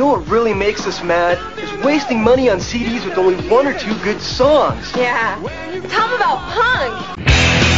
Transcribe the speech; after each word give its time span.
know 0.00 0.06
what 0.06 0.26
really 0.28 0.54
makes 0.54 0.86
us 0.86 1.02
mad? 1.02 1.38
Is 1.58 1.84
wasting 1.84 2.22
money 2.22 2.48
on 2.48 2.56
CDs 2.56 3.04
with 3.04 3.18
only 3.18 3.36
one 3.50 3.66
or 3.66 3.78
two 3.78 3.94
good 3.98 4.20
songs. 4.20 4.96
Yeah. 4.96 5.38
Them 5.38 6.12
about 6.14 6.38
punk. 6.48 7.69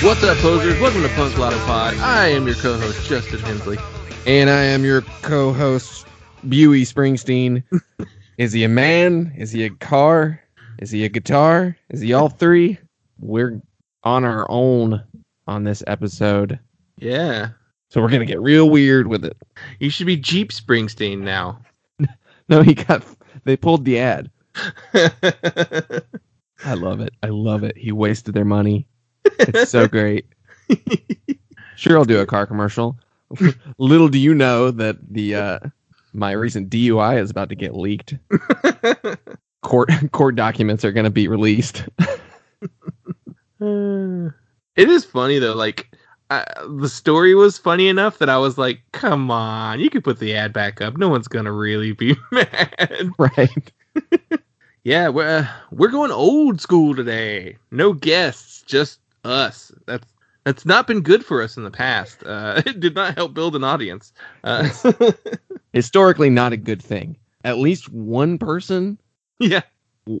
What's 0.00 0.22
up, 0.22 0.36
posers? 0.38 0.80
Welcome 0.80 1.02
to 1.02 1.08
Punk 1.10 1.36
Lotto 1.36 1.58
Pod. 1.66 1.94
I 1.98 2.28
am 2.28 2.46
your 2.46 2.54
co-host 2.56 3.06
Justin 3.08 3.40
Hensley. 3.40 3.76
And 4.26 4.48
I 4.48 4.62
am 4.62 4.84
your 4.84 5.02
co-host, 5.22 6.06
Buey 6.46 6.82
Springsteen. 6.82 7.62
Is 8.38 8.52
he 8.52 8.62
a 8.64 8.68
man? 8.68 9.32
Is 9.36 9.50
he 9.50 9.64
a 9.64 9.70
car? 9.70 10.40
Is 10.78 10.90
he 10.90 11.04
a 11.04 11.08
guitar? 11.08 11.76
Is 11.90 12.00
he 12.00 12.12
all 12.12 12.28
three? 12.28 12.78
We're 13.18 13.60
on 14.04 14.24
our 14.24 14.46
own 14.48 15.02
on 15.48 15.64
this 15.64 15.82
episode, 15.86 16.58
Yeah, 16.98 17.48
so 17.90 18.00
we're 18.00 18.10
gonna 18.10 18.24
get 18.26 18.40
real 18.40 18.68
weird 18.70 19.08
with 19.08 19.24
it. 19.24 19.36
you 19.80 19.90
should 19.90 20.06
be 20.06 20.16
Jeep 20.16 20.52
Springsteen 20.52 21.20
now. 21.20 21.60
No, 22.50 22.62
he 22.62 22.72
got. 22.72 23.04
They 23.44 23.58
pulled 23.58 23.84
the 23.84 23.98
ad. 23.98 24.30
I 24.94 26.72
love 26.74 27.00
it. 27.00 27.12
I 27.22 27.26
love 27.26 27.62
it. 27.62 27.76
He 27.76 27.92
wasted 27.92 28.32
their 28.32 28.46
money. 28.46 28.86
It's 29.38 29.70
so 29.70 29.86
great. 29.88 30.26
Sure, 31.78 31.96
I'll 31.96 32.04
do 32.04 32.18
a 32.18 32.26
car 32.26 32.44
commercial. 32.44 32.98
Little 33.78 34.08
do 34.08 34.18
you 34.18 34.34
know 34.34 34.72
that 34.72 34.96
the 35.08 35.36
uh, 35.36 35.58
my 36.12 36.32
recent 36.32 36.68
DUI 36.70 37.20
is 37.22 37.30
about 37.30 37.50
to 37.50 37.54
get 37.54 37.76
leaked. 37.76 38.16
Court 39.62 39.88
court 40.10 40.34
documents 40.34 40.84
are 40.84 40.90
going 40.90 41.04
to 41.04 41.10
be 41.10 41.28
released. 41.28 41.84
It 43.60 44.32
is 44.76 45.04
funny 45.04 45.38
though. 45.38 45.54
Like 45.54 45.90
I, 46.30 46.44
the 46.80 46.88
story 46.88 47.34
was 47.34 47.58
funny 47.58 47.88
enough 47.88 48.18
that 48.18 48.28
I 48.28 48.38
was 48.38 48.58
like, 48.58 48.82
"Come 48.92 49.30
on, 49.30 49.78
you 49.80 49.88
could 49.90 50.04
put 50.04 50.18
the 50.18 50.34
ad 50.34 50.52
back 50.52 50.80
up. 50.80 50.96
No 50.96 51.08
one's 51.08 51.28
gonna 51.28 51.52
really 51.52 51.92
be 51.92 52.16
mad." 52.32 53.10
right. 53.18 53.72
Yeah, 54.84 55.08
we're 55.08 55.38
uh, 55.40 55.48
we're 55.70 55.90
going 55.90 56.10
old 56.12 56.60
school 56.60 56.94
today. 56.94 57.56
No 57.70 57.92
guests, 57.92 58.62
just 58.62 59.00
us. 59.24 59.72
That's 59.86 60.06
that's 60.44 60.64
not 60.64 60.86
been 60.86 61.00
good 61.00 61.24
for 61.24 61.42
us 61.42 61.56
in 61.56 61.64
the 61.64 61.70
past. 61.70 62.22
Uh, 62.24 62.62
it 62.66 62.80
did 62.80 62.94
not 62.94 63.14
help 63.14 63.34
build 63.34 63.56
an 63.56 63.64
audience. 63.64 64.12
Uh, 64.44 64.68
Historically, 65.72 66.30
not 66.30 66.52
a 66.52 66.56
good 66.56 66.82
thing. 66.82 67.16
At 67.44 67.58
least 67.58 67.90
one 67.92 68.38
person 68.38 68.98
yeah, 69.40 69.62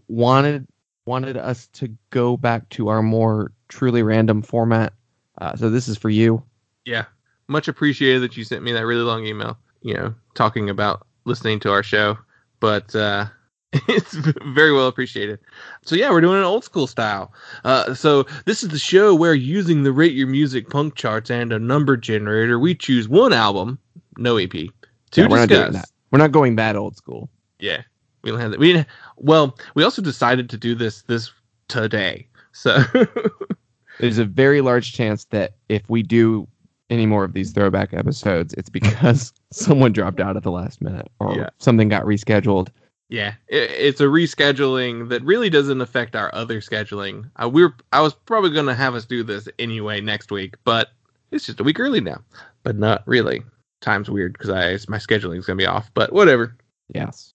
wanted 0.08 0.66
wanted 1.06 1.36
us 1.36 1.66
to 1.68 1.88
go 2.10 2.36
back 2.36 2.68
to 2.70 2.88
our 2.88 3.02
more 3.02 3.52
truly 3.68 4.02
random 4.02 4.42
format. 4.42 4.92
Uh, 5.40 5.56
so 5.56 5.70
this 5.70 5.88
is 5.88 5.96
for 5.96 6.10
you. 6.10 6.42
yeah. 6.84 7.04
Much 7.50 7.66
appreciated 7.68 8.20
that 8.20 8.36
you 8.36 8.44
sent 8.44 8.62
me 8.62 8.72
that 8.72 8.84
really 8.84 9.02
long 9.02 9.24
email. 9.24 9.56
You 9.80 9.94
know, 9.94 10.14
talking 10.34 10.68
about 10.68 11.06
listening 11.24 11.60
to 11.60 11.70
our 11.72 11.82
show, 11.82 12.18
but 12.60 12.94
uh, 12.94 13.26
it's 13.88 14.14
very 14.14 14.72
well 14.72 14.86
appreciated. 14.88 15.38
So 15.84 15.94
yeah, 15.94 16.10
we're 16.10 16.22
doing 16.22 16.38
an 16.38 16.44
old 16.44 16.64
school 16.64 16.86
style. 16.86 17.32
Uh, 17.64 17.94
so 17.94 18.24
this 18.46 18.62
is 18.62 18.70
the 18.70 18.78
show 18.78 19.14
where 19.14 19.34
using 19.34 19.82
the 19.82 19.92
rate 19.92 20.12
your 20.14 20.26
music 20.26 20.70
punk 20.70 20.94
charts 20.94 21.30
and 21.30 21.52
a 21.52 21.58
number 21.58 21.96
generator, 21.96 22.58
we 22.58 22.74
choose 22.74 23.08
one 23.08 23.32
album, 23.32 23.78
no 24.16 24.36
EP, 24.38 24.50
to 24.52 24.68
Yeah, 25.16 25.26
we're 25.28 25.36
not 25.36 25.48
doing 25.48 25.72
that. 25.72 25.88
We're 26.10 26.18
not 26.18 26.32
going 26.32 26.56
that 26.56 26.76
old 26.76 26.96
school. 26.96 27.28
Yeah, 27.58 27.82
we 28.22 28.30
don't 28.30 28.40
have 28.40 28.52
that. 28.52 28.60
We 28.60 28.72
didn't, 28.72 28.88
well, 29.16 29.58
we 29.74 29.84
also 29.84 30.00
decided 30.00 30.48
to 30.50 30.56
do 30.56 30.74
this 30.74 31.02
this 31.02 31.30
today. 31.68 32.26
So 32.52 32.82
There's 34.00 34.18
a 34.18 34.24
very 34.24 34.60
large 34.60 34.92
chance 34.92 35.24
that 35.26 35.54
if 35.68 35.88
we 35.90 36.02
do 36.02 36.46
any 36.88 37.04
more 37.04 37.24
of 37.24 37.34
these 37.34 37.52
throwback 37.52 37.92
episodes, 37.92 38.54
it's 38.54 38.70
because 38.70 39.32
someone 39.52 39.92
dropped 39.92 40.20
out 40.20 40.36
at 40.36 40.42
the 40.42 40.50
last 40.50 40.80
minute 40.80 41.08
or 41.20 41.34
Yeah. 41.34 41.50
something 41.58 41.88
got 41.88 42.04
rescheduled. 42.04 42.68
Yeah, 43.08 43.34
it, 43.48 43.70
it's 43.70 44.00
a 44.00 44.04
rescheduling 44.04 45.08
that 45.08 45.22
really 45.22 45.50
doesn't 45.50 45.80
affect 45.80 46.14
our 46.14 46.34
other 46.34 46.60
scheduling. 46.60 47.30
Uh, 47.42 47.48
we're 47.48 47.74
I 47.92 48.00
was 48.00 48.14
probably 48.14 48.50
going 48.50 48.66
to 48.66 48.74
have 48.74 48.94
us 48.94 49.04
do 49.04 49.22
this 49.22 49.48
anyway 49.58 50.00
next 50.00 50.30
week, 50.30 50.56
but 50.64 50.90
it's 51.30 51.46
just 51.46 51.60
a 51.60 51.64
week 51.64 51.80
early 51.80 52.00
now. 52.00 52.22
But 52.62 52.76
not 52.76 53.02
really. 53.06 53.42
Time's 53.80 54.10
weird 54.10 54.34
because 54.34 54.50
I 54.50 54.72
my 54.90 54.98
scheduling 54.98 55.38
is 55.38 55.46
going 55.46 55.58
to 55.58 55.62
be 55.62 55.66
off. 55.66 55.90
But 55.94 56.12
whatever. 56.12 56.56
Yes. 56.94 57.32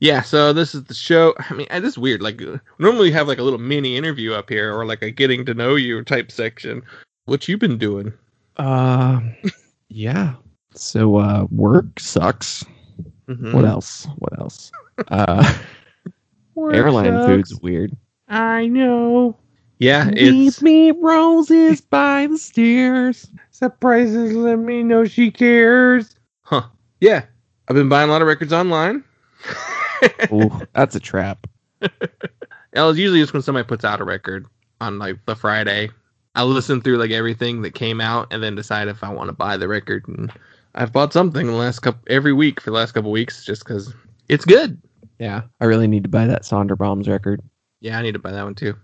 Yeah, 0.00 0.22
so 0.22 0.52
this 0.52 0.74
is 0.74 0.84
the 0.84 0.94
show. 0.94 1.34
I 1.38 1.54
mean, 1.54 1.66
this 1.70 1.92
is 1.92 1.98
weird. 1.98 2.20
Like 2.20 2.40
normally 2.78 3.08
we 3.08 3.12
have 3.12 3.28
like 3.28 3.38
a 3.38 3.42
little 3.42 3.58
mini 3.58 3.96
interview 3.96 4.32
up 4.32 4.48
here 4.48 4.74
or 4.74 4.84
like 4.84 5.02
a 5.02 5.10
getting 5.10 5.44
to 5.46 5.54
know 5.54 5.76
you 5.76 6.02
type 6.02 6.30
section. 6.30 6.82
What 7.26 7.48
you 7.48 7.56
been 7.56 7.78
doing? 7.78 8.12
Uh, 8.56 9.20
yeah. 9.88 10.34
So 10.74 11.16
uh, 11.16 11.46
work 11.50 12.00
sucks. 12.00 12.64
Mhm. 13.28 13.54
What 13.54 13.64
else? 13.64 14.06
What 14.18 14.38
else? 14.38 14.70
Uh, 15.08 15.54
airline 16.56 17.26
food's 17.26 17.58
weird. 17.60 17.96
I 18.28 18.66
know. 18.66 19.36
Yeah, 19.78 20.10
it's 20.12 20.62
me 20.62 20.92
roses 20.92 21.80
by 21.80 22.26
the 22.28 22.38
stairs. 22.38 23.26
surprises. 23.50 24.34
Let 24.34 24.58
me 24.58 24.82
know 24.82 25.04
she 25.04 25.30
cares. 25.30 26.14
Huh? 26.42 26.62
Yeah, 27.00 27.24
I've 27.68 27.76
been 27.76 27.88
buying 27.88 28.08
a 28.08 28.12
lot 28.12 28.22
of 28.22 28.28
records 28.28 28.52
online. 28.52 29.04
Ooh, 30.32 30.62
that's 30.74 30.94
a 30.94 31.00
trap. 31.00 31.46
Well, 32.74 32.90
it's 32.90 32.98
usually 32.98 33.20
just 33.20 33.32
when 33.32 33.42
somebody 33.42 33.66
puts 33.66 33.84
out 33.84 34.00
a 34.00 34.04
record 34.04 34.46
on 34.80 34.98
like 34.98 35.24
the 35.26 35.36
Friday. 35.36 35.90
I 36.34 36.42
listen 36.42 36.80
through 36.80 36.96
like 36.96 37.12
everything 37.12 37.62
that 37.62 37.74
came 37.74 38.00
out 38.00 38.32
and 38.32 38.42
then 38.42 38.56
decide 38.56 38.88
if 38.88 39.04
I 39.04 39.12
want 39.12 39.28
to 39.28 39.32
buy 39.32 39.56
the 39.56 39.68
record. 39.68 40.08
And 40.08 40.32
I've 40.74 40.92
bought 40.92 41.12
something 41.12 41.46
the 41.46 41.52
last 41.52 41.80
couple 41.80 42.02
every 42.08 42.32
week 42.32 42.60
for 42.60 42.70
the 42.70 42.76
last 42.76 42.92
couple 42.92 43.12
weeks 43.12 43.44
just 43.44 43.64
because 43.64 43.94
it's 44.28 44.44
good. 44.44 44.80
Yeah, 45.18 45.42
I 45.60 45.64
really 45.66 45.86
need 45.86 46.02
to 46.04 46.08
buy 46.08 46.26
that 46.26 46.42
Sonderbaum's 46.42 47.08
record. 47.08 47.40
Yeah, 47.80 47.98
I 47.98 48.02
need 48.02 48.12
to 48.12 48.18
buy 48.18 48.32
that 48.32 48.44
one 48.44 48.54
too. 48.54 48.74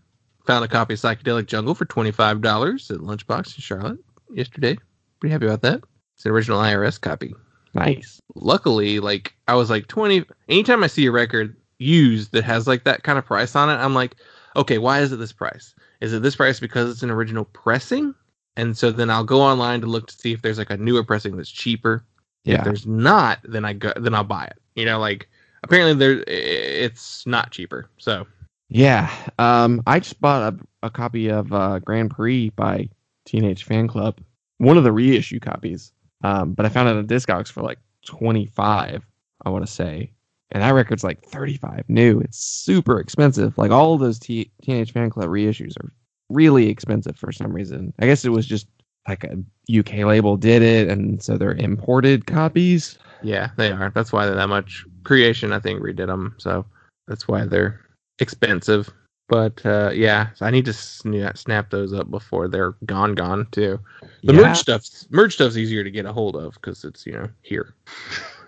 Found 0.47 0.65
a 0.65 0.69
copy 0.69 0.95
of 0.95 1.01
Psychedelic 1.01 1.47
Jungle 1.47 1.75
for 1.75 1.85
twenty 1.85 2.11
five 2.11 2.41
dollars 2.41 2.91
at 2.91 2.99
Lunchbox 2.99 3.57
in 3.57 3.63
Charlotte 3.63 3.99
yesterday. 4.33 4.79
Pretty 5.21 5.33
happy 5.33 5.47
about 5.47 5.63
that. 5.63 5.83
It's 6.17 6.25
an 6.25 6.33
original 6.33 6.61
IRS 6.61 7.01
copy. 7.01 7.35
Nice. 7.75 8.21
luckily, 8.35 9.01
like 9.01 9.35
I 9.49 9.55
was 9.55 9.71
like 9.71 9.87
twenty. 9.87 10.25
Anytime 10.49 10.83
I 10.83 10.89
see 10.89 11.07
a 11.07 11.13
record 11.13 11.57
used 11.79 12.33
that 12.33 12.45
has 12.45 12.67
like 12.67 12.85
that 12.85 13.03
kind 13.03 13.19
of 13.19 13.25
price 13.25 13.55
on 13.57 13.71
it, 13.71 13.75
I'm 13.75 13.95
like, 13.95 14.17
okay, 14.57 14.79
why 14.79 15.01
is 15.01 15.13
it 15.13 15.17
this 15.17 15.33
price? 15.33 15.75
Is 16.01 16.13
it 16.13 16.23
this 16.23 16.37
price 16.37 16.61
because 16.61 16.91
it's 16.91 17.03
an 17.03 17.11
original 17.11 17.45
pressing? 17.47 18.15
And 18.57 18.77
so 18.77 18.91
then 18.91 19.11
I'll 19.11 19.25
go 19.25 19.41
online 19.41 19.81
to 19.81 19.87
look 19.87 20.09
to 20.09 20.15
see 20.15 20.33
if 20.33 20.43
there's 20.43 20.59
like 20.59 20.71
a 20.71 20.77
newer 20.77 21.05
pressing 21.05 21.37
that's 21.37 21.51
cheaper. 21.51 22.05
Yeah. 22.45 22.59
If 22.59 22.65
there's 22.65 22.87
not, 22.87 23.39
then 23.45 23.65
I 23.65 23.73
go 23.75 23.93
then 23.97 24.15
I'll 24.15 24.25
buy 24.25 24.45
it. 24.45 24.59
You 24.75 24.85
know, 24.85 24.99
like 24.99 25.29
apparently 25.63 25.95
there 25.95 26.25
it's 26.27 27.27
not 27.27 27.51
cheaper. 27.51 27.89
So 27.99 28.27
Yeah. 28.69 29.11
Um, 29.39 29.83
I 29.87 30.01
just 30.01 30.21
bought 30.21 30.55
a, 30.55 30.87
a 30.87 30.91
copy 30.91 31.29
of 31.29 31.53
uh, 31.53 31.79
Grand 31.81 32.11
Prix 32.11 32.51
by 32.51 32.89
Teenage 33.27 33.67
Fanclub, 33.67 34.19
one 34.59 34.77
of 34.77 34.85
the 34.85 34.93
reissue 34.93 35.41
copies. 35.41 35.93
Um, 36.23 36.53
but 36.53 36.67
I 36.67 36.69
found 36.69 36.89
it 36.89 36.97
on 36.97 37.07
Discogs 37.07 37.49
for 37.51 37.63
like 37.63 37.79
25, 38.07 39.07
I 39.45 39.49
want 39.49 39.67
to 39.67 39.73
say. 39.73 40.13
And 40.53 40.63
that 40.63 40.71
record's 40.71 41.05
like 41.05 41.25
35 41.25 41.85
new. 41.89 42.21
It's 42.21 42.39
super 42.39 42.99
expensive. 42.99 43.57
Like 43.57 43.71
all 43.71 43.97
those 43.97 44.19
T- 44.19 44.51
Teenage 44.63 44.93
Fanclub 44.93 45.29
reissues 45.29 45.77
are 45.83 45.93
really 46.29 46.69
expensive 46.69 47.17
for 47.17 47.31
some 47.33 47.53
reason. 47.53 47.93
I 48.01 48.07
guess 48.07 48.25
it 48.25 48.31
was 48.31 48.47
just 48.47 48.67
like 49.09 49.25
a 49.25 49.39
UK 49.79 50.05
label 50.05 50.37
did 50.37 50.63
it, 50.63 50.89
and 50.89 51.23
so 51.23 51.37
they're 51.37 51.55
imported 51.55 52.27
copies. 52.27 52.99
yeah, 53.23 53.51
they 53.57 53.71
are. 53.71 53.91
That's 53.95 54.13
why 54.13 54.27
they're 54.27 54.35
that 54.35 54.49
much. 54.49 54.85
Creation, 55.05 55.53
I 55.53 55.61
think, 55.61 55.81
redid 55.81 56.07
them, 56.07 56.35
so 56.39 56.65
that's 57.09 57.27
why 57.29 57.45
they're 57.45 57.81
expensive. 58.19 58.89
But 59.29 59.65
uh, 59.65 59.91
yeah, 59.95 60.29
so 60.35 60.45
I 60.45 60.51
need 60.51 60.65
to 60.65 60.73
sna- 60.73 61.37
snap 61.39 61.71
those 61.71 61.93
up 61.93 62.11
before 62.11 62.49
they're 62.49 62.73
gone, 62.85 63.15
gone 63.15 63.47
too. 63.53 63.79
The 64.25 64.35
Yeah. 64.35 64.41
merch 64.49 64.59
stuff's 64.59 65.07
merch 65.11 65.35
stuff's 65.35 65.57
easier 65.57 65.85
to 65.85 65.91
get 65.91 66.05
a 66.05 66.13
hold 66.13 66.35
of 66.37 66.55
because 66.55 66.85
it's 66.85 67.07
you 67.07 67.13
know 67.13 67.29
here. 67.43 67.75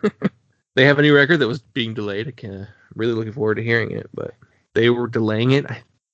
they 0.75 0.85
have 0.85 0.99
a 0.99 1.03
new 1.03 1.15
record 1.15 1.39
that 1.39 1.49
was 1.49 1.61
being 1.61 1.95
delayed. 1.95 2.29
I 2.29 2.33
can 2.33 2.67
really 2.95 3.13
looking 3.13 3.33
forward 3.33 3.57
to 3.57 3.63
hearing 3.63 3.93
it, 3.93 4.11
but 4.13 4.35
they 4.75 4.91
were 4.91 5.07
delaying 5.07 5.53
it. 5.53 5.67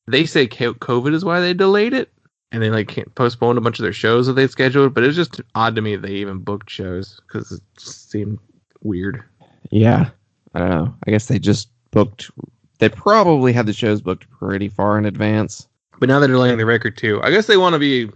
They 0.06 0.26
say 0.26 0.46
COVID 0.46 1.14
is 1.14 1.25
why 1.25 1.41
they 1.41 1.55
delayed 1.55 1.94
it, 1.94 2.11
and 2.52 2.62
they 2.62 2.70
like 2.70 2.88
can't 2.88 3.14
postponed 3.14 3.56
a 3.58 3.62
bunch 3.62 3.79
of 3.79 3.82
their 3.84 3.93
shows 3.93 4.26
that 4.26 4.34
they'd 4.34 4.50
scheduled. 4.50 4.93
But 4.94 5.05
it's 5.05 5.17
just 5.17 5.41
odd 5.55 5.76
to 5.76 5.82
me 5.82 5.96
that 5.96 6.06
they 6.06 6.14
even 6.14 6.38
booked 6.38 6.69
shows 6.70 7.20
because 7.26 7.52
it 7.52 7.62
just 7.79 8.11
seemed 8.11 8.38
weird. 8.82 9.23
Yeah, 9.70 10.11
I 10.54 10.58
don't 10.60 10.70
know. 10.70 10.94
I 11.06 11.10
guess 11.10 11.26
they 11.26 11.38
just 11.38 11.68
booked. 11.90 12.30
They 12.78 12.88
probably 12.88 13.52
had 13.52 13.66
the 13.66 13.72
shows 13.72 14.00
booked 14.00 14.28
pretty 14.30 14.68
far 14.68 14.98
in 14.98 15.04
advance. 15.04 15.66
But 15.98 16.08
now 16.08 16.20
that 16.20 16.28
they're 16.28 16.36
delaying 16.36 16.58
the 16.58 16.66
record 16.66 16.96
too. 16.96 17.20
I 17.22 17.30
guess 17.30 17.46
they 17.46 17.56
want 17.56 17.72
to 17.74 17.78
be 17.78 18.10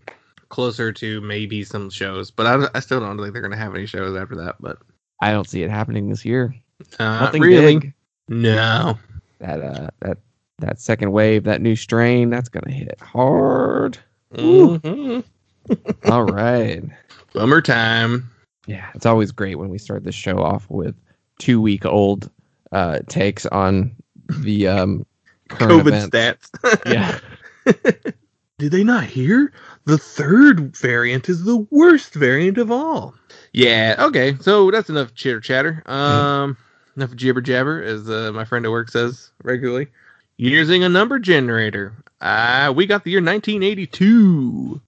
closer 0.50 0.92
to 0.92 1.20
maybe 1.22 1.64
some 1.64 1.90
shows, 1.90 2.30
but 2.30 2.46
I, 2.46 2.68
I 2.76 2.80
still 2.80 3.00
don't 3.00 3.18
think 3.18 3.32
they're 3.32 3.42
going 3.42 3.52
to 3.52 3.56
have 3.58 3.74
any 3.74 3.86
shows 3.86 4.16
after 4.16 4.36
that. 4.36 4.56
But 4.60 4.78
I 5.20 5.32
don't 5.32 5.48
see 5.48 5.62
it 5.62 5.70
happening 5.70 6.08
this 6.08 6.24
year. 6.24 6.54
uh, 6.98 7.20
Nothing 7.20 7.42
really, 7.42 7.78
big. 7.78 7.94
no. 8.28 8.98
That 9.40 9.60
uh 9.60 9.88
that 10.00 10.18
that 10.58 10.78
second 10.80 11.10
wave, 11.10 11.42
that 11.44 11.60
new 11.60 11.74
strain, 11.74 12.30
that's 12.30 12.48
gonna 12.48 12.70
hit 12.72 13.00
hard. 13.00 13.98
Mhm. 14.34 15.24
All 16.10 16.22
right. 16.24 16.84
Bummer 17.32 17.60
time. 17.60 18.30
Yeah, 18.66 18.88
it's 18.94 19.06
always 19.06 19.32
great 19.32 19.56
when 19.58 19.68
we 19.68 19.78
start 19.78 20.04
the 20.04 20.12
show 20.12 20.38
off 20.38 20.70
with 20.70 20.94
two 21.42 21.60
week 21.60 21.84
old 21.84 22.30
uh 22.70 23.00
takes 23.08 23.46
on 23.46 23.90
the 24.42 24.68
um 24.68 25.04
current 25.48 25.82
COVID 25.82 26.04
events. 26.04 26.50
stats. 26.62 26.82
Yeah. 26.92 27.18
Did 28.58 28.70
they 28.70 28.84
not 28.84 29.02
hear? 29.04 29.52
The 29.86 29.98
third 29.98 30.76
variant 30.76 31.28
is 31.28 31.42
the 31.42 31.56
worst 31.70 32.14
variant 32.14 32.58
of 32.58 32.70
all. 32.70 33.14
Yeah, 33.52 33.96
okay. 33.98 34.36
So 34.40 34.70
that's 34.70 34.88
enough 34.88 35.14
chitter 35.14 35.40
chatter. 35.40 35.82
Um 35.86 36.56
enough 36.96 37.16
jibber 37.16 37.40
jabber, 37.40 37.82
as 37.82 38.08
uh, 38.08 38.30
my 38.32 38.44
friend 38.44 38.64
at 38.64 38.70
work 38.70 38.88
says 38.88 39.32
regularly. 39.42 39.88
Using 40.36 40.84
a 40.84 40.88
number 40.88 41.18
generator. 41.18 41.92
Uh 42.20 42.72
we 42.74 42.86
got 42.86 43.02
the 43.02 43.10
year 43.10 43.20
1982. 43.20 44.80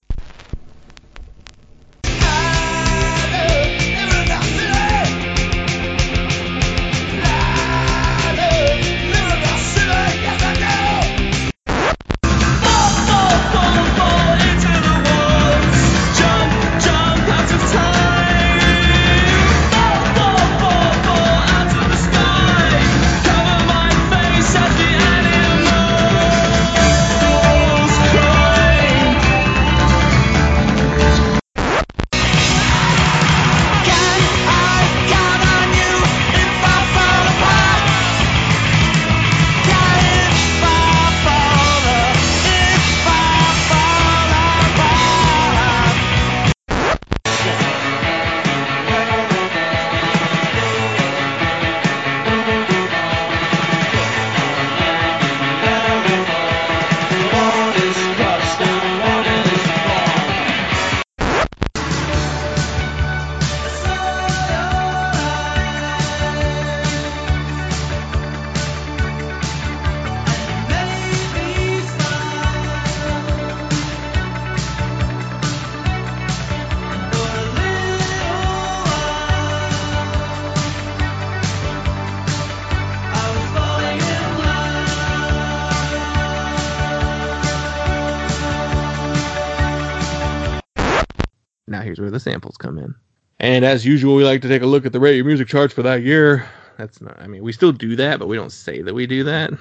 Samples 92.34 92.56
come 92.56 92.78
in. 92.78 92.94
And 93.38 93.64
as 93.64 93.86
usual, 93.86 94.16
we 94.16 94.24
like 94.24 94.42
to 94.42 94.48
take 94.48 94.62
a 94.62 94.66
look 94.66 94.84
at 94.84 94.92
the 94.92 94.98
rate 94.98 95.14
your 95.16 95.24
music 95.24 95.46
charts 95.46 95.72
for 95.72 95.82
that 95.82 96.02
year. 96.02 96.48
That's 96.76 97.00
not 97.00 97.16
I 97.20 97.28
mean, 97.28 97.44
we 97.44 97.52
still 97.52 97.70
do 97.70 97.94
that, 97.96 98.18
but 98.18 98.26
we 98.26 98.36
don't 98.36 98.50
say 98.50 98.82
that 98.82 98.94
we 98.94 99.06
do 99.06 99.24
that. 99.24 99.52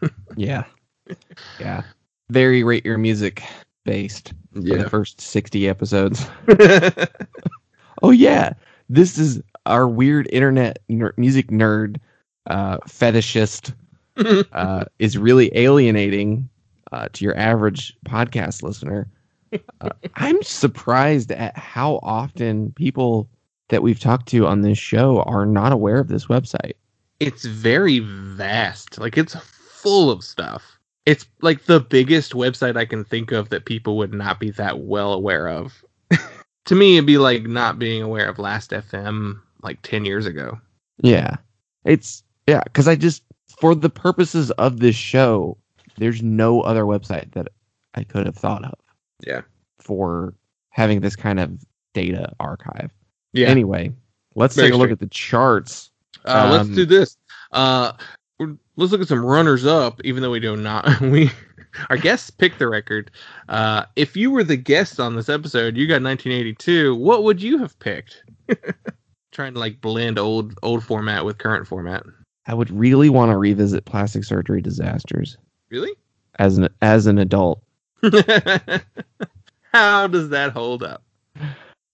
Yeah. 0.34 0.64
Yeah. 1.58 1.82
Very 2.30 2.64
rate 2.64 2.86
your 2.86 2.96
music 2.96 3.42
based 3.84 4.32
for 4.54 4.60
the 4.60 4.88
first 4.88 5.20
60 5.20 5.68
episodes. 5.68 6.26
Oh 8.02 8.10
yeah, 8.10 8.54
this 8.88 9.18
is 9.18 9.42
our 9.66 9.86
weird 9.86 10.26
internet 10.32 10.78
ner- 10.88 11.12
music 11.18 11.48
nerd 11.48 11.98
uh, 12.46 12.78
fetishist 12.88 13.74
uh, 14.52 14.84
is 14.98 15.18
really 15.18 15.50
alienating 15.54 16.48
uh, 16.92 17.08
to 17.12 17.24
your 17.26 17.36
average 17.36 17.94
podcast 18.06 18.62
listener. 18.62 19.06
Uh, 19.80 19.90
I'm 20.14 20.42
surprised 20.42 21.32
at 21.32 21.56
how 21.56 21.98
often 22.02 22.72
people 22.72 23.28
that 23.68 23.82
we've 23.82 23.98
talked 24.00 24.28
to 24.28 24.46
on 24.46 24.62
this 24.62 24.78
show 24.78 25.22
are 25.22 25.46
not 25.46 25.72
aware 25.72 25.98
of 25.98 26.08
this 26.08 26.26
website. 26.26 26.74
it's 27.20 27.44
very 27.44 28.00
vast. 28.00 28.98
Like 28.98 29.16
it's 29.16 29.34
full 29.34 30.10
of 30.10 30.24
stuff. 30.24 30.78
It's 31.06 31.26
like 31.40 31.64
the 31.64 31.80
biggest 31.80 32.32
website 32.32 32.76
I 32.76 32.84
can 32.84 33.04
think 33.04 33.32
of 33.32 33.48
that 33.50 33.64
people 33.64 33.96
would 33.98 34.12
not 34.12 34.40
be 34.40 34.50
that 34.52 34.80
well 34.80 35.12
aware 35.12 35.48
of. 35.48 35.84
to 36.66 36.74
me, 36.74 36.96
it'd 36.96 37.06
be 37.06 37.18
like 37.18 37.44
not 37.44 37.78
being 37.78 38.02
aware 38.02 38.28
of 38.28 38.38
Last 38.38 38.70
FM 38.70 39.40
like 39.62 39.80
10 39.82 40.04
years 40.04 40.26
ago. 40.26 40.58
Yeah, 41.02 41.36
it's 41.84 42.22
yeah, 42.46 42.62
because 42.64 42.88
I 42.88 42.96
just 42.96 43.22
for 43.58 43.74
the 43.74 43.90
purposes 43.90 44.50
of 44.52 44.80
this 44.80 44.96
show, 44.96 45.56
there's 45.96 46.22
no 46.22 46.60
other 46.62 46.84
website 46.84 47.32
that 47.32 47.48
I 47.94 48.04
could 48.04 48.26
have 48.26 48.36
thought 48.36 48.64
of. 48.64 48.74
Yeah. 49.26 49.42
for 49.78 50.34
having 50.70 51.00
this 51.00 51.16
kind 51.16 51.40
of 51.40 51.64
data 51.94 52.32
archive. 52.40 52.92
Yeah. 53.32 53.48
Anyway, 53.48 53.92
let's 54.34 54.54
Very 54.54 54.68
take 54.68 54.74
a 54.74 54.76
look 54.76 54.86
strange. 54.86 54.92
at 54.92 55.00
the 55.00 55.08
charts. 55.08 55.90
Uh, 56.24 56.48
let's 56.52 56.68
Um, 56.68 56.74
do 56.74 56.84
this. 56.86 57.16
Uh, 57.52 57.92
let's 58.76 58.92
look 58.92 59.00
at 59.00 59.08
some 59.08 59.24
runners 59.24 59.64
up. 59.66 60.00
Even 60.04 60.22
though 60.22 60.30
we 60.30 60.40
do 60.40 60.56
not, 60.56 61.00
we 61.00 61.30
our 61.88 61.96
guests 61.96 62.30
picked 62.30 62.58
the 62.58 62.68
record. 62.68 63.10
Uh, 63.48 63.84
if 63.96 64.16
you 64.16 64.30
were 64.30 64.44
the 64.44 64.56
guest 64.56 64.98
on 65.00 65.16
this 65.16 65.28
episode, 65.28 65.76
you 65.76 65.86
got 65.86 66.02
1982. 66.02 66.94
What 66.96 67.24
would 67.24 67.40
you 67.42 67.58
have 67.58 67.78
picked? 67.78 68.22
Trying 69.32 69.54
to 69.54 69.60
like 69.60 69.80
blend 69.80 70.18
old 70.18 70.58
old 70.62 70.82
format 70.84 71.24
with 71.24 71.38
current 71.38 71.66
format. 71.66 72.04
I 72.46 72.54
would 72.54 72.70
really 72.70 73.08
want 73.08 73.30
to 73.30 73.36
revisit 73.36 73.84
plastic 73.84 74.24
surgery 74.24 74.60
disasters 74.60 75.36
Really? 75.70 75.92
as 76.40 76.58
an 76.58 76.68
as 76.82 77.06
an 77.06 77.18
adult 77.18 77.62
How 79.72 80.06
does 80.06 80.30
that 80.30 80.52
hold 80.52 80.82
up? 80.82 81.02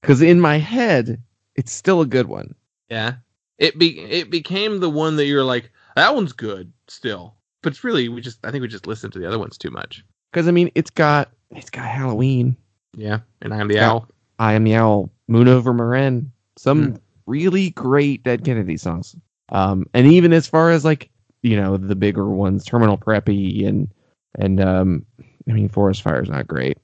because 0.03 0.23
in 0.23 0.41
my 0.41 0.57
head 0.59 1.21
it's 1.57 1.73
still 1.73 2.01
a 2.01 2.07
good 2.07 2.27
one. 2.29 2.55
Yeah. 2.89 3.15
It 3.59 3.79
be 3.79 3.99
it 4.01 4.31
became 4.31 4.81
the 4.81 4.91
one 4.91 5.17
that 5.17 5.27
you're 5.27 5.45
like 5.45 5.71
that 5.97 6.15
one's 6.15 6.33
good 6.33 6.73
still, 6.89 7.35
but 7.63 7.73
it's 7.73 7.83
really 7.85 8.09
we 8.09 8.21
just 8.21 8.39
I 8.45 8.51
think 8.51 8.63
we 8.63 8.69
just 8.69 8.87
listened 8.87 9.13
to 9.15 9.19
the 9.19 9.27
other 9.27 9.39
ones 9.39 9.57
too 9.59 9.71
much. 9.71 10.05
Because 10.33 10.47
I 10.49 10.51
mean, 10.51 10.71
it's 10.75 10.91
got 10.91 11.31
it's 11.53 11.71
got 11.71 11.87
Halloween. 11.87 12.57
Yeah, 12.97 13.21
and 13.43 13.53
I'm 13.55 13.69
the 13.69 13.79
owl. 13.79 14.09
I 14.39 14.53
am 14.55 14.65
the 14.65 14.75
owl. 14.75 15.11
Moon 15.29 15.49
over 15.49 15.73
Marin. 15.73 16.31
Some 16.59 16.91
Hmm. 16.93 16.97
really 17.27 17.71
great 17.71 18.23
Dead 18.23 18.45
Kennedy 18.45 18.77
songs. 18.77 19.17
Um, 19.51 19.87
and 19.95 20.07
even 20.07 20.33
as 20.33 20.47
far 20.47 20.71
as 20.71 20.85
like 20.85 21.09
you 21.43 21.57
know 21.57 21.77
the 21.79 21.97
bigger 21.97 22.29
ones, 22.29 22.65
Terminal 22.65 22.99
Preppy 22.99 23.67
and 23.67 23.89
and 24.39 24.61
um, 24.61 25.07
I 25.49 25.53
mean 25.53 25.69
Forest 25.69 26.03
Fire's 26.03 26.29
not 26.29 26.47
great. 26.47 26.79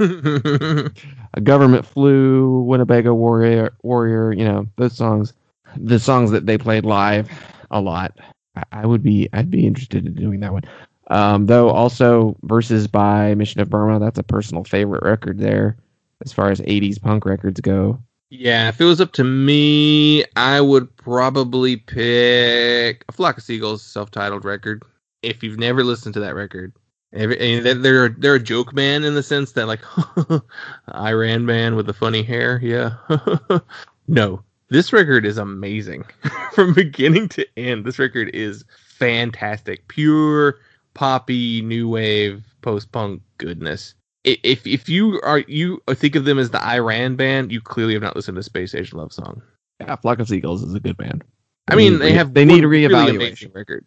A 0.00 1.40
Government 1.42 1.84
Flu, 1.84 2.62
Winnebago 2.62 3.14
Warrior, 3.14 3.74
Warrior. 3.82 4.32
You 4.32 4.44
know 4.44 4.66
those 4.76 4.96
songs, 4.96 5.32
the 5.76 5.98
songs 5.98 6.30
that 6.30 6.46
they 6.46 6.58
played 6.58 6.84
live 6.84 7.28
a 7.70 7.80
lot. 7.80 8.16
I, 8.56 8.62
I 8.72 8.86
would 8.86 9.02
be 9.02 9.28
I'd 9.32 9.50
be 9.50 9.66
interested 9.66 10.06
in 10.06 10.14
doing 10.14 10.40
that 10.40 10.52
one. 10.52 10.62
Um, 11.10 11.46
though 11.46 11.70
also 11.70 12.36
Vs. 12.42 12.86
by 12.86 13.34
Mission 13.34 13.60
of 13.60 13.70
Burma, 13.70 13.98
that's 13.98 14.18
a 14.18 14.22
personal 14.22 14.62
favorite 14.64 15.02
record 15.02 15.38
there 15.38 15.76
as 16.24 16.32
far 16.32 16.50
as 16.50 16.60
80s 16.60 17.00
punk 17.00 17.24
records 17.24 17.60
go. 17.60 17.98
yeah, 18.30 18.68
if 18.68 18.80
it 18.80 18.84
was 18.84 19.00
up 19.00 19.12
to 19.12 19.24
me, 19.24 20.24
I 20.36 20.60
would 20.60 20.94
probably 20.96 21.76
pick 21.76 23.04
a 23.08 23.12
Flock 23.12 23.38
of 23.38 23.42
Seagulls 23.42 23.82
self-titled 23.82 24.44
record. 24.44 24.82
If 25.22 25.42
you've 25.42 25.58
never 25.58 25.82
listened 25.82 26.14
to 26.14 26.20
that 26.20 26.34
record, 26.34 26.72
every, 27.12 27.38
and 27.38 27.64
they're- 27.84 28.08
they're 28.18 28.34
a 28.34 28.40
joke 28.40 28.74
band 28.74 29.04
in 29.04 29.14
the 29.14 29.22
sense 29.22 29.52
that 29.52 29.66
like 29.66 29.80
I 30.88 31.12
Ran 31.12 31.46
man 31.46 31.76
with 31.76 31.86
the 31.86 31.92
funny 31.94 32.22
hair, 32.22 32.60
yeah. 32.62 32.94
no, 34.08 34.42
this 34.68 34.92
record 34.92 35.24
is 35.24 35.38
amazing 35.38 36.04
from 36.52 36.74
beginning 36.74 37.28
to 37.30 37.46
end. 37.56 37.84
This 37.84 37.98
record 37.98 38.30
is 38.34 38.64
fantastic, 38.98 39.86
pure 39.88 40.58
poppy 40.94 41.62
new 41.62 41.88
wave 41.88 42.44
post 42.62 42.90
punk 42.92 43.22
goodness. 43.38 43.94
If 44.24 44.66
if 44.66 44.88
you 44.88 45.20
are 45.22 45.38
you 45.40 45.80
think 45.90 46.14
of 46.16 46.24
them 46.24 46.38
as 46.38 46.50
the 46.50 46.62
I 46.62 46.78
Ran 46.80 47.16
band, 47.16 47.52
you 47.52 47.60
clearly 47.60 47.94
have 47.94 48.02
not 48.02 48.16
listened 48.16 48.36
to 48.36 48.42
Space 48.42 48.74
Age 48.74 48.92
Love 48.92 49.12
Song. 49.12 49.40
Yeah, 49.80 49.94
Flock 49.96 50.18
of 50.18 50.28
Seagulls 50.28 50.62
is 50.62 50.74
a 50.74 50.80
good 50.80 50.96
band. 50.96 51.22
I 51.68 51.76
mean, 51.76 51.92
need 51.94 51.98
they 52.02 52.12
have 52.12 52.34
they 52.34 52.44
need 52.44 52.64
a 52.64 52.66
one 52.66 52.70
really 52.70 52.88
reevaluation. 52.88 53.54
record. 53.54 53.84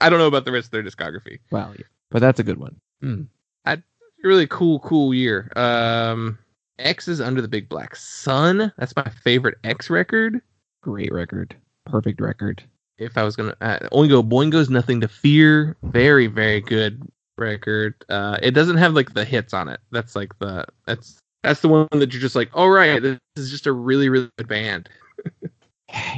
I 0.00 0.08
don't 0.08 0.18
know 0.18 0.26
about 0.26 0.46
the 0.46 0.52
rest 0.52 0.66
of 0.66 0.70
their 0.72 0.82
discography. 0.82 1.38
Well, 1.50 1.74
yeah, 1.78 1.84
but 2.10 2.20
that's 2.20 2.40
a 2.40 2.44
good 2.44 2.58
one. 2.58 2.80
Really 4.24 4.48
cool, 4.48 4.80
cool 4.80 5.14
year. 5.14 5.48
Um, 5.54 6.38
X 6.80 7.06
is 7.06 7.20
Under 7.20 7.40
the 7.40 7.46
Big 7.46 7.68
Black 7.68 7.94
Sun. 7.94 8.72
That's 8.76 8.94
my 8.96 9.08
favorite 9.22 9.58
X 9.62 9.90
record. 9.90 10.40
Great 10.82 11.12
record, 11.12 11.54
perfect 11.86 12.20
record. 12.20 12.62
if 12.98 13.16
I 13.16 13.22
was 13.22 13.36
gonna 13.36 13.54
uh, 13.60 13.78
Oingo 13.92 14.28
Boingo's 14.28 14.70
Nothing 14.70 15.00
to 15.02 15.08
Fear, 15.08 15.76
very 15.84 16.26
very 16.26 16.60
good 16.60 17.00
record. 17.36 17.94
Uh, 18.08 18.38
it 18.42 18.50
doesn't 18.52 18.76
have 18.78 18.92
like 18.94 19.14
the 19.14 19.24
hits 19.24 19.54
on 19.54 19.68
it. 19.68 19.78
That's 19.92 20.16
like 20.16 20.36
the 20.40 20.66
that's 20.84 21.18
that's 21.44 21.60
the 21.60 21.68
one 21.68 21.86
that 21.92 22.12
you're 22.12 22.20
just 22.20 22.34
like, 22.34 22.50
all 22.54 22.70
right, 22.70 23.00
this 23.00 23.18
is 23.36 23.52
just 23.52 23.68
a 23.68 23.72
really 23.72 24.08
really 24.08 24.30
good 24.36 24.48
band. 24.48 24.88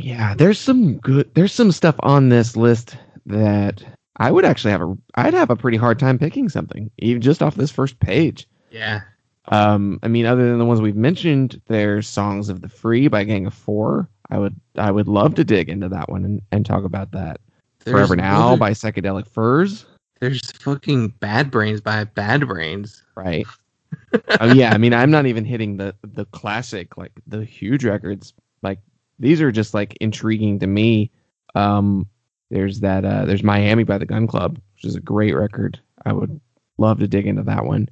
Yeah, 0.00 0.35
there's 0.35 0.59
some 0.59 0.97
good. 0.97 1.32
There's 1.35 1.52
some 1.52 1.70
stuff 1.70 1.94
on 2.00 2.28
this 2.28 2.56
list 2.56 2.97
that 3.26 3.85
I 4.21 4.31
would 4.31 4.45
actually 4.45 4.71
have 4.71 4.83
a. 4.83 4.97
I'd 5.17 5.35
have 5.35 5.50
a 5.50 5.57
pretty 5.57 5.77
hard 5.79 5.99
time 5.99 6.19
picking 6.19 6.49
something, 6.49 6.91
even 6.99 7.21
just 7.23 7.43
off 7.43 7.57
this 7.57 7.71
first 7.73 7.99
page. 8.00 8.47
Yeah, 8.71 9.00
Um, 9.49 9.99
I 10.05 10.09
mean, 10.09 10.27
other 10.27 10.49
than 10.49 10.59
the 10.59 10.65
ones 10.65 10.81
we've 10.81 10.95
mentioned, 10.95 11.61
there's 11.67 12.07
"Songs 12.07 12.49
of 12.49 12.61
the 12.61 12.69
Free" 12.69 13.09
by 13.09 13.25
Gang 13.25 13.47
of 13.47 13.55
Four. 13.55 14.09
I 14.31 14.39
would, 14.39 14.55
I 14.77 14.93
would 14.93 15.09
love 15.09 15.35
to 15.37 15.45
dig 15.45 15.69
into 15.69 15.89
that 15.89 16.09
one 16.09 16.25
and, 16.25 16.41
and 16.53 16.65
talk 16.65 16.85
about 16.85 17.11
that. 17.12 17.41
Forever 17.81 18.15
Now 18.15 18.50
other- 18.50 18.59
by 18.59 18.71
Psychedelic 18.73 19.27
Furs, 19.27 19.87
there's 20.21 20.53
fucking 20.53 21.09
Bad 21.19 21.50
Brains 21.50 21.81
by 21.81 22.05
Bad 22.05 22.47
Brains. 22.47 23.03
right? 23.17 23.47
oh 24.41 24.53
yeah, 24.53 24.73
I 24.73 24.79
mean, 24.79 24.93
I'm 24.95 25.11
not 25.11 25.27
even 25.27 25.45
hitting 25.45 25.79
the 25.79 25.95
the 26.03 26.27
classic, 26.27 26.97
like 26.97 27.12
the 27.27 27.45
huge 27.45 27.85
records. 27.85 28.35
Like 28.62 28.79
these 29.19 29.41
are 29.41 29.50
just 29.50 29.73
like 29.75 29.97
intriguing 30.00 30.59
to 30.61 30.67
me. 30.67 31.11
Um, 31.55 32.07
there's 32.50 32.80
that. 32.80 33.04
Uh, 33.04 33.25
there's 33.25 33.42
Miami 33.42 33.85
by 33.85 33.99
the 33.99 34.07
Gun 34.07 34.26
Club, 34.26 34.61
which 34.75 34.85
is 34.85 34.97
a 34.97 35.00
great 35.00 35.35
record. 35.35 35.80
I 36.04 36.12
would 36.12 36.40
love 36.78 36.99
to 37.00 37.09
dig 37.09 37.26
into 37.26 37.42
that 37.45 37.64
one 37.64 37.88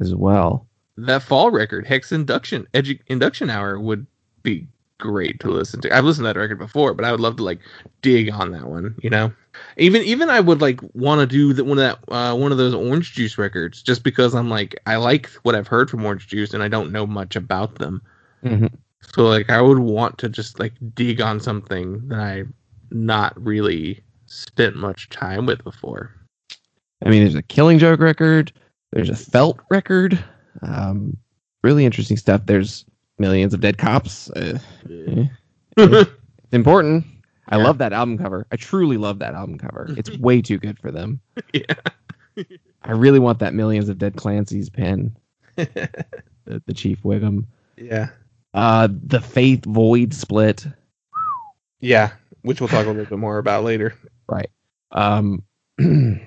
as 0.00 0.14
well. 0.14 0.66
That 0.96 1.22
fall 1.22 1.50
record, 1.50 1.86
Hex 1.86 2.12
Induction 2.12 2.66
Edu- 2.74 3.00
Induction 3.06 3.50
Hour, 3.50 3.78
would 3.78 4.06
be 4.42 4.66
great 4.98 5.40
to 5.40 5.50
listen 5.50 5.80
to. 5.80 5.96
I've 5.96 6.04
listened 6.04 6.24
to 6.24 6.32
that 6.32 6.38
record 6.38 6.58
before, 6.58 6.92
but 6.94 7.04
I 7.04 7.10
would 7.10 7.20
love 7.20 7.36
to 7.36 7.42
like 7.44 7.60
dig 8.02 8.30
on 8.30 8.50
that 8.52 8.66
one. 8.66 8.94
You 9.02 9.10
know, 9.10 9.32
even 9.76 10.02
even 10.02 10.28
I 10.28 10.40
would 10.40 10.60
like 10.60 10.80
want 10.94 11.20
to 11.20 11.26
do 11.26 11.52
that 11.54 11.64
one 11.64 11.78
of 11.78 11.84
that 11.84 12.14
uh, 12.14 12.36
one 12.36 12.52
of 12.52 12.58
those 12.58 12.74
Orange 12.74 13.12
Juice 13.12 13.38
records, 13.38 13.82
just 13.82 14.02
because 14.02 14.34
I'm 14.34 14.50
like 14.50 14.78
I 14.86 14.96
like 14.96 15.28
what 15.42 15.54
I've 15.54 15.68
heard 15.68 15.88
from 15.90 16.04
Orange 16.04 16.28
Juice, 16.28 16.52
and 16.52 16.62
I 16.62 16.68
don't 16.68 16.92
know 16.92 17.06
much 17.06 17.36
about 17.36 17.76
them. 17.76 18.02
Mhm. 18.44 18.70
So 19.00 19.26
like 19.26 19.48
I 19.50 19.60
would 19.62 19.78
want 19.78 20.18
to 20.18 20.28
just 20.28 20.58
like 20.60 20.74
dig 20.94 21.20
on 21.20 21.40
something 21.40 22.06
that 22.08 22.20
I 22.20 22.44
not 22.90 23.40
really 23.42 24.02
spent 24.26 24.76
much 24.76 25.08
time 25.10 25.46
with 25.46 25.62
before. 25.64 26.14
I 27.04 27.08
mean, 27.10 27.22
there's 27.22 27.34
a 27.34 27.42
Killing 27.42 27.78
Joke 27.78 28.00
record. 28.00 28.52
There's 28.92 29.08
a 29.10 29.16
Felt 29.16 29.58
record. 29.70 30.22
Um, 30.62 31.16
really 31.62 31.84
interesting 31.84 32.16
stuff. 32.16 32.42
There's 32.46 32.84
millions 33.18 33.54
of 33.54 33.60
dead 33.60 33.78
cops. 33.78 34.30
Uh, 34.30 34.58
eh. 34.90 35.24
It's 36.42 36.56
important. 36.56 37.04
I 37.48 37.56
Yeah. 37.58 37.64
love 37.64 37.78
that 37.78 37.92
album 37.92 38.18
cover. 38.18 38.46
I 38.50 38.56
truly 38.56 38.96
love 38.96 39.18
that 39.20 39.34
album 39.34 39.56
cover. 39.58 39.86
It's 39.96 40.10
way 40.18 40.42
too 40.42 40.58
good 40.58 40.78
for 40.78 40.90
them. 40.90 41.20
yeah. 41.54 41.62
I 42.82 42.92
really 42.92 43.18
want 43.20 43.38
that 43.38 43.54
millions 43.54 43.88
of 43.88 43.98
dead 43.98 44.16
Clancy's 44.16 44.68
pen. 44.68 45.16
The, 45.56 46.62
the 46.66 46.74
Chief 46.74 47.02
Wiggum. 47.02 47.44
yeah. 47.76 48.08
Uh, 48.52 48.88
the 48.90 49.20
Faith 49.20 49.64
Void 49.64 50.12
split. 50.12 50.66
Yeah. 51.80 52.10
Which 52.42 52.60
we'll 52.60 52.68
talk 52.68 52.86
a 52.86 52.90
little 52.90 53.04
bit 53.04 53.18
more 53.18 53.38
about 53.38 53.64
later. 53.64 53.94
Right. 54.28 54.50
Um, 54.92 55.42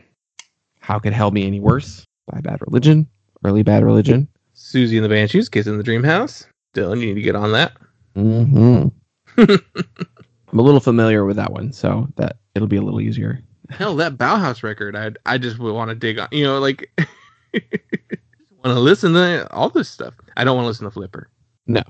How 0.79 0.99
could 0.99 1.13
hell 1.13 1.31
be 1.31 1.45
any 1.45 1.59
worse? 1.61 2.05
By 2.27 2.41
Bad 2.41 2.59
Religion. 2.61 3.07
Early 3.45 3.63
Bad 3.63 3.83
Religion. 3.83 4.27
Siouxsie 4.53 4.95
and 4.95 5.05
the 5.05 5.09
Banshees, 5.09 5.49
Kiss 5.49 5.65
in 5.65 5.77
the 5.77 5.83
Dream 5.83 6.03
House. 6.03 6.45
Dylan, 6.75 6.99
you 6.99 7.07
need 7.07 7.13
to 7.15 7.21
get 7.21 7.35
on 7.35 7.51
that. 7.53 7.71
hmm 8.15 8.87
I'm 9.37 10.59
a 10.59 10.61
little 10.61 10.79
familiar 10.79 11.25
with 11.25 11.37
that 11.37 11.51
one, 11.51 11.71
so 11.71 12.07
that 12.17 12.37
it'll 12.53 12.67
be 12.67 12.75
a 12.75 12.81
little 12.81 13.01
easier. 13.01 13.39
Hell, 13.69 13.95
that 13.95 14.17
Bauhaus 14.17 14.61
record, 14.61 14.95
I 14.95 15.11
I 15.25 15.37
just 15.37 15.57
would 15.57 15.73
want 15.73 15.89
to 15.89 15.95
dig 15.95 16.19
on. 16.19 16.27
You 16.31 16.43
know, 16.43 16.59
like 16.59 16.91
want 17.53 18.65
to 18.65 18.79
listen 18.79 19.13
to 19.13 19.47
all 19.51 19.69
this 19.69 19.89
stuff. 19.89 20.13
I 20.37 20.43
don't 20.43 20.55
want 20.55 20.65
to 20.65 20.67
listen 20.67 20.85
to 20.85 20.91
Flipper. 20.91 21.29
No, 21.65 21.81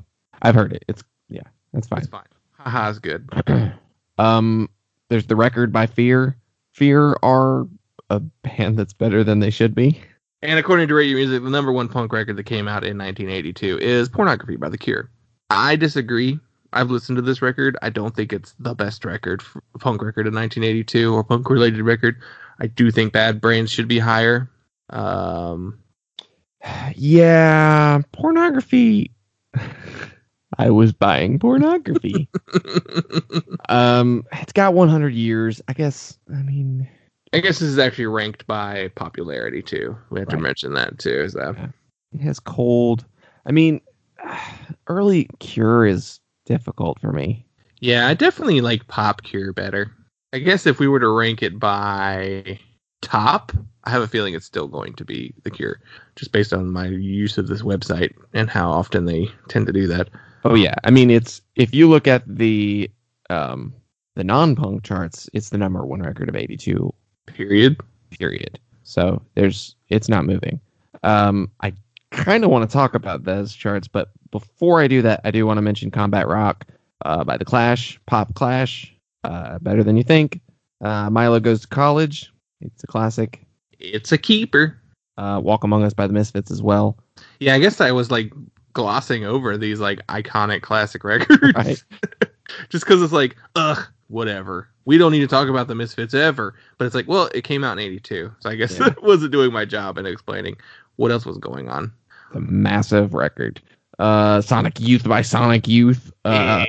I've 0.41 0.55
heard 0.55 0.71
it. 0.71 0.85
It's 0.87 1.03
yeah, 1.29 1.41
that's 1.73 1.87
fine. 1.87 1.99
It's 1.99 2.07
fine. 2.07 2.27
Haha, 2.53 2.89
is 2.89 2.99
good. 2.99 3.27
um, 4.17 4.69
there's 5.09 5.27
the 5.27 5.35
record 5.35 5.71
by 5.71 5.85
Fear. 5.85 6.37
Fear 6.71 7.17
are 7.23 7.67
a 8.09 8.19
band 8.19 8.77
that's 8.77 8.93
better 8.93 9.23
than 9.23 9.39
they 9.39 9.49
should 9.49 9.75
be. 9.75 9.99
And 10.41 10.59
according 10.59 10.89
to 10.89 10.95
Rate 10.95 11.07
Your 11.07 11.19
Music, 11.19 11.41
the 11.41 11.49
number 11.49 11.71
one 11.71 11.87
punk 11.87 12.11
record 12.11 12.35
that 12.35 12.43
came 12.43 12.67
out 12.67 12.83
in 12.83 12.97
1982 12.97 13.79
is 13.79 14.09
Pornography 14.09 14.57
by 14.57 14.69
The 14.69 14.77
Cure. 14.77 15.09
I 15.49 15.75
disagree. 15.75 16.39
I've 16.73 16.89
listened 16.89 17.15
to 17.17 17.21
this 17.21 17.41
record. 17.41 17.77
I 17.81 17.89
don't 17.89 18.15
think 18.15 18.33
it's 18.33 18.55
the 18.59 18.73
best 18.73 19.05
record, 19.05 19.43
punk 19.79 20.01
record 20.01 20.27
of 20.27 20.33
1982 20.33 21.13
or 21.13 21.23
punk 21.23 21.49
related 21.49 21.81
record. 21.83 22.17
I 22.59 22.67
do 22.67 22.91
think 22.91 23.13
Bad 23.13 23.39
Brains 23.39 23.71
should 23.71 23.87
be 23.87 23.99
higher. 23.99 24.49
Um, 24.89 25.79
Yeah, 26.95 28.01
pornography. 28.11 29.11
I 30.63 30.69
was 30.69 30.93
buying 30.93 31.39
pornography. 31.39 32.29
um, 33.69 34.23
it's 34.31 34.53
got 34.53 34.73
100 34.73 35.13
years. 35.13 35.61
I 35.67 35.73
guess. 35.73 36.17
I 36.31 36.41
mean, 36.41 36.87
I 37.33 37.39
guess 37.41 37.59
this 37.59 37.67
is 37.67 37.77
actually 37.77 38.05
ranked 38.05 38.47
by 38.47 38.87
popularity 38.95 39.61
too. 39.61 39.97
We 40.09 40.21
have 40.21 40.29
to 40.29 40.37
mention 40.37 40.73
that 40.75 40.99
too. 40.99 41.19
Is 41.19 41.33
that 41.33 41.57
it 42.13 42.21
has 42.21 42.39
cold. 42.39 43.03
I 43.45 43.51
mean, 43.51 43.81
early 44.87 45.27
Cure 45.39 45.85
is 45.85 46.21
difficult 46.45 46.97
for 47.01 47.11
me. 47.11 47.45
Yeah, 47.81 48.07
I 48.07 48.13
definitely 48.13 48.61
like 48.61 48.87
Pop 48.87 49.23
Cure 49.23 49.51
better. 49.51 49.91
I 50.31 50.39
guess 50.39 50.65
if 50.65 50.79
we 50.79 50.87
were 50.87 51.01
to 51.01 51.09
rank 51.09 51.43
it 51.43 51.59
by 51.59 52.57
top, 53.01 53.51
I 53.83 53.89
have 53.89 54.01
a 54.01 54.07
feeling 54.07 54.33
it's 54.33 54.45
still 54.45 54.69
going 54.69 54.93
to 54.93 55.03
be 55.03 55.33
The 55.43 55.51
Cure, 55.51 55.81
just 56.15 56.31
based 56.31 56.53
on 56.53 56.71
my 56.71 56.87
use 56.87 57.37
of 57.37 57.47
this 57.47 57.63
website 57.63 58.13
and 58.33 58.49
how 58.49 58.71
often 58.71 59.03
they 59.03 59.27
tend 59.49 59.67
to 59.67 59.73
do 59.73 59.87
that. 59.87 60.09
Oh 60.45 60.55
yeah, 60.55 60.75
I 60.83 60.91
mean 60.91 61.09
it's 61.09 61.41
if 61.55 61.73
you 61.73 61.89
look 61.89 62.07
at 62.07 62.23
the 62.27 62.89
um 63.29 63.73
the 64.15 64.23
non-punk 64.23 64.83
charts, 64.83 65.29
it's 65.33 65.49
the 65.49 65.57
number 65.57 65.85
one 65.85 66.01
record 66.01 66.29
of 66.29 66.35
82 66.35 66.93
Period. 67.25 67.77
period. 68.11 68.59
So 68.83 69.21
there's 69.35 69.75
it's 69.89 70.09
not 70.09 70.25
moving. 70.25 70.59
Um 71.03 71.51
I 71.61 71.73
kind 72.11 72.43
of 72.43 72.51
want 72.51 72.69
to 72.69 72.73
talk 72.73 72.93
about 72.93 73.23
those 73.23 73.53
charts, 73.53 73.87
but 73.87 74.09
before 74.31 74.81
I 74.81 74.87
do 74.87 75.01
that, 75.01 75.21
I 75.23 75.31
do 75.31 75.45
want 75.45 75.57
to 75.57 75.61
mention 75.61 75.89
Combat 75.91 76.27
Rock 76.27 76.65
uh 77.05 77.23
by 77.23 77.37
The 77.37 77.45
Clash, 77.45 77.99
Pop 78.05 78.33
Clash, 78.35 78.93
uh 79.23 79.59
Better 79.59 79.83
Than 79.83 79.97
You 79.97 80.03
Think. 80.03 80.41
Uh 80.81 81.09
Milo 81.09 81.39
Goes 81.39 81.61
to 81.61 81.67
College. 81.67 82.31
It's 82.61 82.83
a 82.83 82.87
classic. 82.87 83.45
It's 83.79 84.11
a 84.11 84.17
keeper. 84.17 84.77
Uh 85.17 85.39
Walk 85.43 85.63
Among 85.63 85.83
Us 85.83 85.93
by 85.93 86.07
the 86.07 86.13
Misfits 86.13 86.51
as 86.51 86.61
well. 86.61 86.97
Yeah, 87.39 87.53
I 87.55 87.59
guess 87.59 87.79
I 87.79 87.91
was 87.91 88.11
like 88.11 88.31
glossing 88.73 89.25
over 89.25 89.57
these 89.57 89.79
like 89.79 90.05
iconic 90.07 90.61
classic 90.61 91.03
records, 91.05 91.53
Right. 91.55 91.83
just 92.69 92.85
because 92.85 93.01
it's 93.01 93.13
like, 93.13 93.35
ugh, 93.55 93.79
whatever. 94.07 94.67
We 94.85 94.97
don't 94.97 95.11
need 95.13 95.21
to 95.21 95.27
talk 95.27 95.47
about 95.47 95.67
the 95.67 95.75
Misfits 95.75 96.13
ever. 96.13 96.55
But 96.77 96.85
it's 96.85 96.95
like, 96.95 97.07
well, 97.07 97.29
it 97.33 97.43
came 97.43 97.63
out 97.63 97.73
in 97.73 97.79
'82, 97.79 98.33
so 98.39 98.49
I 98.49 98.55
guess 98.55 98.77
Yeah. 98.77 98.85
that 98.89 99.01
wasn't 99.03 99.31
doing 99.31 99.53
my 99.53 99.63
job 99.65 99.97
in 99.97 100.05
explaining 100.05 100.57
what 100.97 101.11
else 101.11 101.25
was 101.25 101.37
going 101.37 101.69
on. 101.69 101.93
It's 102.27 102.35
a 102.35 102.39
massive 102.41 103.13
record. 103.13 103.61
Uh 103.99 104.41
Sonic 104.41 104.79
Youth 104.79 105.07
by 105.07 105.21
Sonic 105.21 105.67
Youth. 105.67 106.11
Uh 106.25 106.65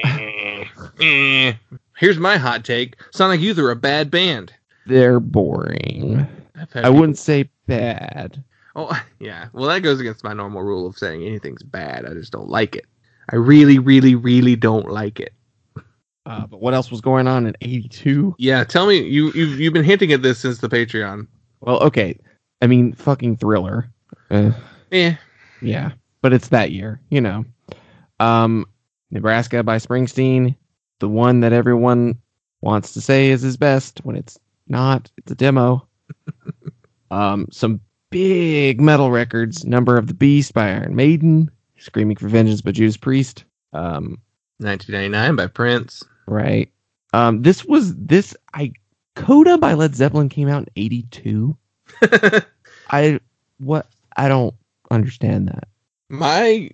Eh. 1.01 1.55
Here's 1.97 2.19
my 2.19 2.37
hot 2.37 2.65
take: 2.65 2.97
Sonic 3.13 3.41
Youth 3.41 3.59
are 3.59 3.71
a 3.71 3.77
bad 3.77 4.11
band. 4.11 4.53
they're 4.87 5.21
boring. 5.21 6.27
I 6.75 6.89
wouldn't 6.91 7.19
say 7.19 7.49
bad. 7.67 8.43
Oh, 8.77 8.91
yeah. 9.21 9.49
Well, 9.53 9.69
that 9.69 9.81
goes 9.81 10.01
against 10.01 10.25
my 10.25 10.33
normal 10.33 10.63
rule 10.63 10.87
of 10.87 10.97
saying 10.99 11.23
anything's 11.23 11.63
bad. 11.63 12.07
I 12.07 12.15
just 12.15 12.33
don't 12.33 12.49
like 12.49 12.77
it. 12.77 12.87
I 13.31 13.37
really, 13.37 13.79
really, 13.79 14.15
really 14.15 14.57
don't 14.57 14.89
like 14.91 15.21
it. 15.21 15.33
Uh, 16.27 16.47
but 16.47 16.61
what 16.61 16.73
else 16.75 16.91
was 16.91 17.01
going 17.03 17.29
on 17.29 17.47
in 17.47 17.55
82? 17.61 18.35
Yeah, 18.39 18.65
tell 18.65 18.87
me. 18.87 18.99
You 18.99 19.31
you've 19.33 19.61
you've 19.61 19.75
been 19.75 19.85
hinting 19.85 20.13
at 20.13 20.23
this 20.23 20.39
since 20.41 20.59
the 20.59 20.69
Patreon. 20.69 21.27
Well, 21.61 21.79
okay. 21.83 22.19
I 22.63 22.67
mean, 22.67 22.93
fucking 22.95 23.37
thriller. 23.37 23.91
Uh, 24.31 24.53
Eh. 24.91 25.15
yeah, 25.61 25.93
but 26.23 26.33
it's 26.33 26.49
that 26.49 26.71
year, 26.71 27.01
you 27.11 27.21
know. 27.21 27.45
Um, 28.21 28.67
Nebraska 29.11 29.63
by 29.63 29.77
Springsteen, 29.77 30.57
the 31.01 31.09
one 31.09 31.41
that 31.41 31.53
everyone 31.53 32.19
wants 32.63 32.93
to 32.95 33.01
say 33.03 33.29
is 33.29 33.43
his 33.43 33.57
best 33.59 34.01
when 34.05 34.17
it's 34.17 34.39
not. 34.67 35.11
It's 35.19 35.31
a 35.33 35.35
demo. 35.35 35.87
Um, 37.11 37.47
some 37.53 37.81
big 38.15 38.81
metal 38.81 39.11
records: 39.11 39.65
Number 39.65 39.99
of 39.99 40.07
the 40.07 40.15
Beast 40.15 40.55
by 40.55 40.69
Iron 40.69 40.95
Maiden, 40.95 41.51
Screaming 41.77 42.17
for 42.17 42.29
Vengeance 42.29 42.63
by 42.63 42.71
Judas 42.71 42.97
Priest. 42.97 43.45
Um, 43.73 44.19
1999 44.59 45.35
by 45.37 45.49
Prince. 45.49 46.05
right. 46.27 46.71
Um, 47.13 47.43
this 47.43 47.65
was 47.65 47.95
this 47.97 48.37
I 48.55 48.73
Coda 49.17 49.59
by 49.59 49.75
Led 49.75 49.97
Zeppelin 49.97 50.29
came 50.29 50.49
out 50.49 50.63
in 50.63 50.69
'82. 50.77 51.57
I 52.91 53.19
what 53.59 53.89
I 54.17 54.29
don't 54.29 54.55
understand 54.93 55.49
that. 55.49 55.67
My 56.09 56.71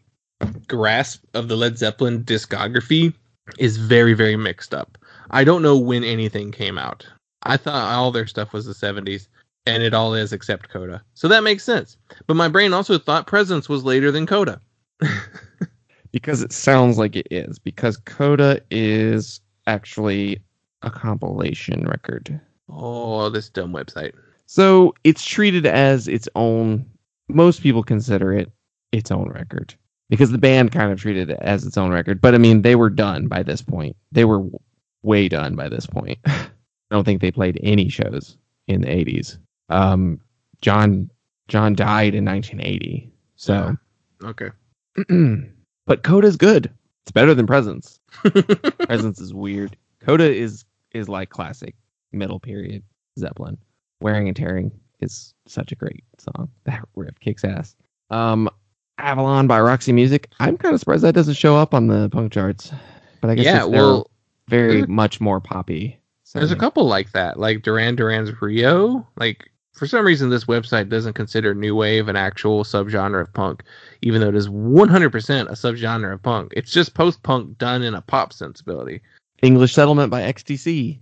grasp 0.69 1.25
of 1.33 1.49
the 1.49 1.57
Led 1.57 1.79
Zeppelin 1.79 2.23
discography 2.25 3.15
is 3.59 3.79
very, 3.79 4.13
very 4.13 4.37
mixed 4.37 4.75
up. 4.75 4.99
I 5.31 5.45
don't 5.45 5.63
know 5.63 5.79
when 5.79 6.05
anything 6.05 6.53
came 6.53 6.77
out. 6.79 7.07
I 7.43 7.57
thought 7.57 7.95
all 7.95 8.11
their 8.11 8.27
stuff 8.27 8.53
was 8.53 8.67
the 8.67 8.75
70s, 8.75 9.29
and 9.67 9.83
it 9.83 9.95
all 9.95 10.15
is 10.15 10.33
except 10.33 10.69
Coda. 10.69 11.03
So 11.15 11.29
that 11.29 11.43
makes 11.43 11.65
sense. 11.65 11.97
But 12.27 12.35
my 12.35 12.49
brain 12.49 12.73
also 12.73 12.99
thought 12.99 13.27
Presence 13.27 13.69
was 13.69 13.85
later 13.85 14.11
than 14.11 14.27
Coda. 14.27 14.61
because 16.13 16.43
it 16.43 16.53
sounds 16.53 16.99
like 16.99 17.17
it 17.17 17.27
is 17.31 17.59
because 17.59 17.97
coda 17.99 18.61
is 18.71 19.41
actually 19.67 20.43
a 20.83 20.91
compilation 20.91 21.87
record 21.87 22.41
Oh, 22.69 23.29
this 23.31 23.49
dumb 23.49 23.73
website. 23.73 24.13
so 24.47 24.95
it's 25.05 25.25
treated 25.25 25.67
as 25.67 26.07
its 26.09 26.29
own 26.35 26.85
most 27.29 27.63
people 27.63 27.83
consider 27.83 28.33
it 28.33 28.51
its 28.93 29.11
own 29.11 29.29
record 29.31 29.75
because 30.09 30.31
the 30.33 30.39
band 30.39 30.73
kind 30.73 30.91
of 30.93 31.01
treated 31.01 31.31
it 31.31 31.39
as 31.41 31.65
its 31.65 31.79
own 31.79 31.91
record 31.93 32.21
but 32.21 32.35
i 32.35 32.39
mean 32.39 32.63
they 32.63 32.75
were 32.77 32.91
done 32.91 33.27
by 33.29 33.43
this 33.43 33.63
point 33.63 33.97
they 34.13 34.25
were 34.25 34.45
way 35.03 35.29
done 35.29 35.55
by 35.57 35.69
this 35.69 35.87
point 35.87 36.19
i 36.27 36.49
don't 36.91 37.05
think 37.05 37.21
they 37.21 37.31
played 37.31 37.59
any 37.63 37.89
shows 37.89 38.37
in 38.67 38.83
the 38.83 38.89
80s 38.89 39.39
um 39.71 40.21
john 40.61 41.11
john 41.49 41.75
died 41.75 42.15
in 42.15 42.25
1980 42.25 43.11
so 43.37 43.77
Okay. 44.23 44.51
but 45.87 46.03
coda's 46.03 46.37
good 46.37 46.71
it's 47.03 47.13
better 47.13 47.35
than 47.35 47.47
presence 47.47 47.99
Presence 48.87 49.21
is 49.21 49.33
weird. 49.33 49.77
Coda 50.01 50.29
is 50.31 50.65
is 50.93 51.09
like 51.09 51.31
classic 51.31 51.77
middle 52.13 52.41
period 52.41 52.83
Zeppelin. 53.19 53.57
Wearing 54.01 54.27
and 54.27 54.37
Tearing 54.37 54.73
is 55.01 55.33
such 55.47 55.71
a 55.71 55.77
great 55.77 56.03
song. 56.19 56.51
That 56.65 56.81
riff 56.97 57.19
kicks 57.21 57.45
ass. 57.45 57.77
Um, 58.11 58.51
Avalon 58.99 59.47
by 59.47 59.61
Roxy 59.61 59.93
Music. 59.93 60.29
I'm 60.41 60.57
kind 60.59 60.75
of 60.75 60.81
surprised 60.81 61.05
that 61.05 61.15
doesn't 61.15 61.35
show 61.35 61.57
up 61.57 61.73
on 61.73 61.87
the 61.87 62.09
punk 62.11 62.33
charts. 62.33 62.73
But 63.21 63.31
I 63.31 63.35
guess 63.37 63.45
yeah, 63.45 63.57
it's- 63.59 63.69
well, 63.69 64.11
very 64.49 64.83
much 64.83 65.21
more 65.21 65.41
poppy. 65.41 65.99
There's 66.35 66.51
a 66.51 66.57
couple 66.57 66.85
like 66.87 67.13
that, 67.13 67.39
like 67.39 67.63
Duran 67.63 67.95
Duran's 67.95 68.31
Rio. 68.43 69.07
Like 69.17 69.51
for 69.73 69.87
some 69.87 70.05
reason, 70.05 70.31
this 70.31 70.45
website 70.45 70.89
doesn't 70.89 71.15
consider 71.15 71.55
new 71.55 71.75
wave 71.75 72.09
an 72.09 72.17
actual 72.17 72.65
subgenre 72.65 73.23
of 73.23 73.33
punk, 73.33 73.63
even 74.03 74.21
though 74.21 74.29
it 74.29 74.35
is 74.35 74.49
100% 74.49 75.49
a 75.49 75.53
subgenre 75.53 76.13
of 76.13 76.23
punk. 76.23 76.53
It's 76.57 76.73
just 76.73 76.95
post-punk 76.95 77.59
done 77.59 77.83
in 77.83 77.95
a 77.95 78.03
pop 78.03 78.33
sensibility. 78.33 79.01
English 79.43 79.73
Settlement 79.73 80.11
by 80.11 80.23
XTC. 80.23 81.01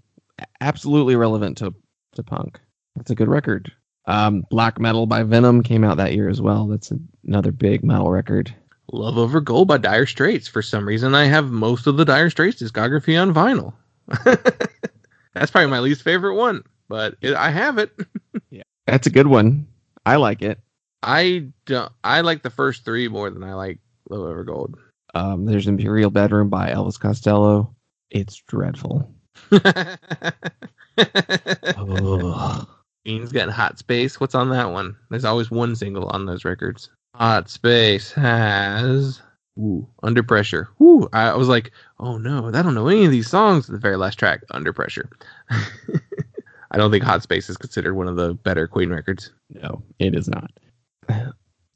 Absolutely 0.60 1.16
relevant 1.16 1.58
to 1.58 1.74
to 2.14 2.22
punk. 2.22 2.60
That's 2.96 3.10
a 3.10 3.14
good 3.14 3.28
record. 3.28 3.72
Um, 4.06 4.44
Black 4.50 4.80
Metal 4.80 5.06
by 5.06 5.22
Venom 5.22 5.62
came 5.62 5.84
out 5.84 5.98
that 5.98 6.14
year 6.14 6.28
as 6.28 6.40
well. 6.40 6.66
That's 6.66 6.92
another 7.26 7.52
big 7.52 7.84
metal 7.84 8.10
record. 8.10 8.54
Love 8.92 9.18
Over 9.18 9.40
Gold 9.40 9.68
by 9.68 9.78
Dire 9.78 10.06
Straits. 10.06 10.48
For 10.48 10.62
some 10.62 10.88
reason, 10.88 11.14
I 11.14 11.24
have 11.24 11.50
most 11.50 11.86
of 11.86 11.96
the 11.96 12.04
Dire 12.04 12.30
Straits 12.30 12.62
discography 12.62 13.20
on 13.20 13.34
vinyl. 13.34 13.74
That's 15.34 15.50
probably 15.50 15.70
my 15.70 15.80
least 15.80 16.02
favorite 16.02 16.36
one, 16.36 16.62
but 16.88 17.16
it, 17.20 17.34
I 17.34 17.50
have 17.50 17.78
it. 17.78 17.92
Yeah, 18.50 18.62
that's 18.86 19.06
a 19.06 19.10
good 19.10 19.26
one. 19.26 19.66
I 20.06 20.16
like 20.16 20.42
it. 20.42 20.58
I 21.02 21.48
don't. 21.66 21.92
I 22.04 22.20
like 22.20 22.42
the 22.42 22.50
first 22.50 22.84
three 22.84 23.08
more 23.08 23.30
than 23.30 23.42
I 23.42 23.54
like 23.54 23.78
Love 24.08 24.20
Over 24.20 24.44
Gold. 24.44 24.78
Um, 25.14 25.44
there's 25.44 25.66
Imperial 25.66 26.10
Bedroom 26.10 26.48
by 26.48 26.70
Elvis 26.70 26.98
Costello. 26.98 27.74
It's 28.10 28.36
dreadful. 28.46 29.12
Ian's 33.06 33.32
got 33.32 33.50
Hot 33.50 33.78
Space. 33.78 34.20
What's 34.20 34.34
on 34.34 34.50
that 34.50 34.70
one? 34.70 34.96
There's 35.10 35.24
always 35.24 35.50
one 35.50 35.76
single 35.76 36.08
on 36.08 36.26
those 36.26 36.44
records. 36.44 36.90
Hot 37.14 37.48
Space 37.48 38.12
has 38.12 39.20
ooh, 39.58 39.88
Under 40.02 40.22
Pressure. 40.22 40.68
Ooh, 40.80 41.08
I 41.12 41.34
was 41.36 41.48
like, 41.48 41.72
oh 41.98 42.18
no, 42.18 42.48
I 42.48 42.62
don't 42.62 42.74
know 42.74 42.88
any 42.88 43.04
of 43.04 43.10
these 43.10 43.28
songs. 43.28 43.66
The 43.66 43.78
very 43.78 43.96
last 43.96 44.18
track, 44.18 44.42
Under 44.50 44.72
Pressure. 44.72 45.08
I 46.70 46.76
don't 46.76 46.90
think 46.90 47.04
Hot 47.04 47.22
Space 47.22 47.48
is 47.48 47.56
considered 47.56 47.94
one 47.94 48.08
of 48.08 48.16
the 48.16 48.34
better 48.34 48.66
Queen 48.66 48.90
records. 48.90 49.30
No, 49.50 49.82
it 49.98 50.14
is 50.14 50.28
not. 50.28 50.50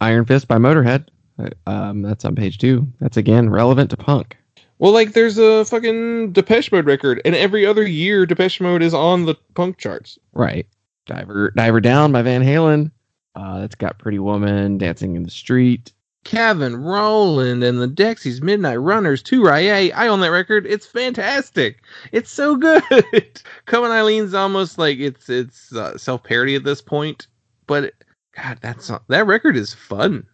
Iron 0.01 0.25
Fist 0.25 0.49
by 0.49 0.57
Motorhead. 0.59 1.07
Uh, 1.39 1.49
Um, 1.67 2.03
that's 2.03 2.25
on 2.25 2.35
page 2.35 2.59
two. 2.59 2.87
That's 3.01 3.17
again 3.17 3.49
relevant 3.51 3.91
to 3.91 3.97
punk. 3.97 4.37
Well, 4.79 4.93
like 4.93 5.13
there's 5.13 5.39
a 5.39 5.65
fucking 5.65 6.33
Depeche 6.33 6.73
Mode 6.73 6.87
record, 6.87 7.21
and 7.25 7.35
every 7.35 7.65
other 7.65 7.87
year 7.87 8.27
Depeche 8.27 8.61
Mode 8.61 8.83
is 8.83 8.93
on 8.95 9.25
the 9.27 9.37
punk 9.55 9.79
charts. 9.79 10.19
Right. 10.33 10.67
Diver 11.07 11.53
Diver 11.57 11.81
Down 11.81 12.13
by 12.13 12.23
Van 12.23 12.43
Halen. 12.43 12.91
Uh, 13.35 13.61
that's 13.61 13.75
got 13.75 13.99
Pretty 13.99 14.19
Woman, 14.19 14.77
Dancing 14.79 15.17
in 15.17 15.23
the 15.23 15.31
Street. 15.31 15.93
Kevin 16.25 16.77
Rowland 16.77 17.65
and 17.65 17.81
the 17.81 17.89
Dexys 17.89 18.43
Midnight 18.43 18.77
Runners, 18.77 19.23
to 19.25 19.43
Rye. 19.45 19.91
I 19.95 20.09
own 20.09 20.21
that 20.21 20.31
record. 20.31 20.67
It's 20.67 20.87
fantastic. 20.87 21.83
It's 22.13 22.31
so 22.31 22.57
good. 22.57 23.43
Come 23.67 23.85
On 23.85 23.91
Eileen's 23.91 24.35
almost 24.35 24.79
like 24.79 24.99
it's 24.99 25.29
it's 25.29 25.73
uh, 25.75 25.99
self 25.99 26.23
parody 26.23 26.55
at 26.55 26.65
this 26.65 26.81
point, 26.81 27.27
but 27.67 27.93
God, 28.37 28.59
that's 28.63 28.91
that 29.09 29.27
record 29.27 29.57
is 29.57 29.75
fun. 29.75 30.27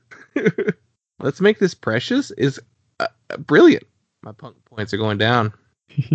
Let's 1.21 1.41
make 1.41 1.59
this 1.59 1.75
precious 1.75 2.31
is 2.33 2.61
uh, 3.01 3.09
brilliant. 3.39 3.85
My 4.23 4.33
punk 4.33 4.57
points 4.67 4.93
are 4.93 4.99
going 4.99 5.19
down. 5.19 5.53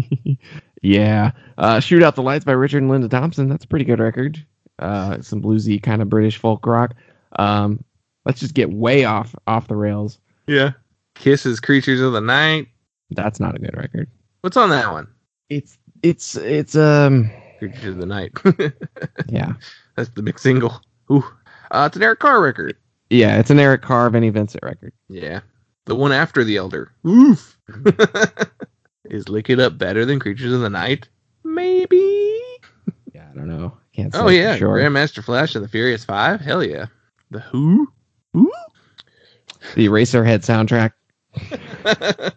yeah. 0.82 1.32
Uh, 1.58 1.80
Shoot 1.80 2.04
Out 2.04 2.16
the 2.16 2.22
Lights 2.22 2.46
by 2.46 2.52
Richard 2.54 2.84
and 2.84 2.92
Linda 2.92 3.10
Thompson. 3.10 3.50
That's 3.50 3.66
a 3.66 3.68
pretty 3.68 3.86
good 3.86 4.00
record. 4.00 4.46
Uh, 4.80 5.22
some 5.22 5.42
bluesy 5.42 5.82
kind 5.82 6.02
of 6.02 6.10
British 6.10 6.38
folk 6.38 6.66
rock. 6.66 6.96
Um, 7.38 7.84
let's 8.26 8.40
just 8.40 8.54
get 8.54 8.72
way 8.72 9.06
off 9.06 9.36
off 9.48 9.68
the 9.68 9.76
rails. 9.76 10.20
Yeah. 10.48 10.72
Kiss's, 11.16 11.60
Creatures 11.60 12.02
of 12.02 12.14
the 12.14 12.22
Night. 12.22 12.68
That's 13.12 13.40
not 13.40 13.56
a 13.56 13.60
good 13.60 13.76
record. 13.78 14.10
What's 14.42 14.58
on 14.58 14.70
that 14.72 14.92
one? 14.92 15.08
It's 15.50 15.78
it's 16.02 16.36
it's 16.36 16.76
um 16.76 17.30
Creatures 17.60 17.86
of 17.96 17.98
the 17.98 18.06
Night. 18.06 18.32
yeah 19.28 19.54
That's 19.96 20.10
the 20.10 20.24
big 20.24 20.40
single. 20.40 20.82
Ooh. 21.12 21.24
Uh, 21.72 21.86
it's 21.88 21.96
an 21.98 22.04
Eric 22.04 22.20
Carr 22.20 22.42
record. 22.42 22.76
yeah 23.10 23.38
it's 23.40 23.50
an 23.50 23.60
Eric 23.60 23.82
Carr 23.84 24.10
Vinnie 24.10 24.30
Vincent 24.30 24.64
record. 24.64 24.94
Yeah. 25.10 25.42
The 25.86 25.96
one 25.96 26.12
after 26.12 26.44
the 26.44 26.58
Elder. 26.58 26.92
Oof. 27.06 27.58
Is 29.06 29.28
Lick 29.30 29.50
It 29.50 29.60
Up 29.60 29.78
better 29.78 30.06
than 30.06 30.20
Creatures 30.20 30.54
of 30.54 30.62
the 30.62 30.70
Night? 30.70 31.10
Maybe. 31.44 32.40
Yeah, 33.14 33.28
I 33.32 33.36
don't 33.36 33.48
know. 33.50 33.78
Can't 33.94 34.14
say 34.14 34.20
Oh 34.20 34.30
yeah, 34.30 34.56
sure. 34.56 34.78
Grandmaster 34.78 35.24
Flash 35.24 35.56
and 35.56 35.64
the 35.64 35.68
Furious 35.70 36.04
Five. 36.06 36.40
Hell 36.42 36.64
yeah. 36.64 36.86
The 37.32 37.40
Who? 37.42 37.92
The 38.34 39.88
Eraserhead 39.88 40.44
soundtrack. 40.44 40.92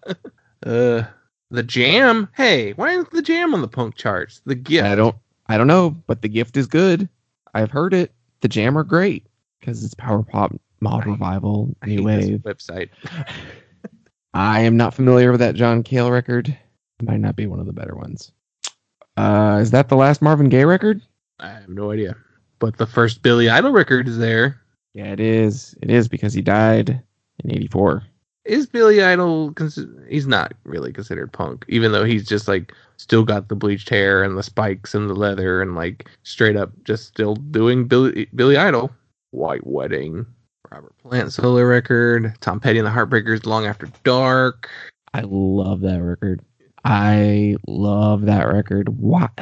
uh, 0.65 1.03
the 1.51 1.63
Jam. 1.63 2.29
Hey, 2.35 2.73
why 2.73 2.91
isn't 2.93 3.11
the 3.11 3.23
Jam 3.23 3.55
on 3.55 3.61
the 3.61 3.69
punk 3.69 3.97
charts? 3.97 4.41
The 4.47 4.55
Gift. 4.55 4.87
I 4.87 4.95
don't 4.95 5.17
I 5.49 5.59
don't 5.59 5.67
know, 5.67 5.91
but 5.91 6.23
the 6.23 6.29
gift 6.29 6.57
is 6.57 6.67
good. 6.67 7.09
I've 7.55 7.71
heard 7.71 7.95
it. 7.95 8.13
The 8.41 8.49
Jam 8.49 8.77
are 8.77 8.85
great 8.85 9.27
because 9.61 9.85
it's 9.85 9.95
power 9.95 10.23
pop, 10.23 10.55
mod 10.81 11.07
revival, 11.07 11.75
I 11.83 11.87
new 11.87 12.03
wave. 12.03 12.41
website. 12.41 12.91
I 14.35 14.61
am 14.61 14.77
not 14.77 14.95
familiar 14.95 15.31
with 15.31 15.41
that 15.41 15.55
John 15.55 15.83
Cale 15.83 16.11
record. 16.11 16.57
Might 17.01 17.21
not 17.21 17.37
be 17.37 17.47
one 17.47 17.61
of 17.61 17.67
the 17.67 17.73
better 17.73 17.95
ones. 17.95 18.33
Uh, 19.17 19.59
is 19.63 19.71
that 19.71 19.89
the 19.89 19.97
last 19.97 20.21
Marvin 20.21 20.49
Gaye 20.49 20.65
record? 20.65 21.01
I 21.41 21.49
have 21.49 21.69
no 21.69 21.91
idea. 21.91 22.17
But 22.59 22.77
the 22.77 22.87
first 22.87 23.23
Billy 23.23 23.49
Idol 23.49 23.73
record 23.73 24.09
is 24.09 24.19
there. 24.19 24.61
Yeah, 24.97 25.13
it 25.13 25.21
is. 25.21 25.77
It 25.83 25.91
is 25.91 26.09
because 26.09 26.33
he 26.33 26.41
died 26.41 27.03
in 27.45 27.53
'84. 27.53 28.03
Is 28.47 28.67
Billy 28.67 29.03
Idol? 29.03 29.53
He's 30.09 30.27
not 30.27 30.55
really 30.65 30.91
considered 30.91 31.35
punk, 31.35 31.67
even 31.69 31.93
though 31.93 32.05
he's 32.05 32.27
just 32.27 32.49
like 32.49 32.73
still 32.97 33.23
got 33.23 33.49
the 33.49 33.57
bleached 33.57 33.91
hair 33.91 34.23
and 34.23 34.39
the 34.39 34.43
spikes 34.43 34.95
and 34.95 35.11
the 35.11 35.15
leather 35.15 35.61
and 35.61 35.75
like 35.75 36.09
straight 36.23 36.57
up 36.57 36.73
just 36.85 37.09
still 37.09 37.35
doing 37.35 37.87
Billy 37.87 38.27
Billy 38.35 38.57
Idol. 38.57 38.91
White 39.33 39.67
Wedding, 39.67 40.25
Robert 40.73 40.97
Plant 40.97 41.31
solo 41.31 41.63
record, 41.63 42.35
Tom 42.41 42.59
Petty 42.59 42.79
and 42.79 42.87
the 42.87 42.91
Heartbreakers, 42.91 43.45
Long 43.45 43.67
After 43.67 43.91
Dark. 44.03 44.71
I 45.13 45.25
love 45.27 45.83
that 45.83 46.03
record. 46.03 46.41
I 46.87 47.57
love 47.67 48.23
that 48.23 48.45
record. 48.45 48.89
What? 48.99 49.39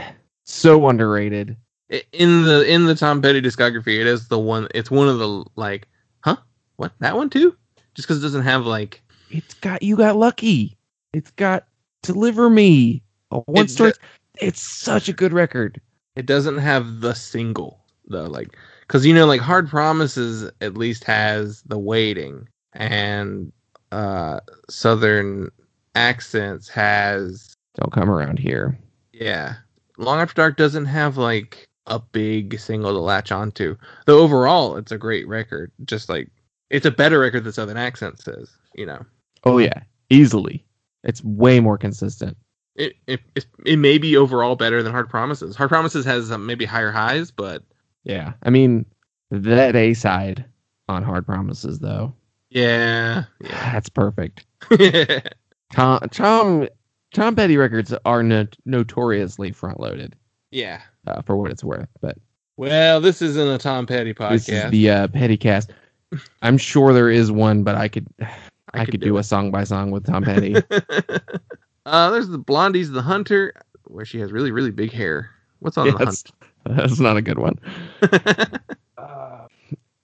So 0.46 0.88
underrated. 0.88 1.56
In 1.90 2.44
the 2.44 2.64
in 2.70 2.86
the 2.86 2.94
Tom 2.94 3.20
Petty 3.20 3.42
discography, 3.42 4.00
it 4.00 4.06
is 4.06 4.28
the 4.28 4.38
one. 4.38 4.68
It's 4.74 4.90
one 4.90 5.08
of 5.08 5.18
the 5.18 5.44
like, 5.56 5.86
huh? 6.20 6.36
What 6.76 6.92
that 7.00 7.16
one 7.16 7.28
too? 7.30 7.56
Just 7.94 8.08
because 8.08 8.18
it 8.18 8.22
doesn't 8.26 8.42
have 8.42 8.66
like 8.66 9.02
It's 9.30 9.54
got 9.54 9.82
you 9.82 9.96
got 9.96 10.16
lucky. 10.16 10.76
It's 11.12 11.30
got 11.32 11.66
deliver 12.02 12.48
me. 12.50 13.02
A 13.30 13.38
one 13.40 13.64
It's 13.64 13.74
story. 13.74 13.92
It's 14.40 14.60
such 14.60 15.08
a 15.08 15.12
good 15.12 15.32
record. 15.32 15.80
it 16.16 16.26
doesn't 16.26 16.58
have 16.58 17.00
the 17.00 17.14
single 17.14 17.80
the 18.06 18.28
like 18.28 18.56
because 18.80 19.04
you 19.06 19.14
know, 19.14 19.26
like 19.26 19.40
Hard 19.40 19.68
Promises 19.68 20.50
at 20.60 20.76
least 20.76 21.04
has 21.04 21.62
the 21.62 21.78
waiting, 21.78 22.48
and 22.72 23.52
uh 23.92 24.40
Southern 24.70 25.50
Accents 25.94 26.68
has 26.68 27.54
Don't 27.74 27.92
come 27.92 28.10
around 28.10 28.38
here. 28.38 28.78
yeah. 29.12 29.54
Long 29.98 30.18
After 30.18 30.34
Dark 30.34 30.56
doesn't 30.56 30.86
have 30.86 31.16
like 31.18 31.68
a 31.86 31.98
big 31.98 32.58
single 32.58 32.92
to 32.92 32.98
latch 32.98 33.30
onto. 33.32 33.76
Though 34.06 34.20
overall, 34.20 34.76
it's 34.76 34.92
a 34.92 34.98
great 34.98 35.26
record. 35.28 35.70
Just 35.84 36.08
like 36.08 36.28
it's 36.70 36.86
a 36.86 36.90
better 36.90 37.18
record 37.18 37.44
than 37.44 37.52
Southern 37.52 37.76
Accents 37.76 38.26
is. 38.26 38.50
You 38.74 38.86
know, 38.86 39.04
Oh 39.44 39.58
yeah, 39.58 39.82
easily. 40.10 40.64
It's 41.04 41.22
way 41.22 41.60
more 41.60 41.76
consistent. 41.78 42.36
it 42.74 42.94
it 43.06 43.20
it, 43.34 43.46
it 43.66 43.76
may 43.78 43.98
be 43.98 44.16
overall 44.16 44.56
better 44.56 44.82
than 44.82 44.92
Hard 44.92 45.08
Promises. 45.08 45.54
Hard 45.56 45.68
Promises 45.70 46.04
has 46.04 46.30
um, 46.32 46.46
maybe 46.46 46.64
higher 46.64 46.90
highs, 46.90 47.30
but 47.30 47.62
Yeah, 48.04 48.32
I 48.42 48.50
mean 48.50 48.86
that 49.30 49.76
A 49.76 49.94
side 49.94 50.44
on 50.88 51.02
Hard 51.02 51.26
Promises 51.26 51.78
though, 51.78 52.14
yeah, 52.50 53.24
yeah. 53.40 53.72
that's 53.72 53.88
perfect. 53.90 54.46
Tom 55.72 56.00
Tom 56.10 56.68
Tom 57.12 57.36
Petty 57.36 57.56
records 57.56 57.94
are 58.04 58.22
no- 58.22 58.46
notoriously 58.64 59.52
front 59.52 59.78
loaded 59.80 60.16
yeah. 60.50 60.80
Uh, 61.06 61.22
for 61.22 61.36
what 61.36 61.50
it's 61.50 61.64
worth, 61.64 61.88
but 62.00 62.16
Well, 62.56 63.00
this 63.00 63.22
isn't 63.22 63.48
a 63.48 63.58
Tom 63.58 63.86
Petty 63.86 64.14
podcast. 64.14 64.30
this 64.30 64.48
is 64.48 64.70
the 64.70 64.90
uh, 64.90 65.08
Petty 65.08 65.36
cast. 65.36 65.72
I'm 66.42 66.58
sure 66.58 66.92
there 66.92 67.10
is 67.10 67.32
one, 67.32 67.62
but 67.62 67.74
I 67.74 67.88
could 67.88 68.06
I, 68.72 68.84
could, 68.84 69.00
do, 69.00 69.18
a 69.18 69.22
song 69.22 69.50
by 69.50 69.64
song 69.64 69.90
with 69.90 70.06
Tom 70.06 70.24
Petty. 70.24 70.56
uh, 71.86 72.10
there's 72.10 72.28
the 72.28 72.38
Blondie's 72.38 72.90
the 72.90 73.02
Hunter, 73.02 73.54
where 73.84 74.04
she 74.04 74.18
has 74.20 74.32
really 74.32 74.50
really 74.50 74.70
big 74.70 74.92
hair. 74.92 75.30
What's 75.60 75.78
on 75.78 75.86
Yes. 75.86 76.24
That's 76.64 76.98
not 76.98 77.16
a 77.16 77.22
good 77.22 77.38
one. 77.38 77.58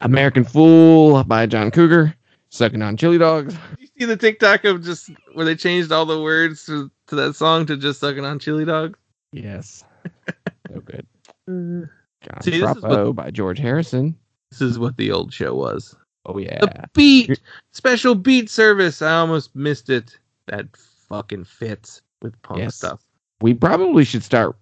American 0.03 0.45
Fool 0.45 1.25
by 1.25 1.47
John 1.47 1.71
Cougar, 1.71 2.15
Sucking 2.51 2.83
on 2.83 2.97
Chili 2.97 3.17
Dogs. 3.17 3.55
Did 3.55 3.81
you 3.81 3.89
see 3.99 4.05
the 4.07 4.17
TikTok 4.17 4.65
of 4.65 4.83
just 4.83 5.11
where 5.35 5.45
they 5.45 5.55
changed 5.55 5.93
all 5.93 6.05
the 6.05 6.21
words 6.21 6.67
to, 6.67 6.91
to 7.07 7.15
that 7.15 7.37
song 7.37 7.65
to 7.67 7.77
just 7.77 8.01
sucking 8.01 8.25
on 8.25 8.41
chili 8.41 8.65
dogs? 8.65 8.99
Yes. 9.33 9.85
So 10.73 10.81
good. 10.81 11.07
John 11.49 11.89
See, 12.43 12.51
this 12.59 12.77
is 12.77 12.81
Bravo 12.81 13.13
by 13.13 13.31
George 13.31 13.59
Harrison. 13.59 14.17
This 14.51 14.61
is 14.61 14.79
what 14.79 14.97
the 14.97 15.11
old 15.11 15.33
show 15.33 15.55
was. 15.55 15.97
Oh 16.27 16.39
yeah. 16.39 16.59
The 16.61 16.89
beat 16.95 17.41
special 17.73 18.15
beat 18.15 18.51
service. 18.51 19.01
I 19.03 19.17
almost 19.19 19.55
missed 19.57 19.89
it. 19.91 20.19
That 20.47 20.67
fucking 21.09 21.45
fits 21.45 22.03
with 22.23 22.41
punk 22.43 22.61
Yes. 22.61 22.77
stuff. 22.77 23.01
We 23.41 23.55
probably 23.55 24.05
should 24.05 24.23
start 24.25 24.57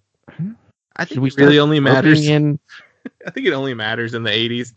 I 0.95 1.05
Should 1.05 1.09
think 1.09 1.21
we 1.21 1.27
it 1.29 1.37
really 1.37 1.59
only 1.59 1.79
matters. 1.79 2.27
in. 2.27 2.59
I 3.27 3.31
think 3.31 3.47
it 3.47 3.53
only 3.53 3.73
matters 3.73 4.13
in 4.13 4.23
the 4.23 4.29
80s 4.29 4.73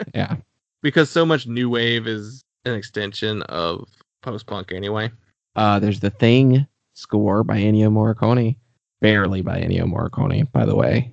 Yeah. 0.14 0.36
because 0.82 1.08
so 1.10 1.24
much 1.24 1.46
new 1.46 1.70
wave 1.70 2.06
is 2.06 2.42
an 2.64 2.74
extension 2.74 3.42
of 3.42 3.88
post 4.22 4.46
punk 4.46 4.72
anyway. 4.72 5.10
Uh 5.56 5.78
there's 5.78 6.00
the 6.00 6.10
thing 6.10 6.66
score 6.94 7.44
by 7.44 7.58
Ennio 7.58 7.90
Morricone. 7.90 8.56
Barely 9.00 9.42
by 9.42 9.60
Ennio 9.60 9.84
Morricone, 9.84 10.50
by 10.52 10.64
the 10.64 10.74
way. 10.74 11.12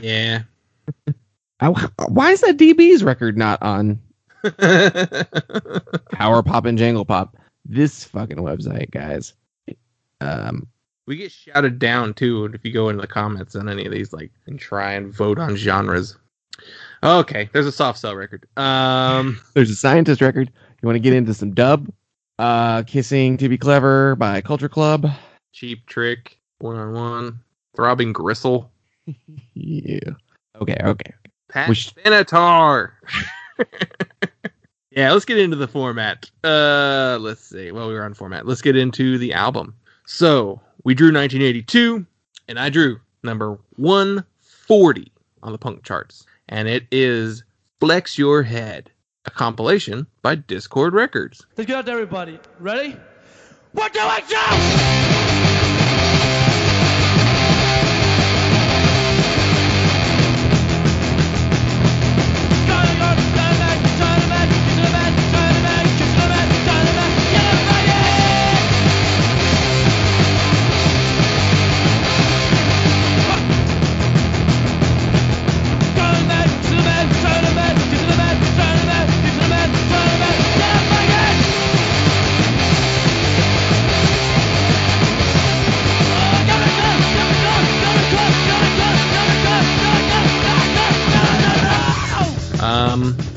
Yeah. 0.00 0.42
Why 1.60 2.30
is 2.30 2.40
that 2.42 2.56
DB's 2.56 3.02
record 3.04 3.36
not 3.36 3.62
on 3.62 4.00
Power 6.12 6.42
Pop 6.42 6.64
and 6.64 6.78
Jangle 6.78 7.04
Pop? 7.04 7.36
This 7.64 8.04
fucking 8.04 8.38
website, 8.38 8.90
guys. 8.90 9.34
Um, 10.20 10.66
we 11.06 11.16
get 11.16 11.32
shouted 11.32 11.78
down 11.78 12.14
too 12.14 12.46
if 12.52 12.64
you 12.64 12.72
go 12.72 12.88
into 12.88 13.00
the 13.00 13.06
comments 13.06 13.54
on 13.54 13.68
any 13.68 13.84
of 13.84 13.92
these, 13.92 14.12
like, 14.12 14.30
and 14.46 14.58
try 14.58 14.92
and 14.92 15.12
vote 15.12 15.38
on 15.38 15.56
genres. 15.56 16.16
Okay, 17.02 17.48
there's 17.52 17.66
a 17.66 17.72
soft 17.72 17.98
cell 17.98 18.14
record. 18.16 18.46
Um, 18.56 19.40
there's 19.54 19.70
a 19.70 19.76
scientist 19.76 20.20
record. 20.20 20.50
You 20.82 20.86
want 20.86 20.96
to 20.96 21.00
get 21.00 21.12
into 21.12 21.34
some 21.34 21.52
dub? 21.52 21.90
Uh, 22.38 22.82
Kissing 22.82 23.36
to 23.38 23.48
be 23.48 23.56
Clever 23.56 24.16
by 24.16 24.40
Culture 24.40 24.68
Club. 24.68 25.08
Cheap 25.52 25.86
Trick, 25.86 26.38
One 26.58 26.76
on 26.76 26.92
One, 26.92 27.40
Throbbing 27.74 28.12
Gristle, 28.12 28.70
Yeah. 29.54 29.98
Okay, 30.60 30.76
okay. 30.82 31.12
Pat 31.48 31.68
Which- 31.68 31.94
Benatar. 31.96 32.92
yeah, 34.90 35.12
let's 35.12 35.24
get 35.26 35.38
into 35.38 35.56
the 35.56 35.68
format. 35.68 36.30
Uh, 36.42 37.18
let's 37.20 37.42
see. 37.42 37.70
Well, 37.72 37.88
we 37.88 37.94
were 37.94 38.02
on 38.04 38.14
format. 38.14 38.46
Let's 38.46 38.62
get 38.62 38.76
into 38.76 39.18
the 39.18 39.34
album. 39.34 39.74
So 40.06 40.60
we 40.84 40.94
drew 40.94 41.08
1982, 41.08 42.06
and 42.48 42.58
I 42.58 42.70
drew 42.70 42.98
number 43.22 43.58
140 43.76 45.12
on 45.42 45.52
the 45.52 45.58
punk 45.58 45.84
charts, 45.84 46.24
and 46.48 46.68
it 46.68 46.86
is 46.90 47.44
"Flex 47.80 48.16
Your 48.18 48.42
Head," 48.42 48.90
a 49.26 49.30
compilation 49.30 50.06
by 50.22 50.36
Dischord 50.36 50.92
Records. 50.92 51.44
Let's 51.56 51.68
get 51.68 51.76
out 51.76 51.84
there, 51.84 51.94
everybody. 51.96 52.38
Ready? 52.58 52.96
One, 53.72 53.92
two, 53.92 53.98
one, 54.00 54.22
two! 54.22 55.25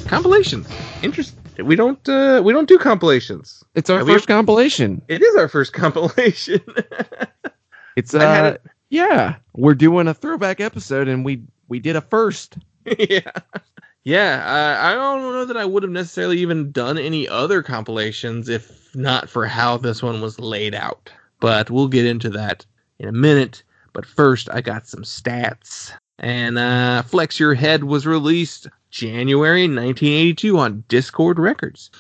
Compilations. 0.10 0.68
Interesting. 1.02 1.38
We 1.66 1.76
don't 1.76 2.08
uh, 2.10 2.42
we 2.44 2.54
don't 2.54 2.68
do 2.68 2.78
compilations. 2.78 3.64
It's 3.76 3.90
our 3.90 4.04
we- 4.04 4.14
first 4.14 4.28
compilation. 4.28 5.02
It 5.08 5.22
is 5.22 5.36
our 5.36 5.48
first 5.48 5.74
compilation. 5.74 6.62
It's 7.96 8.14
uh, 8.14 8.54
it- 8.56 8.72
yeah, 8.90 9.36
we're 9.56 9.76
doing 9.76 10.08
a 10.08 10.14
throwback 10.14 10.62
episode, 10.62 11.08
and 11.10 11.26
we 11.26 11.42
we 11.68 11.80
did 11.80 11.96
a 11.98 12.02
first. 12.02 12.58
yeah. 13.00 13.32
Yeah, 14.06 14.42
I, 14.46 14.92
I 14.92 14.96
don't 14.96 15.22
know 15.22 15.44
that 15.46 15.58
I 15.58 15.66
would 15.66 15.84
have 15.84 15.92
necessarily 15.92 16.40
even 16.40 16.72
done 16.72 16.98
any 16.98 17.28
other 17.28 17.62
compilations 17.62 18.48
if 18.48 18.96
not 18.96 19.30
for 19.30 19.46
how 19.46 19.76
this 19.76 20.02
one 20.02 20.22
was 20.22 20.40
laid 20.40 20.74
out. 20.74 21.12
But 21.42 21.70
we'll 21.70 21.90
get 21.90 22.06
into 22.06 22.30
that 22.30 22.66
in 23.00 23.10
a 23.10 23.12
minute. 23.12 23.62
But 23.92 24.06
first, 24.06 24.50
I 24.52 24.62
got 24.62 24.88
some 24.88 25.04
stats. 25.04 25.92
And 26.18 26.58
uh, 26.58 27.02
Flex 27.04 27.40
Your 27.40 27.54
Head 27.54 27.84
was 27.84 28.08
released 28.08 28.68
January 28.92 29.64
1982 29.64 30.58
on 30.58 30.84
Dischord 30.90 31.38
Records. 31.38 31.92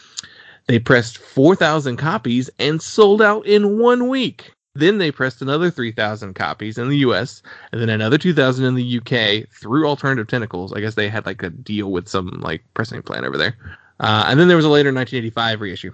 They 0.68 0.80
pressed 0.80 1.18
4,000 1.18 1.98
copies 1.98 2.50
and 2.60 2.82
sold 2.82 3.22
out 3.22 3.46
in 3.46 3.80
one 3.80 4.08
week. 4.08 4.54
Then 4.76 5.00
they 5.00 5.12
pressed 5.12 5.42
another 5.42 5.72
3,000 5.72 6.36
copies 6.36 6.78
in 6.78 6.90
the 6.90 6.98
US 6.98 7.42
and 7.72 7.82
then 7.82 7.90
another 7.90 8.18
2000 8.18 8.64
in 8.66 8.76
the 8.76 8.98
UK 9.00 9.50
through 9.52 9.88
Alternative 9.88 10.28
Tentacles. 10.28 10.74
I 10.74 10.80
guess 10.80 10.96
they 10.96 11.10
had 11.10 11.26
like 11.26 11.42
a 11.44 11.50
deal 11.50 11.92
with 11.92 12.08
some 12.08 12.40
like 12.42 12.64
pressing 12.74 13.02
plant 13.02 13.26
over 13.26 13.38
there. 13.38 13.58
Uh, 14.00 14.26
and 14.28 14.40
then 14.40 14.48
there 14.48 14.58
was 14.58 14.66
a 14.66 14.70
later 14.70 14.94
1985 14.94 15.62
reissue. 15.62 15.92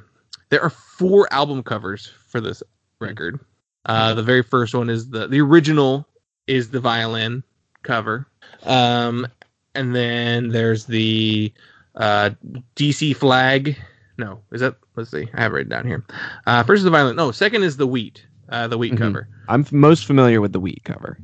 There 0.49 0.61
are 0.61 0.69
four 0.69 1.31
album 1.31 1.63
covers 1.63 2.11
for 2.27 2.39
this 2.39 2.61
record. 2.99 3.39
Uh, 3.85 4.13
the 4.13 4.23
very 4.23 4.43
first 4.43 4.73
one 4.73 4.89
is 4.89 5.09
the 5.09 5.27
the 5.27 5.41
original 5.41 6.07
is 6.47 6.69
the 6.69 6.79
violin 6.79 7.43
cover. 7.83 8.27
Um, 8.63 9.27
and 9.75 9.95
then 9.95 10.49
there's 10.49 10.85
the 10.85 11.51
uh, 11.95 12.31
DC 12.75 13.15
flag. 13.15 13.77
No, 14.17 14.41
is 14.51 14.61
that? 14.61 14.75
Let's 14.95 15.11
see. 15.11 15.27
I 15.33 15.41
have 15.41 15.51
it 15.51 15.55
written 15.55 15.69
down 15.71 15.85
here. 15.87 16.03
Uh, 16.47 16.63
first 16.63 16.79
is 16.79 16.83
the 16.85 16.89
violin. 16.89 17.15
No, 17.15 17.31
second 17.31 17.63
is 17.63 17.77
the 17.77 17.87
wheat. 17.87 18.25
Uh, 18.49 18.67
the 18.67 18.77
wheat 18.77 18.93
Mhm. 18.93 18.97
cover. 18.97 19.27
I'm 19.49 19.61
f- 19.61 19.71
most 19.71 20.05
familiar 20.05 20.39
with 20.39 20.53
the 20.53 20.59
wheat 20.59 20.83
cover. 20.85 21.17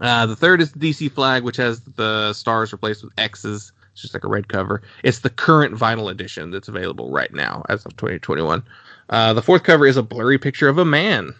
Uh, 0.00 0.26
the 0.26 0.36
third 0.36 0.60
is 0.60 0.72
the 0.72 0.78
DC 0.78 1.08
flag, 1.10 1.42
which 1.44 1.56
has 1.56 1.80
the 1.80 2.32
stars 2.32 2.72
replaced 2.72 3.02
with 3.04 3.12
X's. 3.16 3.72
It's 3.92 4.02
just 4.02 4.12
like 4.12 4.24
a 4.24 4.28
red 4.28 4.48
cover. 4.48 4.82
It's 5.04 5.20
the 5.20 5.30
current 5.30 5.74
vinyl 5.76 6.10
edition 6.10 6.50
that's 6.50 6.66
available 6.68 7.10
right 7.12 7.32
now 7.32 7.64
as 7.68 7.86
of 7.86 7.96
2021. 7.96 8.62
Uh, 9.10 9.32
the 9.32 9.42
fourth 9.42 9.62
cover 9.62 9.86
is 9.86 9.96
a 9.96 10.02
blurry 10.02 10.38
picture 10.38 10.68
of 10.68 10.78
a 10.78 10.84
man. 10.84 11.34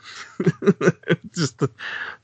just 1.34 1.62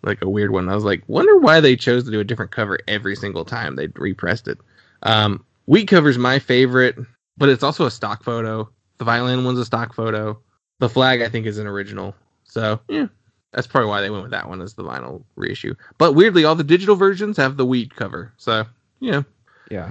like 0.03 0.23
a 0.23 0.29
weird 0.29 0.51
one. 0.51 0.69
I 0.69 0.75
was 0.75 0.85
like, 0.85 1.03
wonder 1.07 1.39
why 1.39 1.61
they 1.61 1.77
chose 1.77 2.05
to 2.05 2.11
do 2.11 2.21
a 2.21 2.25
different 2.25 2.51
cover 2.51 2.79
every 2.89 3.17
single 3.17 3.45
time 3.45 3.77
they 3.77 3.89
repressed 3.97 4.49
it. 4.49 4.59
Um, 5.03 5.45
wheat 5.67 5.89
cover's 5.89 6.19
my 6.19 6.39
favorite, 6.39 6.97
but 7.37 7.49
it's 7.49 7.63
also 7.63 7.87
a 7.87 7.91
stock 7.91 8.23
photo. 8.23 8.69
The 8.99 9.05
violin 9.05 9.45
one's 9.45 9.59
a 9.59 9.65
stock 9.65 9.95
photo. 9.95 10.39
The 10.79 10.89
flag, 10.89 11.23
I 11.23 11.29
think, 11.29 11.47
is 11.47 11.59
an 11.59 11.67
original. 11.67 12.15
So, 12.45 12.81
yeah, 12.89 13.07
that's 13.53 13.67
probably 13.67 13.89
why 13.89 14.01
they 14.01 14.11
went 14.11 14.23
with 14.23 14.33
that 14.33 14.49
one 14.49 14.61
as 14.61 14.75
the 14.75 14.85
vinyl 14.85 15.23
reissue. 15.37 15.75
But 15.99 16.15
weirdly, 16.15 16.45
all 16.45 16.55
the 16.55 16.65
digital 16.65 16.97
versions 16.97 17.37
have 17.37 17.57
the 17.57 17.67
wheat 17.67 17.95
cover. 17.95 18.33
So, 18.37 18.65
yeah. 18.99 19.23
Yeah. 19.71 19.91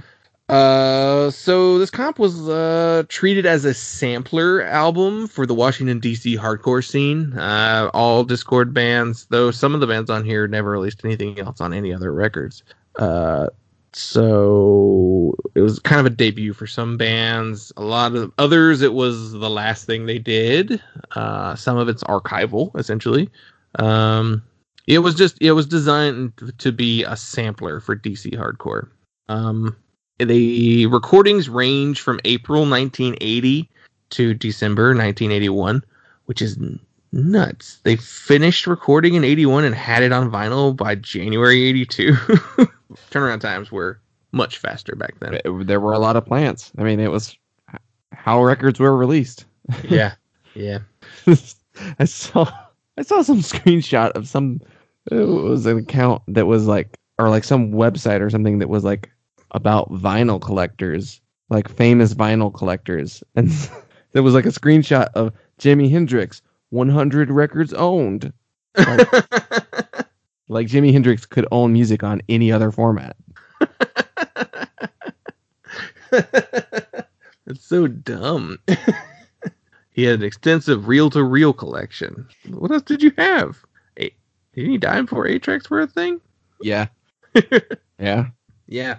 Uh, 0.50 1.30
so 1.30 1.78
this 1.78 1.90
comp 1.90 2.18
was 2.18 2.48
uh, 2.48 3.04
treated 3.06 3.46
as 3.46 3.64
a 3.64 3.72
sampler 3.72 4.62
album 4.62 5.28
for 5.28 5.46
the 5.46 5.54
Washington 5.54 6.00
D.C. 6.00 6.36
hardcore 6.36 6.84
scene. 6.84 7.34
Uh, 7.34 7.88
all 7.94 8.24
Dischord 8.24 8.74
bands, 8.74 9.26
though 9.30 9.52
some 9.52 9.74
of 9.74 9.80
the 9.80 9.86
bands 9.86 10.10
on 10.10 10.24
here 10.24 10.48
never 10.48 10.72
released 10.72 11.04
anything 11.04 11.38
else 11.38 11.60
on 11.60 11.72
any 11.72 11.94
other 11.94 12.12
records. 12.12 12.64
Uh, 12.96 13.46
so 13.92 15.36
it 15.54 15.60
was 15.60 15.78
kind 15.78 16.00
of 16.00 16.06
a 16.06 16.10
debut 16.10 16.52
for 16.52 16.66
some 16.66 16.96
bands. 16.96 17.72
A 17.76 17.84
lot 17.84 18.16
of 18.16 18.32
others, 18.38 18.82
it 18.82 18.92
was 18.92 19.30
the 19.30 19.50
last 19.50 19.84
thing 19.84 20.06
they 20.06 20.18
did. 20.18 20.82
Uh, 21.12 21.54
some 21.54 21.76
of 21.76 21.88
it's 21.88 22.02
archival, 22.04 22.76
essentially. 22.76 23.30
Um, 23.78 24.42
it 24.88 24.98
was 24.98 25.14
just 25.14 25.40
it 25.40 25.52
was 25.52 25.66
designed 25.66 26.32
to 26.58 26.72
be 26.72 27.04
a 27.04 27.16
sampler 27.16 27.78
for 27.78 27.94
DC 27.94 28.34
hardcore. 28.34 28.88
Um, 29.28 29.76
the 30.28 30.86
recordings 30.86 31.48
range 31.48 32.00
from 32.00 32.20
April 32.24 32.62
1980 32.62 33.68
to 34.10 34.34
December 34.34 34.88
1981, 34.88 35.84
which 36.26 36.42
is 36.42 36.58
nuts. 37.12 37.78
They 37.84 37.96
finished 37.96 38.66
recording 38.66 39.14
in 39.14 39.24
81 39.24 39.64
and 39.64 39.74
had 39.74 40.02
it 40.02 40.12
on 40.12 40.30
vinyl 40.30 40.76
by 40.76 40.94
January 40.94 41.64
82. 41.64 42.12
Turnaround 43.10 43.40
times 43.40 43.70
were 43.72 44.00
much 44.32 44.58
faster 44.58 44.94
back 44.94 45.14
then. 45.20 45.40
There 45.66 45.80
were 45.80 45.92
a 45.92 45.98
lot 45.98 46.16
of 46.16 46.26
plants. 46.26 46.72
I 46.78 46.82
mean, 46.82 47.00
it 47.00 47.10
was 47.10 47.36
how 48.12 48.42
records 48.42 48.78
were 48.78 48.96
released. 48.96 49.44
yeah, 49.88 50.14
yeah. 50.54 50.78
I 51.98 52.04
saw 52.04 52.50
I 52.98 53.02
saw 53.02 53.22
some 53.22 53.38
screenshot 53.38 54.10
of 54.12 54.28
some 54.28 54.60
uh, 55.10 55.16
it 55.16 55.24
was 55.24 55.66
an 55.66 55.78
account 55.78 56.22
that 56.28 56.46
was 56.46 56.66
like 56.66 56.98
or 57.18 57.28
like 57.28 57.44
some 57.44 57.72
website 57.72 58.20
or 58.20 58.30
something 58.30 58.58
that 58.58 58.68
was 58.68 58.84
like 58.84 59.10
about 59.52 59.92
vinyl 59.92 60.40
collectors, 60.40 61.20
like 61.48 61.68
famous 61.68 62.14
vinyl 62.14 62.52
collectors. 62.52 63.22
And 63.36 63.50
there 64.12 64.22
was 64.22 64.34
like 64.34 64.46
a 64.46 64.50
screenshot 64.50 65.08
of 65.14 65.32
Jimi 65.58 65.90
Hendrix 65.90 66.42
100 66.70 67.30
records 67.30 67.72
owned. 67.74 68.32
Like 70.50 70.66
Jimi 70.66 70.92
Hendrix 70.92 71.24
could 71.26 71.46
own 71.52 71.72
music 71.72 72.02
on 72.02 72.20
any 72.28 72.50
other 72.50 72.72
format. 72.72 73.16
That's 76.10 77.60
so 77.60 77.86
dumb. 77.86 78.58
he 79.92 80.02
had 80.02 80.18
an 80.18 80.24
extensive 80.24 80.88
reel-to-reel 80.88 81.52
collection. 81.52 82.26
What 82.48 82.72
else 82.72 82.82
did 82.82 83.00
you 83.00 83.12
have? 83.16 83.64
Didn't 83.96 84.70
he 84.70 84.78
die 84.78 85.02
before 85.02 85.38
tracks 85.38 85.70
were 85.70 85.82
a 85.82 85.86
thing? 85.86 86.20
Yeah. 86.60 86.88
yeah. 88.00 88.26
Yeah. 88.66 88.98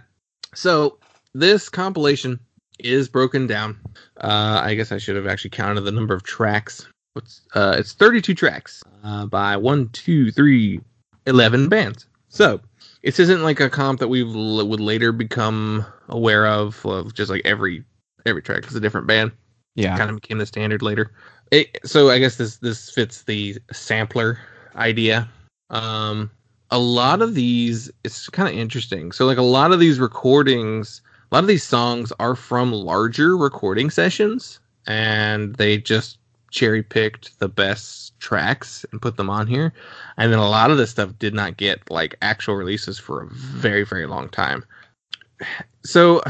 So 0.53 0.97
this 1.33 1.69
compilation 1.69 2.39
is 2.79 3.07
broken 3.07 3.47
down. 3.47 3.79
Uh, 4.19 4.61
I 4.63 4.75
guess 4.75 4.91
I 4.91 4.97
should 4.97 5.15
have 5.15 5.27
actually 5.27 5.51
counted 5.51 5.81
the 5.81 5.91
number 5.91 6.13
of 6.13 6.23
tracks. 6.23 6.87
What's 7.13 7.41
uh, 7.55 7.75
it's 7.77 7.93
32 7.93 8.33
tracks 8.33 8.83
uh, 9.03 9.25
by 9.25 9.57
one, 9.57 9.89
two, 9.89 10.31
three, 10.31 10.79
11 11.25 11.69
bands. 11.69 12.07
So 12.29 12.61
this 13.03 13.19
isn't 13.19 13.43
like 13.43 13.59
a 13.59 13.69
comp 13.69 13.99
that 13.99 14.07
we 14.07 14.23
l- 14.23 14.67
would 14.67 14.79
later 14.79 15.11
become 15.11 15.85
aware 16.07 16.47
of, 16.47 16.85
of 16.85 17.13
just 17.13 17.29
like 17.29 17.41
every 17.45 17.83
every 18.25 18.41
track 18.41 18.65
is 18.67 18.75
a 18.75 18.79
different 18.79 19.07
band. 19.07 19.31
Yeah. 19.75 19.97
Kind 19.97 20.09
of 20.09 20.15
became 20.17 20.37
the 20.37 20.45
standard 20.45 20.81
later. 20.81 21.11
It, 21.51 21.79
so 21.83 22.09
I 22.09 22.19
guess 22.19 22.37
this 22.37 22.57
this 22.57 22.89
fits 22.89 23.23
the 23.23 23.57
sampler 23.71 24.39
idea. 24.75 25.29
Um, 25.69 26.31
a 26.71 26.79
lot 26.79 27.21
of 27.21 27.35
these 27.35 27.91
it's 28.03 28.29
kind 28.29 28.49
of 28.49 28.55
interesting. 28.55 29.11
So 29.11 29.25
like 29.25 29.37
a 29.37 29.43
lot 29.43 29.71
of 29.71 29.79
these 29.79 29.99
recordings, 29.99 31.01
a 31.31 31.35
lot 31.35 31.43
of 31.43 31.47
these 31.47 31.63
songs 31.63 32.11
are 32.19 32.35
from 32.35 32.71
larger 32.71 33.37
recording 33.37 33.89
sessions, 33.89 34.59
and 34.87 35.55
they 35.55 35.77
just 35.77 36.17
cherry 36.49 36.83
picked 36.83 37.39
the 37.39 37.47
best 37.47 38.19
tracks 38.19 38.85
and 38.91 39.01
put 39.01 39.17
them 39.17 39.29
on 39.29 39.47
here. 39.47 39.73
And 40.17 40.31
then 40.31 40.39
a 40.39 40.49
lot 40.49 40.71
of 40.71 40.77
this 40.77 40.91
stuff 40.91 41.17
did 41.19 41.33
not 41.33 41.57
get 41.57 41.89
like 41.89 42.17
actual 42.21 42.55
releases 42.55 42.97
for 42.97 43.21
a 43.21 43.27
very 43.27 43.83
very 43.83 44.07
long 44.07 44.29
time. 44.29 44.63
So 45.83 46.21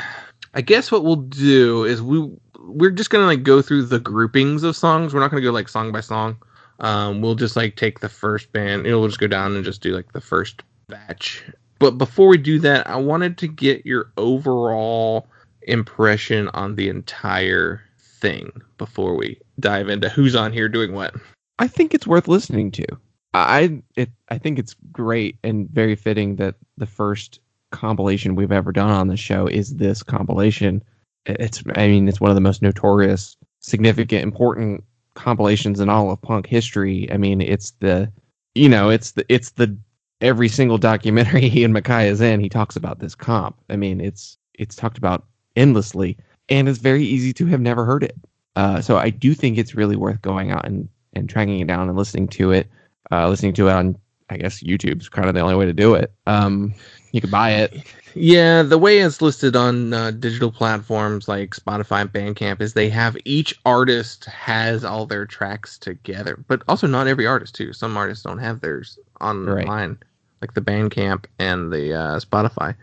I 0.54 0.62
guess 0.62 0.91
what 0.91 1.04
we'll 1.04 1.15
do 1.15 1.86
is 1.86 2.01
we 2.01 2.30
we're 2.60 2.91
just 2.91 3.10
gonna 3.10 3.25
like 3.25 3.43
go 3.43 3.62
through 3.62 3.84
the 3.84 3.99
groupings 3.99 4.63
of 4.63 4.75
songs. 4.75 5.13
We're 5.13 5.19
not 5.19 5.30
gonna 5.32 5.41
go 5.41 5.51
like 5.51 5.69
song 5.69 5.91
by 5.91 6.01
song. 6.01 6.38
Um, 6.81 7.21
we'll 7.21 7.35
just 7.35 7.55
like 7.55 7.75
take 7.75 7.99
the 7.99 8.09
first 8.09 8.51
band. 8.51 8.83
We'll 8.83 9.07
just 9.07 9.19
go 9.19 9.27
down 9.27 9.55
and 9.55 9.63
just 9.63 9.81
do 9.81 9.93
like 9.93 10.11
the 10.11 10.21
first 10.21 10.63
batch. 10.87 11.43
But 11.79 11.97
before 11.97 12.27
we 12.27 12.37
do 12.37 12.59
that, 12.59 12.87
I 12.87 12.97
wanted 12.97 13.37
to 13.39 13.47
get 13.47 13.85
your 13.85 14.11
overall 14.17 15.27
impression 15.63 16.49
on 16.49 16.75
the 16.75 16.89
entire 16.89 17.81
thing 17.99 18.51
before 18.77 19.15
we 19.15 19.39
dive 19.59 19.89
into 19.89 20.09
who's 20.09 20.35
on 20.35 20.53
here 20.53 20.67
doing 20.67 20.93
what. 20.93 21.15
I 21.59 21.67
think 21.67 21.93
it's 21.93 22.07
worth 22.07 22.27
listening 22.27 22.71
to. 22.71 22.85
I 23.33 23.81
it 23.95 24.09
I 24.29 24.37
think 24.37 24.59
it's 24.59 24.75
great 24.91 25.37
and 25.43 25.69
very 25.69 25.95
fitting 25.95 26.35
that 26.35 26.55
the 26.77 26.85
first 26.85 27.39
compilation 27.71 28.35
we've 28.35 28.51
ever 28.51 28.71
done 28.71 28.89
on 28.89 29.07
the 29.07 29.17
show 29.17 29.47
is 29.47 29.75
this 29.75 30.03
compilation. 30.03 30.83
It's 31.25 31.63
I 31.75 31.87
mean 31.87 32.09
it's 32.09 32.19
one 32.19 32.31
of 32.31 32.35
the 32.35 32.41
most 32.41 32.61
notorious, 32.61 33.37
significant, 33.59 34.23
important 34.23 34.83
compilations 35.13 35.80
in 35.80 35.89
all 35.89 36.12
of 36.12 36.21
punk 36.21 36.47
history. 36.47 37.12
I 37.12 37.17
mean 37.17 37.41
it's 37.41 37.71
the 37.80 38.12
you 38.56 38.69
know 38.69 38.89
it's 38.89 39.12
the 39.12 39.26
it's 39.30 39.52
the 39.52 39.76
every 40.19 40.50
single 40.50 40.78
documentary 40.78 41.45
Ian 41.56 41.74
MacKaye 41.74 42.08
is 42.08 42.21
in 42.21 42.39
he 42.39 42.50
talks 42.50 42.76
about 42.76 43.00
this 43.00 43.15
comp. 43.15 43.58
I 43.69 43.76
mean 43.76 44.02
it's 44.02 44.38
it's 44.54 44.76
talked 44.76 44.97
about 44.97 45.26
endlessly 45.56 46.17
and 46.50 46.67
it's 46.69 46.80
very 46.80 47.04
easy 47.04 47.34
to 47.34 47.45
have 47.47 47.62
never 47.62 47.86
heard 47.86 48.04
it. 48.04 48.15
Uh, 48.56 48.82
so 48.82 48.97
I 48.97 49.10
do 49.10 49.34
think 49.34 49.58
it's 49.58 49.76
really 49.76 49.95
worth 49.95 50.21
going 50.21 50.52
out 50.52 50.65
and 50.65 50.89
and 51.13 51.30
tracking 51.30 51.60
it 51.60 51.67
down 51.67 51.88
and 51.89 51.97
listening 51.97 52.28
to 52.30 52.52
it. 52.52 52.67
Uh, 53.12 53.28
listening 53.28 53.54
to 53.54 53.67
it 53.67 53.74
on, 53.74 53.97
I 54.30 54.38
guess 54.38 54.63
YouTube's 54.63 55.10
kind 55.10 55.28
of 55.28 55.34
the 55.34 55.41
only 55.41 55.56
way 55.56 55.65
to 55.65 55.74
do 55.74 55.93
it. 55.95 56.13
Um, 56.28 56.74
you 57.12 57.21
can 57.21 57.30
buy 57.30 57.52
it. 57.52 57.84
Yeah, 58.13 58.62
the 58.63 58.78
way 58.78 59.00
it's 59.00 59.21
listed 59.21 59.56
on 59.56 59.93
uh, 59.93 60.12
digital 60.12 60.52
platforms 60.52 61.28
like 61.28 61.52
Spotify 61.56 62.02
and 62.02 62.12
Bandcamp 62.12 62.60
is 62.62 62.74
they 62.74 62.89
have 62.89 63.15
each 63.24 63.58
artist 63.65 64.26
has 64.26 64.84
all 64.84 65.06
their 65.06 65.26
tracks 65.26 65.78
together, 65.78 66.43
but 66.47 66.62
also 66.67 66.88
not 66.88 67.08
every 67.08 67.26
artist 67.26 67.56
too. 67.56 67.71
Some 67.74 67.95
artists 67.95 68.24
don't 68.24 68.38
have 68.39 68.60
theirs 68.60 69.00
online, 69.21 69.67
Right. 69.67 69.97
like 70.41 70.54
the 70.54 70.62
Bandcamp 70.62 71.26
and 71.39 71.71
the 71.71 71.93
uh, 71.93 72.19
Spotify, 72.19 72.76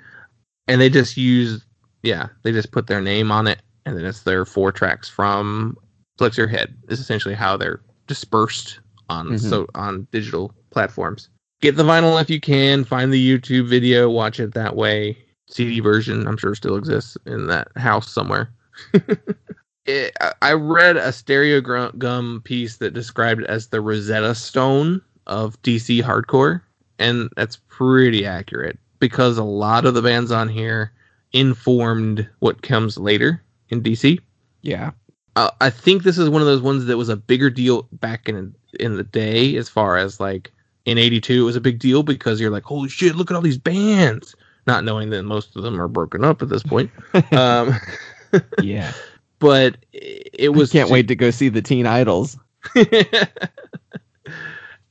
and 0.67 0.81
they 0.81 0.89
just 0.89 1.17
use 1.17 1.65
yeah, 2.03 2.29
they 2.43 2.53
just 2.53 2.71
put 2.71 2.87
their 2.87 3.01
name 3.01 3.31
on 3.33 3.47
it, 3.49 3.61
and 3.85 3.97
then 3.97 4.05
it's 4.05 4.23
their 4.23 4.45
four 4.45 4.71
tracks 4.73 5.09
from 5.09 5.77
Flex 6.17 6.39
Your 6.39 6.47
Head. 6.47 6.75
Is 6.89 7.01
essentially 7.01 7.35
how 7.35 7.57
they're 7.57 7.81
dispersed 8.07 8.81
on 9.11 9.29
Mhm. 9.31 9.41
so 9.41 9.67
on 9.75 10.07
digital 10.13 10.55
platforms. 10.71 11.29
Get 11.61 11.77
the 11.77 11.83
vinyl 11.83 12.21
if 12.21 12.31
you 12.31 12.41
can. 12.41 12.85
Find 12.85 13.13
the 13.13 13.39
YouTube 13.39 13.69
video. 13.69 14.09
Watch 14.09 14.39
it 14.41 14.55
that 14.55 14.77
way. 14.77 15.19
CD 15.47 15.81
version, 15.81 16.27
I'm 16.27 16.37
sure, 16.37 16.55
still 16.55 16.77
exists 16.77 17.17
in 17.27 17.47
that 17.49 17.69
house 17.77 18.11
somewhere. 18.13 18.51
it, 19.87 20.13
I- 20.21 20.35
I 20.43 20.53
read 20.53 20.97
a 20.97 21.13
stereo 21.13 21.61
gum 21.93 22.43
piece 22.45 22.77
that 22.77 22.95
described 22.95 23.43
it 23.43 23.49
as 23.49 23.69
the 23.69 23.81
Rosetta 23.81 24.35
Stone 24.35 25.01
of 25.27 25.61
DC 25.63 26.03
hardcore, 26.03 26.61
and 26.99 27.31
that's 27.37 27.59
pretty 27.69 28.25
accurate 28.27 28.79
because 28.99 29.39
a 29.39 29.45
lot 29.45 29.85
of 29.85 29.95
the 29.95 30.03
bands 30.03 30.31
on 30.31 30.49
here 30.49 30.93
informed 31.33 32.29
what 32.41 32.63
comes 32.63 32.99
later 32.99 33.43
in 33.71 33.83
DC. 33.83 34.19
Yeah. 34.63 34.93
Uh, 35.37 35.51
I 35.61 35.71
think 35.71 36.03
this 36.03 36.19
is 36.19 36.29
one 36.29 36.43
of 36.43 36.47
those 36.47 36.63
ones 36.63 36.87
that 36.87 36.97
was 36.97 37.09
a 37.09 37.17
bigger 37.17 37.49
deal 37.51 37.89
back 37.93 38.29
in 38.29 38.55
in 38.81 38.97
the 38.97 39.05
day, 39.05 39.57
as 39.57 39.69
far 39.69 39.97
as 39.97 40.21
like 40.21 40.53
in 40.89 40.99
'82, 40.99 41.43
it 41.43 41.45
was 41.45 41.57
a 41.57 41.61
big 41.61 41.79
deal 41.79 42.03
because 42.03 42.41
you're 42.41 42.51
like, 42.51 42.65
holy 42.65 42.89
shit, 42.89 43.15
look 43.15 43.31
at 43.31 43.35
all 43.35 43.43
these 43.43 43.59
bands, 43.59 44.35
not 44.67 44.85
knowing 44.85 45.11
that 45.11 45.25
most 45.25 45.55
of 45.55 45.63
them 45.63 45.81
are 45.81 45.89
broken 45.89 46.25
up 46.25 46.43
at 46.43 46.49
this 46.49 46.63
point. 46.63 46.91
um, 47.33 47.75
Yeah. 48.63 48.93
but 49.39 49.77
it 49.93 50.55
was 50.55 50.73
Can't 50.73 50.91
wait 50.91 51.09
to 51.09 51.15
go 51.15 51.31
see 51.31 51.49
the 51.49 51.63
Teen 51.63 51.87
Idles. 51.87 52.37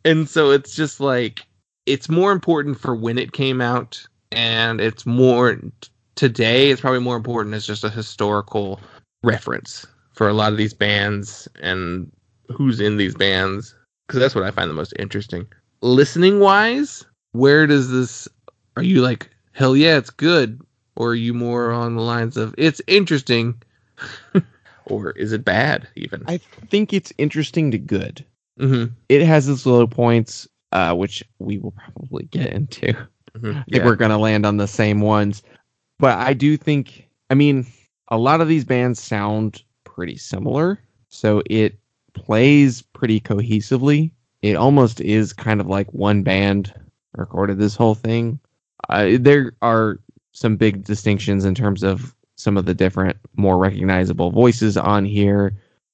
and 0.06 0.30
so 0.30 0.52
it's 0.52 0.76
just 0.76 1.00
like 1.00 1.46
it's 1.86 2.10
more 2.10 2.32
important 2.32 2.80
for 2.80 2.96
when 2.96 3.18
it 3.18 3.34
came 3.34 3.62
out 3.62 4.06
and 4.32 4.82
it's 4.82 5.06
more 5.06 5.60
today 6.16 6.72
it's 6.72 6.82
probably 6.82 7.00
more 7.00 7.16
important 7.16 7.56
as 7.56 7.68
just 7.68 7.84
a 7.84 7.90
historical 7.90 8.80
reference 9.24 9.86
for 10.14 10.28
a 10.28 10.34
lot 10.34 10.52
of 10.52 10.58
these 10.58 10.74
bands 10.74 11.48
and 11.62 12.12
who's 12.50 12.80
in 12.80 12.98
these 12.98 13.16
bands 13.16 13.76
because 14.08 14.20
that's 14.20 14.34
what 14.34 14.44
i 14.44 14.52
find 14.52 14.70
the 14.70 14.74
most 14.76 14.94
interesting 14.98 15.46
listening 15.82 16.40
wise 16.40 17.06
where 17.34 17.68
does 17.68 17.90
this 17.92 18.28
are 18.76 18.84
you 18.84 19.02
like 19.02 19.30
hell 19.52 19.76
yeah 19.76 19.98
it's 19.98 20.10
good 20.10 20.62
or 20.96 21.10
are 21.10 21.16
you 21.16 21.34
more 21.34 21.72
on 21.72 21.96
the 21.96 22.02
lines 22.02 22.38
of 22.38 22.54
it's 22.58 22.82
interesting 22.88 23.62
or 24.86 25.12
is 25.12 25.32
it 25.32 25.46
bad 25.46 25.88
even 25.96 26.24
I 26.28 26.38
think 26.70 26.94
it's 26.94 27.14
interesting 27.18 27.72
to 27.72 27.78
good. 27.78 28.26
hmm 28.60 28.86
It 29.10 29.26
has 29.26 29.48
its 29.48 29.66
low 29.66 29.86
points, 29.88 30.48
uh, 30.72 30.94
which 30.96 31.24
we 31.40 31.58
will 31.58 31.72
probably 31.72 32.26
get 32.26 32.54
into. 32.54 32.94
Mhm. 33.38 33.58
I 33.58 33.64
think 33.72 33.84
we're 33.84 33.96
going 33.96 34.12
to 34.12 34.18
land 34.18 34.46
on 34.46 34.58
the 34.58 34.68
same 34.68 35.02
ones. 35.02 35.44
But 36.00 36.18
I 36.18 36.34
do 36.34 36.58
think 36.58 37.08
I 37.30 37.34
mean, 37.36 37.66
a 38.10 38.18
lot 38.18 38.42
of 38.42 38.48
these 38.48 38.64
bands 38.66 39.02
sound 39.02 39.64
pretty 39.84 40.16
similar, 40.18 40.80
so 41.10 41.42
it 41.50 41.78
plays 42.14 42.82
pretty 42.82 43.20
cohesively. 43.20 44.12
It 44.48 44.56
almost 44.56 45.02
is 45.02 45.34
kind 45.34 45.60
of 45.60 45.68
like 45.68 45.94
one 45.94 46.24
band 46.24 46.74
recorded 47.18 47.60
this 47.60 47.76
whole 47.76 47.96
thing. 47.96 48.40
Uh, 48.88 49.18
there 49.20 49.52
are 49.62 50.00
some 50.32 50.56
big 50.56 50.86
distinctions 50.86 51.44
in 51.44 51.54
terms 51.54 51.84
of 51.84 52.16
some 52.38 52.56
of 52.56 52.66
the 52.66 52.74
different, 52.74 53.18
more 53.36 53.58
recognizable 53.58 54.32
voices 54.32 54.78
on 54.78 55.04
here, 55.04 55.54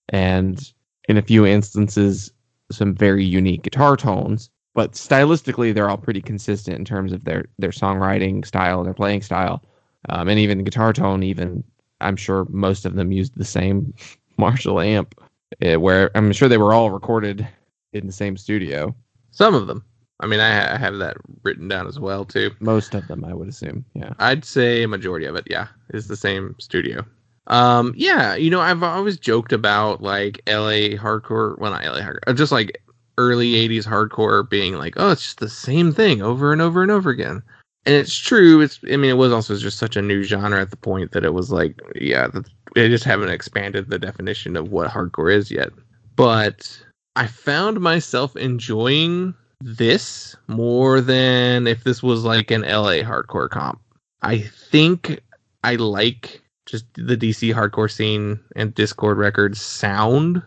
and 0.09 0.71
in 1.09 1.17
a 1.17 1.23
few 1.23 1.47
instances, 1.47 2.31
some 2.71 2.93
very 2.93 3.25
unique 3.25 3.63
guitar 3.63 3.97
tones. 3.97 4.51
But 4.75 4.91
stylistically, 4.91 5.73
they're 5.73 5.89
all 5.89 5.97
pretty 5.97 6.21
consistent 6.21 6.77
in 6.77 6.85
terms 6.85 7.11
of 7.11 7.23
their 7.23 7.45
their 7.57 7.71
songwriting 7.71 8.45
style, 8.45 8.83
their 8.83 8.93
playing 8.93 9.23
style, 9.23 9.63
um, 10.09 10.27
and 10.27 10.39
even 10.39 10.59
the 10.59 10.63
guitar 10.63 10.93
tone. 10.93 11.23
Even 11.23 11.63
I'm 12.01 12.17
sure 12.17 12.45
most 12.51 12.85
of 12.85 12.93
them 12.93 13.11
used 13.11 13.35
the 13.35 13.45
same 13.45 13.95
Marshall 14.37 14.79
amp, 14.79 15.19
eh, 15.61 15.75
where 15.75 16.11
I'm 16.13 16.31
sure 16.33 16.49
they 16.49 16.57
were 16.57 16.73
all 16.73 16.91
recorded 16.91 17.47
in 17.93 18.07
the 18.07 18.13
same 18.13 18.37
studio. 18.37 18.95
Some 19.31 19.55
of 19.55 19.67
them. 19.67 19.83
I 20.19 20.27
mean, 20.27 20.39
I, 20.39 20.75
I 20.75 20.77
have 20.77 20.97
that 20.99 21.17
written 21.43 21.67
down 21.67 21.87
as 21.87 21.99
well 21.99 22.23
too. 22.23 22.51
Most 22.59 22.93
of 22.95 23.07
them, 23.07 23.25
I 23.25 23.33
would 23.33 23.49
assume. 23.49 23.83
Yeah. 23.93 24.13
I'd 24.19 24.45
say 24.45 24.83
a 24.83 24.87
majority 24.87 25.25
of 25.25 25.35
it, 25.35 25.45
yeah, 25.49 25.67
is 25.93 26.07
the 26.07 26.15
same 26.15 26.55
studio. 26.59 27.05
Um, 27.47 27.93
yeah, 27.97 28.35
you 28.35 28.49
know, 28.49 28.61
I've 28.61 28.83
always 28.83 29.17
joked 29.17 29.51
about 29.51 30.01
like 30.01 30.41
LA 30.47 30.95
hardcore, 30.95 31.59
well, 31.59 31.71
not 31.71 31.83
LA 31.83 31.99
hardcore, 31.99 32.19
uh, 32.27 32.33
just 32.33 32.51
like 32.51 32.81
early 33.17 33.51
80s 33.53 33.85
hardcore 33.85 34.49
being 34.49 34.75
like, 34.75 34.93
oh, 34.97 35.11
it's 35.11 35.23
just 35.23 35.39
the 35.39 35.49
same 35.49 35.91
thing 35.91 36.21
over 36.21 36.53
and 36.53 36.61
over 36.61 36.81
and 36.81 36.91
over 36.91 37.09
again. 37.09 37.43
And 37.85 37.95
it's 37.95 38.15
true. 38.15 38.61
It's, 38.61 38.79
I 38.89 38.95
mean, 38.95 39.11
it 39.11 39.17
was 39.17 39.33
also 39.33 39.57
just 39.57 39.77
such 39.77 39.97
a 39.97 40.01
new 40.01 40.23
genre 40.23 40.61
at 40.61 40.71
the 40.71 40.77
point 40.77 41.11
that 41.11 41.25
it 41.25 41.33
was 41.33 41.51
like, 41.51 41.77
yeah, 41.95 42.27
the, 42.27 42.45
they 42.75 42.87
just 42.87 43.03
haven't 43.03 43.29
expanded 43.29 43.89
the 43.89 43.99
definition 43.99 44.55
of 44.55 44.71
what 44.71 44.89
hardcore 44.89 45.33
is 45.33 45.51
yet. 45.51 45.69
But 46.15 46.81
I 47.15 47.27
found 47.27 47.79
myself 47.79 48.35
enjoying 48.35 49.35
this 49.61 50.35
more 50.47 50.99
than 50.99 51.67
if 51.67 51.83
this 51.83 52.01
was 52.01 52.23
like 52.23 52.51
an 52.51 52.61
LA 52.61 53.01
hardcore 53.03 53.49
comp. 53.49 53.79
I 54.21 54.39
think 54.39 55.19
I 55.63 55.75
like 55.75 56.41
just 56.65 56.85
the 56.95 57.17
DC 57.17 57.53
hardcore 57.53 57.91
scene 57.91 58.39
and 58.55 58.73
Dischord 58.73 59.17
records 59.17 59.61
sound 59.61 60.41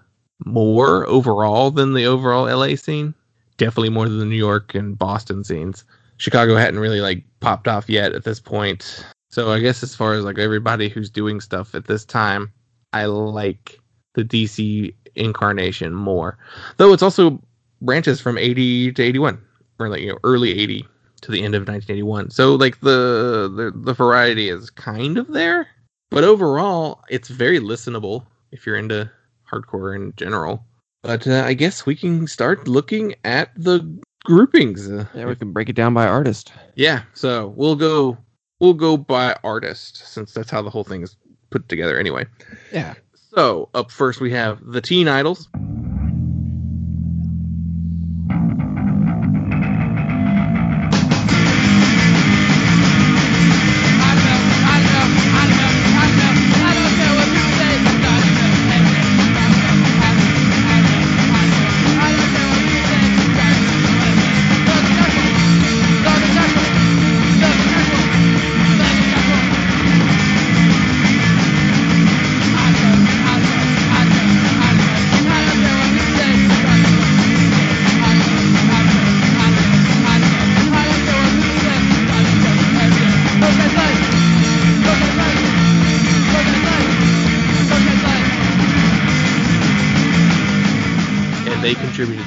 more 0.45 1.07
overall 1.07 1.71
than 1.71 1.95
the 1.95 2.07
overall 2.07 2.45
LA 2.45 2.75
scene. 2.75 3.15
Definitely 3.59 3.91
more 3.91 4.09
than 4.09 4.19
the 4.19 4.27
New 4.27 4.37
York 4.37 4.75
and 4.75 4.99
Boston 4.99 5.45
scenes. 5.45 5.85
Chicago 6.19 6.57
hadn't 6.57 6.81
really 6.81 7.01
like 7.01 7.23
popped 7.41 7.69
off 7.69 7.89
yet 7.89 8.13
at 8.13 8.25
this 8.25 8.41
point. 8.41 9.05
So 9.31 9.51
I 9.51 9.61
guess 9.61 9.83
as 9.83 9.95
far 9.95 10.15
as 10.15 10.25
like 10.25 10.39
everybody 10.39 10.89
who's 10.89 11.11
doing 11.11 11.41
stuff 11.41 11.75
at 11.75 11.87
this 11.87 12.05
time, 12.05 12.53
I 12.93 13.07
like 13.07 13.79
the 14.15 14.25
DC 14.25 14.95
incarnation 15.17 15.95
more. 15.95 16.39
Though 16.77 16.93
it's 16.93 17.03
also 17.03 17.41
branches 17.83 18.21
from 18.21 18.39
80 18.39 18.93
to 18.93 19.03
81 19.03 19.41
or 19.79 19.89
like 19.89 20.01
you 20.01 20.09
know 20.09 20.19
early 20.25 20.59
80 20.59 20.87
to 21.23 21.31
the 21.31 21.43
end 21.43 21.55
of 21.55 21.63
1981. 21.63 22.31
So 22.31 22.55
like 22.55 22.81
the 22.81 23.51
the, 23.55 23.73
the 23.75 23.95
variety 23.95 24.49
is 24.49 24.71
kind 24.71 25.19
of 25.19 25.29
there, 25.29 25.69
but 26.11 26.25
overall 26.25 27.03
it's 27.09 27.29
very 27.29 27.59
listenable 27.59 28.25
if 28.53 28.67
you're 28.67 28.77
into 28.77 29.11
hardcore 29.51 29.95
in 29.95 30.13
general. 30.17 30.65
But 31.03 31.27
uh, 31.27 31.45
I 31.47 31.55
guess 31.55 31.87
we 31.87 31.95
can 31.95 32.27
start 32.27 32.67
looking 32.67 33.15
at 33.25 33.51
the 33.57 34.01
groupings. 34.25 34.89
Yeah, 35.15 35.27
we 35.27 35.37
can 35.37 35.53
break 35.53 35.69
it 35.69 35.77
down 35.77 35.95
by 35.95 36.07
artist. 36.07 36.53
yeah, 36.75 37.03
so 37.15 37.49
we'll 37.57 37.77
go 37.77 38.19
we'll 38.61 38.75
go 38.75 38.97
by 38.97 39.37
artist 39.45 39.99
since 40.07 40.33
that's 40.33 40.51
how 40.51 40.63
the 40.63 40.71
whole 40.71 40.85
thing 40.85 41.03
is 41.03 41.17
put 41.51 41.69
together 41.69 41.99
anyway. 41.99 42.27
Yeah. 42.73 42.95
So 43.37 43.69
up 43.75 43.91
first 43.91 44.19
we 44.19 44.31
have 44.31 44.61
the 44.65 44.81
Teen 44.81 45.09
Idles. 45.09 45.49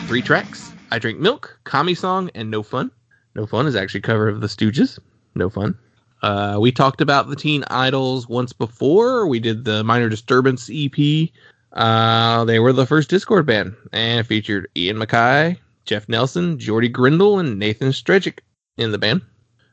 Three 0.10 0.24
tracks. 0.24 0.72
I 0.90 0.98
Drink 0.98 1.20
Milk, 1.20 1.60
Commie 1.66 1.94
Song, 1.94 2.32
and 2.34 2.50
No 2.50 2.64
Fun. 2.64 2.90
No 3.36 3.46
Fun 3.46 3.68
is 3.68 3.76
actually 3.76 4.02
cover 4.02 4.28
of 4.28 4.42
the 4.42 4.48
Stooges. 4.48 4.98
No 5.36 5.52
Fun. 5.52 5.78
Uh, 6.24 6.58
we 6.60 6.72
talked 6.72 7.00
about 7.00 7.30
the 7.30 7.36
Teen 7.36 7.64
Idles 7.70 8.28
once 8.28 8.52
before. 8.52 9.28
We 9.28 9.40
did 9.40 9.66
the 9.66 9.84
Minor 9.84 10.10
Disturbance 10.10 10.68
EP. 10.74 11.30
Uh, 11.74 12.44
they 12.46 12.58
were 12.58 12.74
the 12.74 12.88
first 12.88 13.12
Dischord 13.12 13.46
band 13.46 13.76
and 13.94 14.26
featured 14.26 14.68
Ian 14.76 14.98
MacKaye, 14.98 15.60
Jeff 15.86 16.10
Nelson, 16.10 16.58
Geordie 16.58 16.90
Grindle, 16.90 17.38
and 17.38 17.60
Nathan 17.60 17.90
Strejcek 17.90 18.40
in 18.80 18.92
the 18.92 18.98
band. 18.98 19.22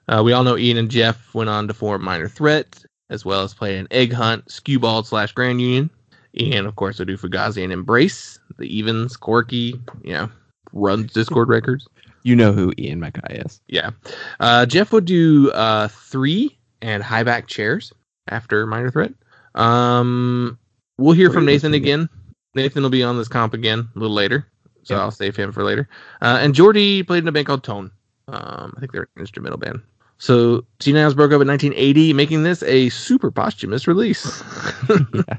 Uh, 0.06 0.20
we 0.22 0.34
all 0.34 0.44
know 0.44 0.58
Ian 0.58 0.76
and 0.76 0.90
Jeff 0.90 1.32
went 1.34 1.48
on 1.48 1.66
to 1.66 1.72
form 1.72 2.04
Minor 2.04 2.28
Threat, 2.28 2.84
as 3.08 3.24
well 3.24 3.40
as 3.40 3.54
play 3.54 3.78
in 3.78 3.88
Egg 3.90 4.12
Hunt, 4.12 4.44
Skewbald 4.50 5.06
slash 5.06 5.32
Grand 5.32 5.62
Union. 5.62 5.88
Ian, 6.38 6.66
of 6.66 6.76
course, 6.76 6.98
would 6.98 7.08
do 7.08 7.16
Fugazi 7.16 7.64
and 7.64 7.72
Embrace, 7.72 8.38
the 8.58 8.66
Evens, 8.78 9.16
Coriky, 9.16 9.80
yeah, 10.04 10.28
runs 10.72 11.12
Dischord 11.12 11.48
records. 11.48 11.86
You 12.22 12.34
know 12.34 12.52
who 12.52 12.72
Ian 12.78 13.00
MacKaye 13.00 13.46
is. 13.46 13.60
Yeah. 13.68 13.90
Uh, 14.40 14.66
Jeff 14.66 14.92
would 14.92 15.04
do 15.04 15.50
uh, 15.52 15.86
three 15.88 16.58
and 16.82 17.02
high 17.02 17.22
back 17.22 17.46
chairs 17.46 17.92
after 18.28 18.66
Minor 18.66 18.90
Threat. 18.90 19.12
Um, 19.54 20.58
we'll 20.98 21.14
hear 21.14 21.28
What 21.28 21.34
from 21.34 21.46
Nathan 21.46 21.72
again. 21.74 22.08
Nathan 22.54 22.82
will 22.82 22.90
be 22.90 23.02
on 23.02 23.16
this 23.16 23.28
comp 23.28 23.54
again 23.54 23.88
a 23.94 23.98
little 23.98 24.14
later, 24.14 24.46
so 24.82 24.94
Yeah. 24.94 25.02
I'll 25.02 25.10
save 25.10 25.36
him 25.36 25.52
for 25.52 25.62
later. 25.62 25.88
Uh, 26.20 26.38
and 26.40 26.54
Geordie 26.54 27.02
played 27.02 27.22
in 27.22 27.28
a 27.28 27.32
band 27.32 27.46
called 27.46 27.62
Tone. 27.62 27.90
Um, 28.28 28.74
I 28.76 28.80
think 28.80 28.92
they're 28.92 29.02
an 29.02 29.20
instrumental 29.20 29.58
band. 29.58 29.80
So 30.18 30.64
Teen 30.80 30.96
Idles 30.96 31.14
broke 31.14 31.30
up 31.32 31.42
in 31.42 31.46
1980, 31.48 32.12
making 32.14 32.42
this 32.42 32.62
a 32.64 32.88
super 32.88 33.30
posthumous 33.30 33.86
release. 33.86 34.42
Yeah. 35.14 35.22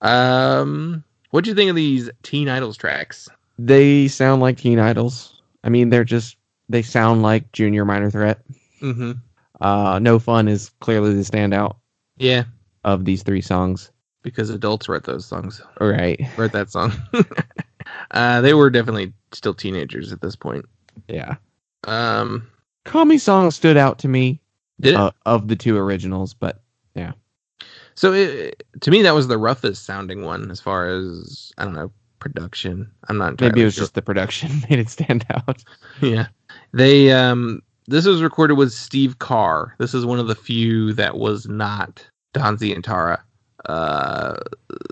Um, 0.00 1.02
what 1.34 1.42
do 1.42 1.50
you 1.50 1.56
think 1.56 1.68
of 1.68 1.74
these 1.74 2.08
Teen 2.22 2.48
Idles 2.48 2.76
tracks? 2.76 3.28
They 3.58 4.06
sound 4.06 4.40
like 4.40 4.56
Teen 4.56 4.78
Idles. 4.78 5.42
I 5.64 5.68
mean, 5.68 5.90
they're 5.90 6.04
just 6.04 6.36
they 6.68 6.80
sound 6.80 7.22
like 7.22 7.50
Junior 7.50 7.84
Minor 7.84 8.08
Threat. 8.08 8.40
Mm-hmm. 8.80 9.14
Uh, 9.60 9.98
no 9.98 10.20
Fun 10.20 10.46
is 10.46 10.70
clearly 10.78 11.12
the 11.12 11.22
standout 11.22 11.74
Yeah, 12.18 12.44
of 12.84 13.04
these 13.04 13.24
three 13.24 13.40
songs. 13.40 13.90
because 14.22 14.48
adults 14.48 14.88
wrote 14.88 15.02
those 15.02 15.26
songs. 15.26 15.60
All 15.80 15.88
right. 15.88 16.20
wrote 16.36 16.52
that 16.52 16.70
song. 16.70 16.92
uh, 18.12 18.40
they 18.40 18.54
were 18.54 18.70
definitely 18.70 19.12
still 19.32 19.54
teenagers 19.54 20.12
at 20.12 20.20
this 20.20 20.36
point. 20.36 20.66
Yeah. 21.08 21.34
Um, 21.82 22.48
Commie 22.84 23.18
Song 23.18 23.50
stood 23.50 23.76
out 23.76 23.98
to 23.98 24.08
me 24.08 24.40
did 24.80 24.94
uh, 24.94 25.10
of 25.26 25.48
the 25.48 25.56
two 25.56 25.76
originals, 25.76 26.32
but 26.32 26.62
so 27.94 28.12
it, 28.12 28.62
to 28.80 28.90
me, 28.90 29.02
that 29.02 29.14
was 29.14 29.28
the 29.28 29.38
roughest 29.38 29.84
sounding 29.84 30.24
one 30.24 30.50
as 30.50 30.60
far 30.60 30.88
as 30.88 31.52
I 31.58 31.64
don't 31.64 31.74
know 31.74 31.92
production. 32.18 32.90
I'm 33.08 33.18
not 33.18 33.40
maybe 33.40 33.60
it 33.60 33.64
was 33.66 33.74
sure. 33.74 33.82
just 33.82 33.94
the 33.94 34.02
production 34.02 34.50
made 34.70 34.78
it 34.78 34.88
stand 34.88 35.26
out. 35.30 35.62
yeah. 36.00 36.28
They 36.72 37.12
um, 37.12 37.62
this 37.86 38.06
was 38.06 38.22
recorded 38.22 38.54
with 38.54 38.72
Steve 38.72 39.18
Carr. 39.18 39.74
This 39.78 39.94
is 39.94 40.06
one 40.06 40.18
of 40.18 40.26
the 40.26 40.34
few 40.34 40.92
that 40.94 41.18
was 41.18 41.46
not 41.46 42.06
Don 42.32 42.56
Zientara. 42.56 43.20
Uh, 43.66 44.36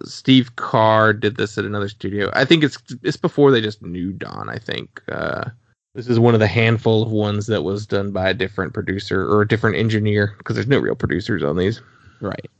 Steve 0.04 0.56
Carr 0.56 1.12
did 1.12 1.36
this 1.36 1.58
at 1.58 1.64
another 1.64 1.88
studio. 1.88 2.30
I 2.34 2.44
think 2.44 2.62
it's 2.62 2.78
it's 3.02 3.16
before 3.16 3.50
they 3.50 3.60
just 3.60 3.82
knew 3.82 4.12
Don. 4.12 4.48
I 4.48 4.58
think 4.58 5.02
uh, 5.10 5.50
this 5.94 6.08
is 6.08 6.18
one 6.18 6.34
of 6.34 6.40
the 6.40 6.46
handful 6.46 7.02
of 7.02 7.10
ones 7.10 7.46
that 7.46 7.62
was 7.62 7.86
done 7.86 8.12
by 8.12 8.30
a 8.30 8.34
different 8.34 8.74
producer 8.74 9.26
or 9.26 9.42
a 9.42 9.48
different 9.48 9.76
engineer 9.76 10.34
because 10.38 10.56
there's 10.56 10.68
no 10.68 10.78
real 10.78 10.94
producers 10.94 11.42
on 11.42 11.56
these. 11.56 11.80
Right. 12.20 12.50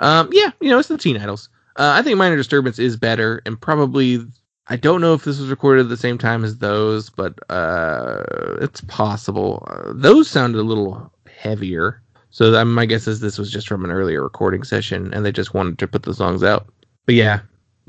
Um, 0.00 0.28
yeah, 0.32 0.50
you 0.60 0.70
know, 0.70 0.78
it's 0.78 0.88
the 0.88 0.98
Teen 0.98 1.16
Idles. 1.16 1.48
Uh, 1.76 1.92
I 1.94 2.02
think 2.02 2.18
Minor 2.18 2.36
Disturbance 2.36 2.78
is 2.78 2.96
better, 2.96 3.42
and 3.46 3.60
probably 3.60 4.20
I 4.66 4.76
don't 4.76 5.00
know 5.00 5.14
if 5.14 5.24
this 5.24 5.38
was 5.38 5.48
recorded 5.50 5.82
at 5.82 5.88
the 5.88 5.96
same 5.96 6.16
time 6.18 6.44
as 6.44 6.58
those, 6.58 7.10
but 7.10 7.38
uh, 7.50 8.22
it's 8.60 8.80
possible. 8.82 9.66
Uh, 9.68 9.92
those 9.94 10.28
sounded 10.28 10.60
a 10.60 10.62
little 10.62 11.12
heavier 11.28 12.02
So 12.30 12.64
my 12.64 12.86
guess 12.86 13.08
is 13.08 13.20
this 13.20 13.38
was 13.38 13.50
just 13.50 13.66
from 13.66 13.84
an 13.84 13.90
earlier 13.90 14.22
recording 14.22 14.62
session, 14.62 15.12
and 15.12 15.24
they 15.24 15.32
just 15.32 15.54
wanted 15.54 15.78
to 15.78 15.88
put 15.88 16.04
the 16.04 16.14
songs 16.14 16.42
out. 16.44 16.66
But 17.06 17.16
yeah, 17.16 17.40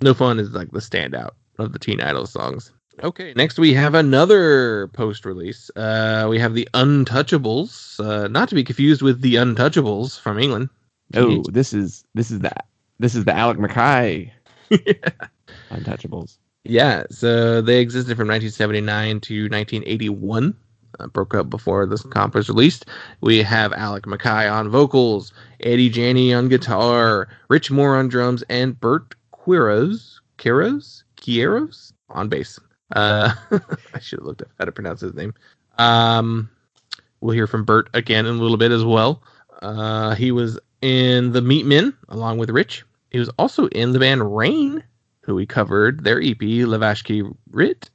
No 0.01 0.13
Fun 0.13 0.39
is 0.39 0.51
like 0.51 0.71
the 0.71 0.79
standout 0.79 1.31
of 1.59 1.73
the 1.73 1.79
Teen 1.79 2.01
Idol 2.01 2.25
songs. 2.25 2.71
Okay, 3.03 3.33
next 3.35 3.59
we 3.59 3.73
have 3.73 3.93
another 3.93 4.87
post-release. 4.87 5.69
Uh, 5.75 6.27
we 6.29 6.39
have 6.39 6.53
the 6.53 6.67
Untouchables, 6.73 7.99
uh, 7.99 8.27
not 8.27 8.49
to 8.49 8.55
be 8.55 8.63
confused 8.63 9.01
with 9.01 9.21
the 9.21 9.35
Untouchables 9.35 10.19
from 10.19 10.39
England. 10.39 10.69
Oh, 11.15 11.43
this 11.51 11.73
is 11.73 12.03
this 12.13 12.31
is 12.31 12.39
that 12.39 12.67
this 12.99 13.15
is 13.15 13.25
the 13.25 13.35
Alec 13.35 13.57
MacKaye 13.57 14.31
Untouchables. 15.69 16.37
Yeah, 16.63 17.03
so 17.09 17.61
they 17.61 17.79
existed 17.79 18.15
from 18.15 18.27
1979 18.27 19.19
to 19.21 19.43
1981. 19.49 20.55
Uh, 20.99 21.07
broke 21.07 21.33
up 21.33 21.49
before 21.49 21.85
this 21.85 22.03
comp 22.03 22.35
was 22.35 22.49
released. 22.49 22.85
We 23.21 23.41
have 23.41 23.73
Alec 23.73 24.03
MacKaye 24.03 24.51
on 24.51 24.69
vocals, 24.69 25.33
Eddie 25.61 25.89
Janney 25.89 26.33
on 26.33 26.49
guitar, 26.49 27.29
Rich 27.49 27.71
Moore 27.71 27.95
on 27.95 28.09
drums, 28.09 28.43
and 28.49 28.79
Bert 28.79 29.15
Queiroz, 29.33 30.19
Quiros, 30.37 31.03
Quiros 31.17 31.93
on 32.09 32.29
bass. 32.29 32.59
Uh, 32.95 33.33
I 33.93 33.99
should 33.99 34.19
have 34.19 34.25
looked 34.25 34.41
up 34.41 34.49
how 34.59 34.65
to 34.65 34.71
pronounce 34.71 35.01
his 35.01 35.13
name. 35.13 35.33
Um, 35.77 36.49
we'll 37.21 37.33
hear 37.33 37.47
from 37.47 37.63
Bert 37.63 37.89
again 37.93 38.25
in 38.25 38.35
a 38.35 38.41
little 38.41 38.57
bit 38.57 38.71
as 38.71 38.83
well. 38.83 39.23
Uh, 39.61 40.13
he 40.15 40.31
was 40.31 40.59
in 40.81 41.31
the 41.31 41.41
Meatmen 41.41 41.95
along 42.09 42.37
with 42.37 42.49
Rich. 42.49 42.83
He 43.11 43.19
was 43.19 43.29
also 43.37 43.67
in 43.67 43.93
the 43.93 43.99
band 43.99 44.35
Rain, 44.35 44.83
who 45.21 45.35
we 45.35 45.45
covered 45.45 46.03
their 46.03 46.21
EP 46.21 46.41
La 46.41 46.77
Vache 46.77 47.03
Qui 47.03 47.23
Rit. 47.51 47.89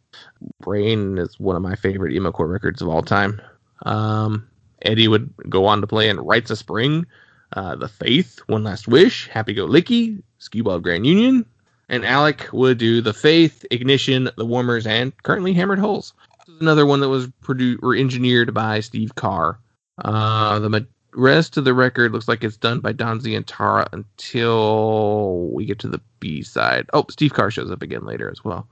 Rain 0.65 1.19
is 1.19 1.39
one 1.39 1.57
of 1.57 1.63
my 1.63 1.75
favorite 1.75 2.13
emo 2.13 2.33
core 2.33 2.47
records 2.47 2.83
of 2.83 2.89
all 2.89 3.03
time. 3.03 3.41
Um, 3.85 4.49
Eddie 4.83 5.09
would 5.09 5.33
go 5.49 5.67
on 5.67 5.81
to 5.81 5.87
play 5.87 6.09
in 6.09 6.21
Rites 6.21 6.51
of 6.51 6.59
Spring, 6.59 7.07
uh, 7.55 7.77
The 7.77 7.89
Faith, 7.89 8.41
One 8.47 8.65
Last 8.65 8.89
Wish, 8.89 9.29
Happy 9.29 9.55
Go 9.55 9.67
Licky, 9.67 10.23
Skewbald 10.39 10.83
Grand 10.83 11.07
Union, 11.07 11.45
and 11.89 12.05
Alec 12.05 12.49
would 12.53 12.79
do 12.79 13.01
The 13.01 13.15
Faith, 13.15 13.65
Ignition, 13.71 14.31
The 14.37 14.47
Warmers, 14.47 14.87
and 14.87 15.13
currently 15.23 15.53
Hammered 15.53 15.79
Hulls. 15.79 16.13
This 16.47 16.55
is 16.57 16.61
another 16.61 16.87
one 16.87 17.01
that 17.01 17.09
was 17.09 17.29
produced 17.41 17.81
or 17.83 17.95
engineered 17.95 18.55
by 18.55 18.81
Steve 18.81 19.15
Carr. 19.15 19.59
Uh, 20.05 20.59
the 20.59 20.87
rest 21.17 21.57
of 21.57 21.65
the 21.65 21.75
record 21.75 22.13
looks 22.13 22.29
like 22.29 22.45
it's 22.45 22.57
done 22.57 22.81
by 22.81 22.93
Don 22.93 23.21
Zientara 23.21 23.87
until 23.93 25.49
we 25.49 25.65
get 25.65 25.79
to 25.81 25.89
the 25.89 26.01
B 26.21 26.43
side. 26.43 26.87
Oh, 26.93 27.05
Steve 27.11 27.33
Carr 27.33 27.51
shows 27.51 27.71
up 27.71 27.83
again 27.83 28.05
later 28.05 28.31
as 28.31 28.45
well. 28.45 28.69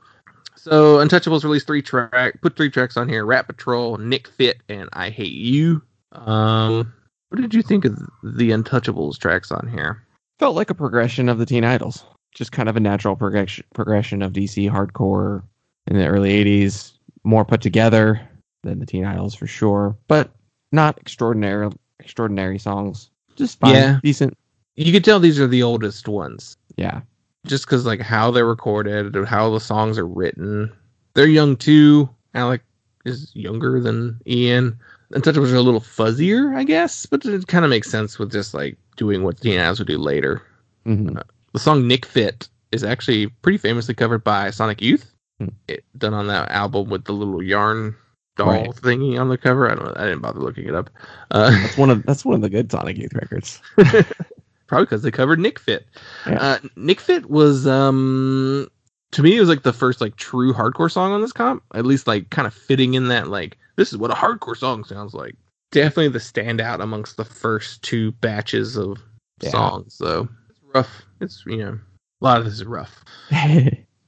So 0.57 0.97
Untouchables 0.97 1.45
released 1.45 1.67
three 1.67 1.83
track, 1.83 2.41
put 2.41 2.57
three 2.57 2.71
tracks 2.71 2.97
on 2.97 3.09
here: 3.09 3.25
Rat 3.25 3.47
Patrol, 3.47 3.99
Nic 3.99 4.29
Fit, 4.29 4.63
and 4.69 4.89
I 4.93 5.11
Hate 5.11 5.33
You. 5.33 5.83
Um, 6.13 6.93
what 7.29 7.41
did 7.41 7.53
you 7.53 7.63
think 7.63 7.85
of 7.85 7.99
the 8.23 8.51
Untouchables 8.51 9.19
tracks 9.19 9.51
on 9.51 9.69
here? 9.69 10.03
Felt 10.39 10.57
like 10.57 10.71
a 10.71 10.75
progression 10.75 11.29
of 11.29 11.39
the 11.39 11.47
Teen 11.47 11.65
Idles. 11.65 12.05
Just 12.35 12.53
kind 12.53 12.69
of 12.69 12.77
a 12.77 12.81
natural 12.81 13.17
progression 13.17 13.65
progression 13.75 14.23
of 14.23 14.33
DC 14.33 14.71
hardcore 14.71 15.43
in 15.87 15.99
the 15.99 16.07
early 16.07 16.31
'80s. 16.45 16.93
More 17.25 17.45
put 17.45 17.61
together 17.61 18.21
than 18.63 18.79
the 18.79 18.87
Teen 18.87 19.05
Idles 19.05 19.35
for 19.35 19.47
sure, 19.47 19.97
but 20.09 20.31
not 20.73 20.99
extraordinary 20.99 21.71
extraordinary 22.05 22.59
songs. 22.59 23.11
Just 23.37 23.59
fine, 23.59 23.73
Yeah. 23.75 23.99
decent. 24.03 24.37
You 24.77 24.93
can 24.93 25.03
tell 25.03 25.19
these 25.21 25.41
are 25.41 25.47
the 25.47 25.63
oldest 25.63 26.07
ones, 26.09 26.57
Yeah, 26.77 27.01
just 27.47 27.65
because 27.67 27.87
like 27.87 28.01
how 28.01 28.31
they're 28.31 28.47
recorded 28.47 29.17
or 29.17 29.25
how 29.25 29.51
the 29.51 29.61
songs 29.61 29.99
are 29.99 30.07
written. 30.07 30.71
They're 31.15 31.27
young 31.27 31.57
too. 31.57 32.09
Alec 32.35 32.63
is 33.05 33.31
younger 33.35 33.81
than 33.81 34.21
Ian. 34.27 34.79
And 35.13 35.23
Untouchables 35.23 35.53
are 35.53 35.57
a 35.57 35.61
little 35.63 35.81
fuzzier, 35.81 36.57
I 36.57 36.65
guess, 36.65 37.07
but 37.07 37.25
it 37.25 37.47
kind 37.47 37.65
of 37.65 37.71
makes 37.71 37.89
sense 37.91 38.19
with 38.19 38.33
just 38.33 38.55
like 38.55 38.77
doing 38.97 39.23
what 39.23 39.45
Idles 39.47 39.79
would 39.79 39.89
do 39.89 39.99
later. 39.99 40.43
hmm 40.85 41.17
The 41.53 41.59
song 41.61 41.87
Nic 41.87 42.05
Fit 42.07 42.49
is 42.73 42.83
actually 42.83 43.29
pretty 43.43 43.59
famously 43.59 43.95
covered 43.95 44.25
by 44.25 44.51
Sonic 44.51 44.83
Youth. 44.83 45.11
Hmm. 45.39 45.49
It 45.69 45.85
done 45.99 46.15
on 46.15 46.27
that 46.29 46.51
album 46.51 46.89
with 46.89 47.05
the 47.05 47.13
little 47.13 47.43
yarn 47.43 47.95
doll 48.37 48.49
Right. 48.49 48.71
thingy 48.71 49.19
on 49.21 49.29
the 49.29 49.39
cover. 49.39 49.71
I 49.71 49.75
don't. 49.75 49.97
I 49.97 50.05
didn't 50.05 50.21
bother 50.21 50.41
looking 50.41 50.67
it 50.69 50.75
up. 50.75 50.91
Uh, 51.31 51.51
that's 51.63 51.77
one 51.77 51.91
of 51.91 52.05
that's 52.05 52.25
one 52.25 52.35
of 52.35 52.41
the 52.41 52.51
good 52.51 52.71
Sonic 52.71 52.97
Youth 52.97 53.15
records. 53.15 53.61
probably 54.67 54.87
because 54.87 55.03
they 55.03 55.11
covered 55.11 55.39
Nic 55.39 55.59
Fit. 55.59 55.87
Yeah. 56.27 56.41
Uh, 56.41 56.59
Nic 56.77 57.01
Fit 57.01 57.29
was 57.31 57.67
um 57.67 58.69
to 59.13 59.23
me 59.23 59.37
it 59.37 59.41
was 59.41 59.49
like 59.49 59.63
the 59.63 59.73
first 59.73 60.01
like 60.01 60.17
true 60.17 60.53
hardcore 60.53 60.91
song 60.91 61.13
on 61.13 61.21
this 61.21 61.33
comp. 61.33 61.63
At 61.75 61.87
least 61.87 62.07
like 62.07 62.31
kind 62.31 62.47
of 62.47 62.55
fitting 62.55 62.95
in 62.95 63.09
that 63.09 63.29
like 63.29 63.59
this 63.77 63.93
is 63.93 63.99
what 63.99 64.11
a 64.11 64.15
hardcore 64.15 64.57
song 64.57 64.85
sounds 64.85 65.15
like. 65.15 65.35
Definitely 65.71 66.09
the 66.09 66.19
standout 66.21 66.81
amongst 66.81 67.17
the 67.17 67.25
first 67.25 67.83
two 67.83 68.13
batches 68.13 68.77
of 68.77 68.99
Yeah. 69.41 69.51
songs. 69.51 69.95
So 69.95 70.29
it's 70.49 70.61
rough. 70.75 71.03
It's 71.21 71.43
you 71.47 71.59
know 71.59 71.79
a 72.21 72.25
lot 72.25 72.39
of 72.39 72.45
this 72.45 72.55
is 72.55 72.65
rough. 72.65 73.05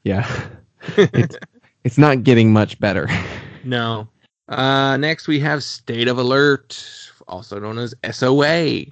yeah, 0.05 0.49
it's, 0.97 1.37
it's 1.85 1.99
not 1.99 2.23
getting 2.23 2.53
much 2.53 2.79
better. 2.81 3.09
No. 3.65 4.09
Uh, 4.49 4.97
next 4.97 5.27
we 5.27 5.41
have 5.41 5.65
State 5.65 6.07
of 6.07 6.19
Alert, 6.19 7.11
also 7.27 7.59
known 7.59 7.79
as 7.79 7.95
SOA. 8.13 8.87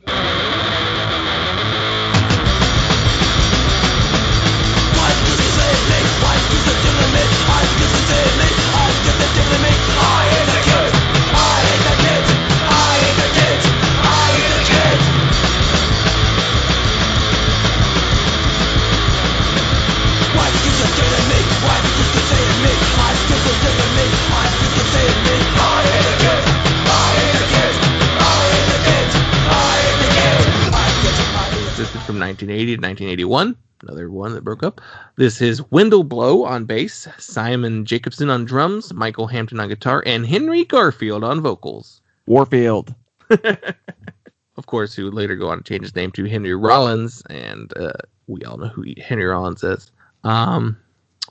Existed 31.85 32.07
from 32.07 32.19
1980 32.19 32.77
to 32.77 32.81
1981. 32.81 33.57
Another 33.83 34.11
one 34.11 34.33
that 34.33 34.43
broke 34.43 34.63
up. 34.63 34.81
This 35.17 35.43
is 35.43 35.61
Wendel 35.71 36.03
Blow 36.03 36.43
on 36.43 36.65
bass, 36.65 37.07
Simon 37.19 37.85
Jacobsen 37.85 38.31
on 38.31 38.47
drums, 38.47 38.95
Michael 38.95 39.27
Hampton 39.27 39.61
on 39.61 39.69
guitar, 39.69 40.03
and 40.07 40.25
Henry 40.25 40.65
Garfield 40.65 41.23
on 41.23 41.43
vocals. 41.43 42.01
Warfield. 42.25 42.95
of 43.29 44.65
course, 44.65 44.95
who 44.95 45.05
would 45.05 45.13
later 45.13 45.37
go 45.37 45.51
on 45.51 45.59
to 45.59 45.63
change 45.63 45.83
his 45.83 45.95
name 45.95 46.11
to 46.13 46.25
Henry 46.25 46.55
Rollins, 46.55 47.23
and 47.29 47.71
uh, 47.77 47.93
we 48.29 48.43
all 48.45 48.57
know 48.57 48.69
who 48.69 48.87
Henry 48.97 49.27
Rollins 49.27 49.63
is. 49.63 49.93
Um, 50.23 50.79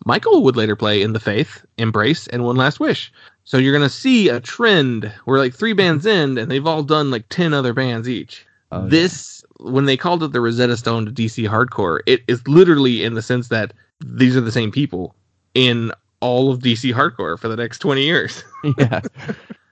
Michael 0.06 0.43
would 0.43 0.56
later 0.56 0.76
play 0.76 1.01
in 1.01 1.14
The 1.14 1.20
Faith, 1.20 1.66
Embrace, 1.80 2.28
and 2.28 2.45
One 2.45 2.58
Last 2.58 2.80
Wish. 2.80 3.12
So 3.43 3.58
you're 3.58 3.74
gonna 3.74 3.89
see 3.89 4.30
a 4.30 4.39
trend 4.39 5.12
where 5.26 5.39
like 5.39 5.56
three 5.56 5.74
bands 5.74 6.06
end, 6.06 6.38
and 6.38 6.51
they've 6.51 6.68
all 6.68 6.84
done 6.84 7.10
like 7.10 7.28
ten 7.30 7.56
other 7.56 7.74
bands 7.74 8.08
each. 8.08 8.45
Oh, 8.72 8.88
this 8.88 9.43
when 9.64 9.86
they 9.86 9.97
called 9.97 10.24
it 10.24 10.32
the 10.34 10.41
Rosetta 10.41 10.78
Stone 10.78 11.05
to 11.05 11.11
DC 11.11 11.47
hardcore, 11.49 11.99
it 12.05 12.22
is 12.28 12.45
literally 12.47 13.03
in 13.03 13.14
the 13.16 13.22
sense 13.22 13.47
that 13.49 13.74
these 14.05 14.36
are 14.38 14.41
the 14.41 14.51
same 14.51 14.72
people 14.72 15.16
in 15.53 15.91
all 16.20 16.51
of 16.51 16.59
DC 16.59 16.93
hardcore 16.93 17.38
for 17.39 17.47
the 17.47 17.55
next 17.55 17.80
twenty 17.80 18.03
years. 18.03 18.43
yeah. 18.78 19.01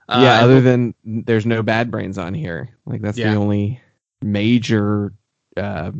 Uh, 0.09 0.19
yeah, 0.23 0.41
other 0.43 0.59
than 0.59 0.93
there's 1.05 1.45
no 1.45 1.61
bad 1.63 1.89
brains 1.91 2.17
on 2.17 2.33
here. 2.33 2.69
Like 2.85 3.01
that's 3.01 3.17
Yeah. 3.17 3.31
the 3.33 3.37
only 3.39 3.79
major 4.21 5.13
uh, 5.57 5.91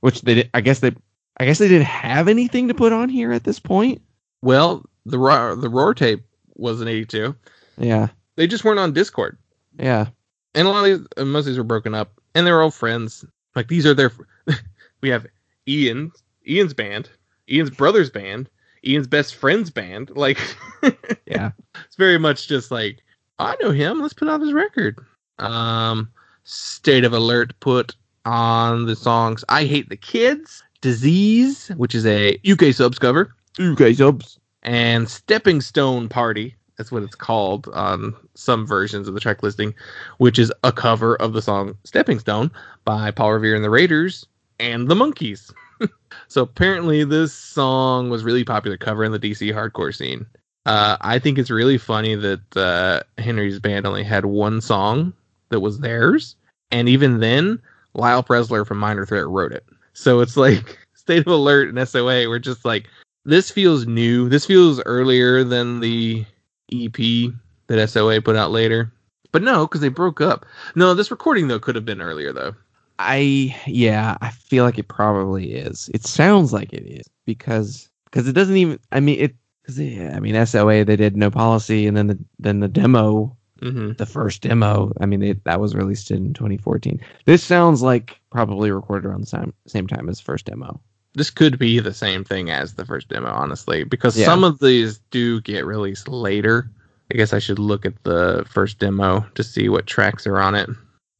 which 0.00 0.22
they 0.22 0.34
did, 0.34 0.50
I 0.54 0.60
guess 0.60 0.80
they 0.80 0.92
I 1.38 1.44
guess 1.44 1.58
they 1.58 1.68
didn't 1.68 1.86
have 1.86 2.28
anything 2.28 2.68
to 2.68 2.74
put 2.74 2.92
on 2.92 3.08
here 3.08 3.32
at 3.32 3.44
this 3.44 3.58
point. 3.60 4.00
well, 4.42 4.84
the 5.06 5.18
ROIR, 5.18 5.56
the 5.56 5.68
ROIR 5.70 5.94
tape 5.94 6.22
was 6.56 6.80
an 6.80 6.88
'82. 6.88 7.34
Yeah. 7.78 8.08
They 8.36 8.46
just 8.46 8.64
weren't 8.64 8.78
on 8.80 8.92
Dischord, 8.94 9.36
Yeah. 9.78 10.06
and 10.54 10.66
a 10.68 10.70
lot 10.70 10.84
of 10.84 10.98
these, 10.98 11.06
uh, 11.16 11.24
most 11.24 11.40
of 11.42 11.46
these 11.46 11.58
were 11.58 11.64
broken 11.64 11.94
up, 11.94 12.20
and 12.34 12.46
they 12.46 12.52
were 12.52 12.62
all 12.62 12.70
friends. 12.70 13.24
Like 13.54 13.68
these 13.68 13.86
are 13.86 13.94
their. 13.94 14.12
we 15.00 15.08
have 15.08 15.26
Ian, 15.66 16.12
Ian's 16.46 16.74
band, 16.74 17.10
Ian's 17.50 17.70
brother's 17.70 18.10
band, 18.10 18.48
Ian's 18.86 19.06
best 19.06 19.34
friend's 19.34 19.70
band. 19.70 20.10
Like 20.16 20.38
Yeah. 21.26 21.50
it's 21.84 21.96
very 21.96 22.18
much 22.18 22.48
just 22.48 22.70
like 22.70 22.98
I 23.38 23.56
know 23.60 23.70
him. 23.70 24.00
Let's 24.00 24.14
put 24.14 24.28
out 24.28 24.40
his 24.40 24.52
record. 24.52 24.98
Um, 25.38 26.10
State 26.44 27.04
of 27.04 27.12
Alert 27.12 27.52
put 27.60 27.94
on 28.24 28.86
the 28.86 28.96
songs 28.96 29.44
"I 29.48 29.64
Hate 29.64 29.88
the 29.88 29.96
Kids," 29.96 30.62
"Disease," 30.80 31.68
which 31.76 31.94
is 31.94 32.04
a 32.06 32.38
UK 32.50 32.72
subs 32.74 32.98
cover, 32.98 33.34
UK 33.60 33.94
subs. 33.94 34.38
and 34.62 35.08
"Stepping 35.08 35.60
Stone 35.60 36.08
Party." 36.08 36.56
That's 36.78 36.92
what 36.92 37.02
it's 37.02 37.16
called 37.16 37.68
on 37.74 38.14
some 38.34 38.66
versions 38.66 39.08
of 39.08 39.14
the 39.14 39.20
track 39.20 39.42
listing, 39.42 39.74
which 40.18 40.38
is 40.38 40.52
a 40.62 40.72
cover 40.72 41.16
of 41.16 41.32
the 41.32 41.42
song 41.42 41.76
"Stepping 41.84 42.20
Stone" 42.20 42.52
by 42.84 43.10
Paul 43.10 43.32
Revere 43.32 43.56
and 43.56 43.64
the 43.64 43.70
Raiders 43.70 44.24
and 44.60 44.88
the 44.88 44.94
Monkees. 44.94 45.52
so 46.28 46.42
apparently, 46.42 47.04
this 47.04 47.34
song 47.34 48.10
was 48.10 48.22
really 48.24 48.44
popular 48.44 48.76
cover 48.76 49.04
in 49.04 49.12
the 49.12 49.18
DC 49.18 49.52
hardcore 49.52 49.94
scene. 49.94 50.24
Uh, 50.66 50.96
I 51.00 51.18
think 51.18 51.36
it's 51.36 51.50
really 51.50 51.78
funny 51.78 52.14
that 52.14 52.56
uh, 52.56 53.00
Henry's 53.20 53.58
band 53.58 53.86
only 53.86 54.04
had 54.04 54.26
one 54.26 54.60
song 54.60 55.12
that 55.48 55.60
was 55.60 55.80
theirs, 55.80 56.36
and 56.70 56.88
even 56.88 57.18
then, 57.18 57.60
Lyle 57.94 58.22
Preslar 58.22 58.66
from 58.66 58.78
Minor 58.78 59.04
Threat 59.04 59.26
wrote 59.26 59.52
it. 59.52 59.64
So 59.94 60.20
it's 60.20 60.36
like 60.36 60.78
State 60.94 61.26
of 61.26 61.32
Alert 61.32 61.74
and 61.74 61.88
SOA. 61.88 62.28
We're 62.28 62.38
just 62.38 62.64
like 62.64 62.86
this 63.24 63.50
feels 63.50 63.86
new. 63.86 64.28
This 64.28 64.46
feels 64.46 64.80
earlier 64.86 65.42
than 65.42 65.80
the 65.80 66.24
EP 66.72 67.32
that 67.68 67.88
SOA 67.88 68.20
put 68.20 68.36
out 68.36 68.50
later. 68.50 68.92
But 69.32 69.42
no, 69.42 69.66
because 69.66 69.80
they 69.80 69.88
broke 69.88 70.20
up. 70.20 70.46
No, 70.74 70.94
this 70.94 71.10
recording 71.10 71.48
though 71.48 71.58
could 71.58 71.74
have 71.74 71.84
been 71.84 72.00
earlier 72.00 72.32
though. 72.32 72.54
I 72.98 73.54
yeah, 73.66 74.16
I 74.20 74.30
feel 74.30 74.64
like 74.64 74.78
it 74.78 74.88
probably 74.88 75.52
is. 75.52 75.90
It 75.94 76.04
sounds 76.04 76.52
like 76.52 76.72
it 76.72 76.84
is 76.86 77.06
because 77.26 77.88
because 78.04 78.26
it 78.26 78.32
doesn't 78.32 78.56
even. 78.56 78.78
I 78.90 79.00
mean 79.00 79.20
it 79.20 79.36
because 79.62 79.78
yeah, 79.78 80.14
I 80.16 80.20
mean 80.20 80.46
SOA 80.46 80.84
they 80.84 80.96
did 80.96 81.16
no 81.16 81.30
policy 81.30 81.86
and 81.86 81.96
then 81.96 82.06
the 82.08 82.18
then 82.38 82.60
the 82.60 82.68
demo 82.68 83.34
Mm-hmm. 83.60 83.94
the 83.94 84.06
first 84.06 84.42
demo. 84.42 84.92
I 85.00 85.06
mean 85.06 85.20
it, 85.20 85.42
that 85.42 85.60
was 85.60 85.74
released 85.74 86.12
in 86.12 86.32
2014. 86.32 87.00
This 87.24 87.42
sounds 87.42 87.82
like 87.82 88.20
probably 88.30 88.70
recorded 88.70 89.08
around 89.08 89.22
the 89.22 89.26
same 89.26 89.52
same 89.66 89.88
time 89.88 90.08
as 90.08 90.20
first 90.20 90.46
demo. 90.46 90.80
This 91.14 91.30
could 91.30 91.58
be 91.58 91.78
the 91.80 91.94
same 91.94 92.22
thing 92.24 92.50
as 92.50 92.74
the 92.74 92.84
first 92.84 93.08
demo, 93.08 93.28
honestly, 93.30 93.84
because 93.84 94.16
Yeah. 94.16 94.26
some 94.26 94.44
of 94.44 94.58
these 94.60 94.98
do 95.10 95.40
get 95.40 95.64
released 95.66 96.08
later. 96.08 96.70
I 97.12 97.16
guess 97.16 97.32
I 97.32 97.38
should 97.38 97.58
look 97.58 97.86
at 97.86 98.02
the 98.04 98.44
first 98.48 98.78
demo 98.78 99.26
to 99.34 99.42
see 99.42 99.68
what 99.68 99.86
tracks 99.86 100.26
are 100.26 100.38
on 100.38 100.54
it. 100.54 100.68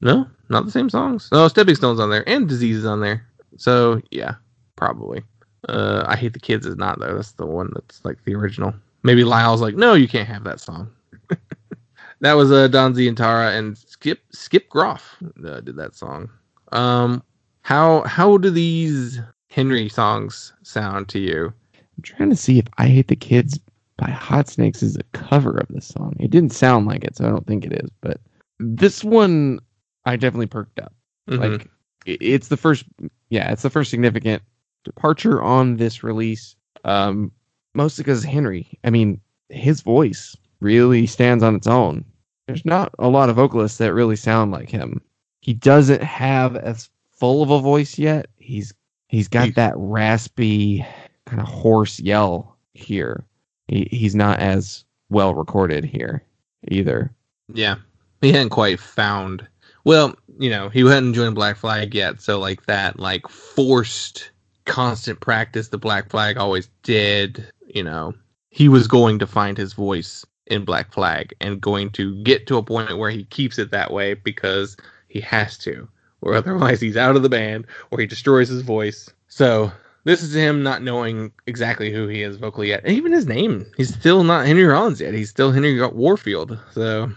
No, 0.01 0.29
not 0.51 0.65
the 0.67 0.71
same 0.71 0.91
songs. 0.91 1.29
No, 1.33 1.49
Stepping 1.49 1.75
Stones 1.75 1.99
on 1.99 2.11
there 2.11 2.29
and 2.29 2.49
Disease 2.49 2.77
is 2.79 2.85
on 2.85 3.01
there. 3.01 3.27
So 3.57 4.01
yeah, 4.11 4.35
probably. 4.77 5.23
Uh, 5.69 6.05
I 6.07 6.15
hate 6.17 6.35
the 6.35 6.39
kids 6.41 6.67
is 6.67 6.77
not 6.77 7.01
though. 7.01 7.15
That's 7.15 7.33
the 7.33 7.47
one 7.47 7.71
that's 7.75 8.05
like 8.05 8.23
the 8.25 8.35
original. 8.35 8.75
Maybe 9.03 9.25
Lyle's 9.25 9.61
like, 9.63 9.75
no, 9.75 9.95
you 9.95 10.07
can't 10.07 10.29
have 10.29 10.45
that 10.45 10.61
song. 10.61 10.91
that 12.21 12.35
was 12.35 12.53
uh, 12.53 12.69
Don 12.69 12.95
Zientara 12.95 13.57
and 13.59 13.77
Skip 13.77 14.21
Skip 14.31 14.69
Groff 14.69 15.17
uh, 15.45 15.61
did 15.61 15.77
that 15.77 15.95
song. 15.95 16.29
Um, 16.73 17.23
how 17.63 18.03
how 18.03 18.37
do 18.37 18.51
these 18.51 19.21
Henry 19.49 19.89
songs 19.89 20.53
sound 20.63 21.09
to 21.09 21.19
you? 21.19 21.53
I'm 21.75 22.03
trying 22.03 22.31
to 22.31 22.37
see 22.37 22.59
if 22.59 22.67
I 22.79 22.87
Hate 22.87 23.09
the 23.09 23.17
Kids 23.17 23.59
by 23.97 24.11
Hot 24.11 24.49
Snakes 24.49 24.83
is 24.83 24.97
a 24.97 25.03
cover 25.19 25.59
of 25.59 25.67
this 25.69 25.87
song. 25.89 26.15
It 26.21 26.31
didn't 26.31 26.53
sound 26.53 26.87
like 26.87 27.03
it, 27.05 27.17
so 27.17 27.27
I 27.27 27.31
don't 27.31 27.47
think 27.47 27.65
it 27.65 27.73
is. 27.73 27.91
But 28.01 28.21
this 28.61 29.03
one, 29.03 29.59
I 30.05 30.17
definitely 30.17 30.47
perked 30.47 30.79
up. 30.79 30.93
Mhm. 31.29 31.39
Like 31.41 31.69
it's 32.07 32.49
the 32.49 32.57
first, 32.57 32.85
yeah, 33.31 33.51
it's 33.51 33.63
the 33.63 33.71
first 33.71 33.91
significant 33.91 34.43
departure 34.85 35.43
on 35.43 35.77
this 35.77 36.05
release. 36.05 36.55
Um, 36.85 37.33
mostly 37.75 38.03
because 38.03 38.23
Henry. 38.25 38.79
I 38.85 38.91
mean, 38.91 39.21
his 39.49 39.81
voice 39.81 40.37
really 40.61 41.07
stands 41.07 41.43
on 41.43 41.55
its 41.57 41.67
own. 41.67 42.05
There's 42.47 42.65
not 42.65 42.95
a 42.99 43.09
lot 43.09 43.29
of 43.29 43.37
vocalists 43.37 43.79
that 43.79 43.93
really 43.93 44.17
sound 44.17 44.53
like 44.53 44.71
him. 44.71 45.01
He 45.41 45.53
doesn't 45.55 46.03
have 46.03 46.57
as 46.57 46.89
full 47.11 47.43
of 47.43 47.51
a 47.51 47.61
voice 47.61 47.99
yet. 47.99 48.27
He's 48.37 48.73
he's 49.09 49.29
got 49.29 49.55
that 49.55 49.75
raspy 49.77 50.87
kind 51.27 51.41
of 51.41 51.49
hoarse 51.49 51.99
yell 52.01 52.57
here. 52.75 53.25
He, 53.67 53.89
he's 53.91 54.15
not 54.15 54.39
as 54.39 54.85
well 55.11 55.35
recorded 55.35 55.85
here 55.85 56.23
either. 56.69 57.13
yeah, 57.53 57.77
he 58.21 58.33
hadn't 58.33 58.51
quite 58.51 58.81
found. 58.81 59.47
Well, 59.85 60.15
you 60.39 60.51
know, 60.51 60.69
he 60.69 60.81
hadn't 60.87 61.15
joined 61.15 61.35
Black 61.35 61.57
Flag 61.57 61.95
yet, 61.95 62.21
so 62.21 62.39
like 62.39 62.67
that, 62.67 62.99
like 62.99 63.29
forced 63.29 64.31
constant 64.65 65.21
practice 65.21 65.69
the 65.69 65.79
Black 65.79 66.11
Flag 66.11 66.37
always 66.37 66.69
did. 66.83 67.51
You 67.67 67.83
know, 67.83 68.15
he 68.51 68.69
was 68.69 68.87
going 68.87 69.19
to 69.19 69.27
find 69.27 69.57
his 69.57 69.73
voice 69.73 70.25
in 70.47 70.65
Black 70.65 70.93
Flag 70.93 71.35
and 71.41 71.61
going 71.61 71.91
to 71.91 72.23
get 72.23 72.47
to 72.47 72.57
a 72.57 72.63
point 72.63 72.99
where 72.99 73.11
he 73.11 73.25
keeps 73.25 73.59
it 73.59 73.71
that 73.71 73.93
way 73.93 74.15
because 74.15 74.77
he 75.09 75.21
has 75.21 75.59
to, 75.59 75.89
or 76.21 76.35
otherwise 76.35 76.81
he's 76.81 76.97
out 76.97 77.17
of 77.17 77.23
the 77.23 77.29
band 77.29 77.67
or 77.91 78.01
he 78.01 78.07
destroys 78.07 78.49
his 78.49 78.63
voice. 78.63 79.09
So 79.29 79.73
this 80.05 80.23
is 80.23 80.35
him 80.35 80.63
not 80.63 80.83
knowing 80.83 81.33
exactly 81.47 81.93
who 81.93 82.09
he 82.09 82.23
is 82.23 82.37
vocally 82.37 82.69
yet, 82.69 82.83
and 82.85 82.97
even 82.97 83.13
his 83.13 83.27
name. 83.27 83.67
He's 83.77 83.95
still 83.95 84.25
not 84.25 84.47
Henry 84.47 84.65
Rollins 84.65 85.01
yet. 85.01 85.15
He's 85.15 85.31
still 85.31 85.53
Henry 85.53 85.81
Warfield. 85.87 86.59
So 86.73 87.13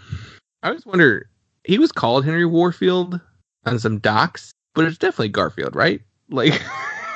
I 0.63 0.67
always 0.67 0.85
wonder. 0.85 1.29
He 1.63 1.77
was 1.77 1.91
called 1.91 2.25
Henry 2.25 2.45
Warfield 2.45 3.19
on 3.65 3.79
some 3.79 3.99
docs, 3.99 4.53
but 4.73 4.85
it's 4.85 4.97
definitely 4.97 5.29
Garfield, 5.29 5.75
right? 5.75 6.01
Like 6.29 6.61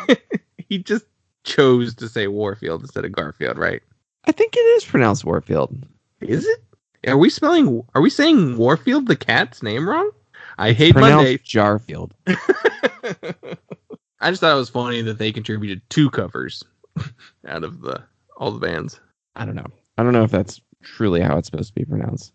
he 0.70 0.78
just 0.78 1.06
chose 1.44 1.96
to 1.96 2.08
say 2.08 2.28
Warfield 2.28 2.82
instead 2.82 3.06
of 3.06 3.12
Garfield, 3.12 3.58
right? 3.58 3.82
I 4.26 4.32
think 4.32 4.56
it 4.56 4.60
is 4.60 4.86
pronounced 4.86 5.26
Warfield. 5.26 5.76
Is 6.22 6.46
it? 6.46 6.64
Are 7.08 7.18
we 7.18 7.30
spelling? 7.30 7.84
Are 7.94 8.02
we 8.02 8.10
saying 8.10 8.58
Warfield 8.58 9.08
the 9.08 9.16
cat's 9.16 9.62
name 9.62 9.88
wrong? 9.88 10.10
I 10.58 10.72
hate 10.72 10.94
pronounced 10.94 11.16
Monday. 11.16 11.38
Jarfield. 11.38 12.12
I 14.20 14.30
just 14.30 14.42
thought 14.42 14.56
it 14.56 14.60
was 14.60 14.70
funny 14.70 15.02
that 15.02 15.18
they 15.18 15.32
contributed 15.32 15.82
two 15.90 16.10
covers 16.10 16.64
out 17.48 17.64
of 17.64 17.82
the 17.82 18.04
all 18.38 18.52
the 18.52 18.66
bands. 18.66 19.00
I 19.36 19.46
don't 19.46 19.56
know. 19.56 19.68
I 19.98 20.04
don't 20.04 20.14
know 20.14 20.24
if 20.24 20.32
that's 20.32 20.62
truly 20.82 21.22
how 21.22 21.38
it's 21.38 21.48
supposed 21.48 21.74
to 21.74 21.80
be 21.80 21.86
pronounced. 21.86 22.34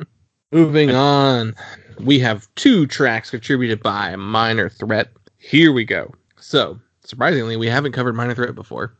Moving 0.52 0.90
on, 0.90 1.54
we 2.00 2.18
have 2.18 2.46
two 2.56 2.86
tracks 2.86 3.30
contributed 3.30 3.82
by 3.82 4.16
Minor 4.16 4.68
Threat. 4.68 5.08
Here 5.38 5.72
we 5.72 5.84
go. 5.84 6.14
So, 6.38 6.78
surprisingly, 7.04 7.56
we 7.56 7.68
haven't 7.68 7.92
covered 7.92 8.14
Minor 8.14 8.34
Threat 8.34 8.54
before. 8.54 8.94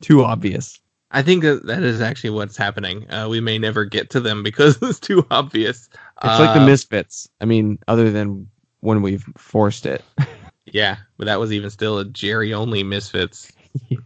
Too 0.00 0.24
obvious. 0.24 0.80
I 1.12 1.22
think 1.22 1.42
that 1.42 1.66
that 1.66 1.82
is 1.82 2.00
actually 2.00 2.30
what's 2.30 2.56
happening. 2.56 3.08
Uh, 3.10 3.28
we 3.28 3.40
may 3.40 3.58
never 3.58 3.84
get 3.84 4.10
to 4.10 4.20
them 4.20 4.42
because 4.42 4.78
it's 4.82 4.98
too 4.98 5.26
obvious. 5.30 5.88
It's 6.24 6.38
like 6.38 6.54
the 6.54 6.62
Uh, 6.62 6.66
Misfits. 6.66 7.28
I 7.40 7.44
mean, 7.44 7.78
other 7.86 8.10
than 8.10 8.48
when 8.80 9.02
we've 9.02 9.24
forced 9.36 9.86
it. 9.86 10.02
Yeah, 10.64 10.96
but 11.18 11.24
that 11.26 11.40
was 11.40 11.52
even 11.52 11.68
still 11.70 11.98
a 11.98 12.04
Jerry 12.04 12.54
only 12.54 12.82
Misfits. 12.82 13.52
Yeah. 13.88 13.98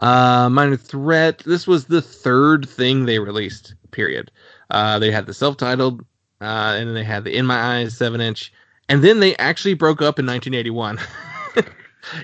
Uh, 0.00 0.48
Minor 0.48 0.76
Threat. 0.76 1.38
This 1.44 1.66
was 1.66 1.86
the 1.86 2.00
third 2.00 2.68
thing 2.68 3.04
they 3.04 3.18
released. 3.18 3.74
Period. 3.90 4.30
Uh, 4.70 4.98
they 5.00 5.10
had 5.10 5.26
the 5.26 5.34
self-titled, 5.34 6.02
uh, 6.40 6.44
and 6.78 6.86
then 6.88 6.94
they 6.94 7.04
had 7.04 7.24
the 7.24 7.36
In 7.36 7.46
My 7.46 7.56
Eyes 7.80 7.96
seven 7.96 8.20
inch, 8.20 8.52
and 8.88 9.02
then 9.02 9.18
they 9.20 9.34
actually 9.36 9.74
broke 9.74 10.00
up 10.00 10.18
in 10.20 10.24
1981. 10.26 10.98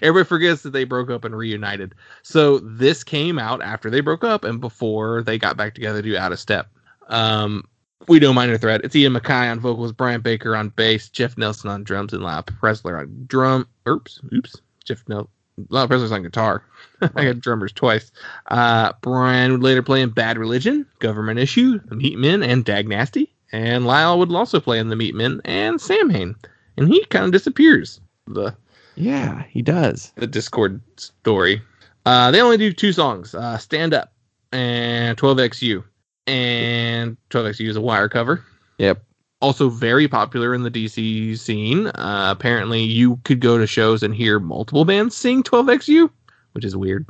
Everybody 0.02 0.28
forgets 0.28 0.62
that 0.62 0.70
they 0.70 0.84
broke 0.84 1.10
up 1.10 1.24
and 1.24 1.36
reunited. 1.36 1.94
So 2.22 2.58
this 2.58 3.04
came 3.04 3.38
out 3.38 3.62
after 3.62 3.90
they 3.90 4.00
broke 4.00 4.24
up 4.24 4.44
and 4.44 4.60
before 4.60 5.22
they 5.22 5.38
got 5.38 5.56
back 5.56 5.74
together 5.74 6.02
to 6.02 6.10
do 6.10 6.16
Out 6.16 6.32
of 6.32 6.40
Step. 6.40 6.68
Um, 7.08 7.68
we 8.08 8.18
know 8.18 8.32
Minor 8.32 8.58
Threat. 8.58 8.82
It's 8.84 8.96
Ian 8.96 9.14
MacKaye 9.14 9.50
on 9.50 9.60
vocals, 9.60 9.92
Brian 9.92 10.20
Baker 10.20 10.54
on 10.56 10.68
bass, 10.70 11.08
Jeff 11.08 11.38
Nelson 11.38 11.70
on 11.70 11.84
drums, 11.84 12.12
and 12.12 12.22
Lyle 12.22 12.42
Preslar 12.42 12.98
on 13.00 13.24
drum. 13.26 13.66
Oops, 13.88 14.20
oops. 14.32 14.60
Jeff 14.84 15.02
Nelson. 15.08 15.30
Lyle 15.68 15.88
Preslar's 15.88 16.12
on 16.12 16.22
guitar. 16.22 16.64
I 17.14 17.24
got 17.24 17.40
drummers 17.40 17.72
twice. 17.72 18.10
Uh, 18.48 18.92
Brian 19.00 19.52
would 19.52 19.62
later 19.62 19.82
play 19.82 20.02
in 20.02 20.10
Bad 20.10 20.36
Religion, 20.36 20.84
Government 20.98 21.38
Issue, 21.38 21.78
The 21.86 21.94
Meatmen, 21.94 22.46
and 22.46 22.64
Dag 22.64 22.88
Nasty. 22.88 23.32
And 23.52 23.86
Lyle 23.86 24.18
would 24.18 24.32
also 24.32 24.60
play 24.60 24.78
in 24.78 24.88
The 24.88 24.96
Meatmen 24.96 25.40
and 25.44 25.80
Samhain. 25.80 26.34
And 26.76 26.88
he 26.88 27.04
kind 27.06 27.24
of 27.24 27.32
disappears. 27.32 28.00
The 28.26 28.56
Yeah, 28.96 29.44
he 29.50 29.62
does. 29.62 30.12
the 30.16 30.28
Dischord 30.28 30.80
story. 30.96 31.62
Uh, 32.06 32.30
they 32.30 32.40
only 32.40 32.58
do 32.58 32.72
two 32.72 32.92
songs, 32.92 33.34
uh, 33.34 33.56
"Stand 33.58 33.94
Up" 33.94 34.12
and 34.52 35.16
"12xu," 35.16 35.82
and 36.26 37.16
"12xu" 37.30 37.68
is 37.68 37.76
a 37.76 37.80
wire 37.80 38.08
cover. 38.08 38.44
Yep. 38.78 39.02
Also 39.40 39.68
very 39.68 40.08
popular 40.08 40.54
in 40.54 40.62
the 40.62 40.70
DC 40.70 41.36
scene. 41.38 41.88
Uh, 41.88 42.28
apparently, 42.30 42.82
you 42.82 43.16
could 43.24 43.40
go 43.40 43.58
to 43.58 43.66
shows 43.66 44.02
and 44.02 44.14
hear 44.14 44.38
multiple 44.38 44.84
bands 44.84 45.16
sing 45.16 45.42
"12xu," 45.42 46.10
which 46.52 46.64
is 46.64 46.76
weird. 46.76 47.06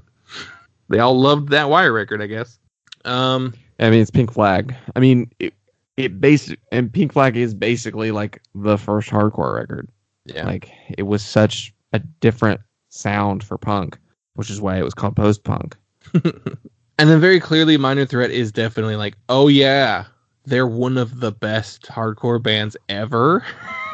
they 0.89 0.99
all 0.99 1.19
loved 1.19 1.49
that 1.51 1.69
wire 1.69 1.93
record, 1.93 2.23
I 2.23 2.27
guess. 2.27 2.59
Um, 3.05 3.53
I 3.79 3.91
mean, 3.91 4.01
it's 4.01 4.11
Pink 4.11 4.33
Flag. 4.33 4.75
I 4.97 5.01
mean, 5.01 5.31
it, 5.39 5.55
it 5.97 6.21
basic 6.21 6.59
and 6.73 6.93
Pink 6.93 7.13
Flag 7.13 7.37
is 7.37 7.53
basically 7.55 8.11
like 8.11 8.41
the 8.55 8.79
first 8.79 9.11
hardcore 9.11 9.55
record. 9.55 9.89
Yeah, 10.27 10.47
Like 10.47 10.71
it 10.97 11.05
was 11.05 11.25
such 11.25 11.73
a 11.93 11.99
different 11.99 12.61
sound 12.89 13.45
for 13.45 13.59
punk, 13.59 13.99
which 14.35 14.51
is 14.51 14.61
why 14.61 14.79
it 14.79 14.85
was 14.85 14.95
called 14.95 15.17
post 15.17 15.45
punk. 15.45 15.77
and 16.15 17.11
then 17.11 17.21
very 17.21 17.41
clearly, 17.41 17.77
Minor 17.77 18.07
Threat 18.07 18.31
is 18.31 18.53
definitely 18.53 18.97
like, 18.97 19.17
oh 19.29 19.49
yeah, 19.49 20.05
they're 20.45 20.67
one 20.67 20.99
of 20.99 21.21
the 21.21 21.33
best 21.33 21.83
hardcore 21.85 22.43
bands 22.43 22.77
ever. 22.89 23.45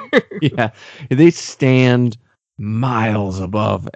yeah, 0.42 0.70
they 1.08 1.30
stand 1.30 2.16
miles 2.58 3.40
above 3.40 3.88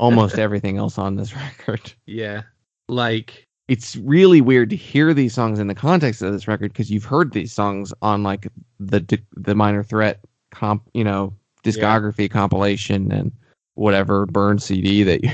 almost 0.00 0.38
everything 0.38 0.76
else 0.76 0.98
on 0.98 1.16
this 1.16 1.34
record. 1.58 1.92
yeah, 2.06 2.42
like 2.88 3.44
It's 3.68 3.96
really 3.96 4.40
weird 4.40 4.70
to 4.70 4.76
hear 4.76 5.14
these 5.14 5.34
songs 5.34 5.58
in 5.58 5.66
the 5.66 5.74
context 5.74 6.22
of 6.22 6.32
this 6.32 6.46
record 6.46 6.72
because 6.72 6.90
you've 6.90 7.04
heard 7.04 7.32
these 7.32 7.52
songs 7.52 7.92
on 8.02 8.22
like 8.22 8.48
the 8.78 9.20
the 9.36 9.54
Minor 9.54 9.82
Threat 9.82 10.20
comp, 10.50 10.88
you 10.94 11.04
know, 11.04 11.34
discography 11.66 12.30
compilation 12.30 13.10
and 13.12 13.32
whatever 13.74 14.26
burn 14.26 14.58
CD 14.58 15.02
that 15.02 15.22
you, 15.24 15.30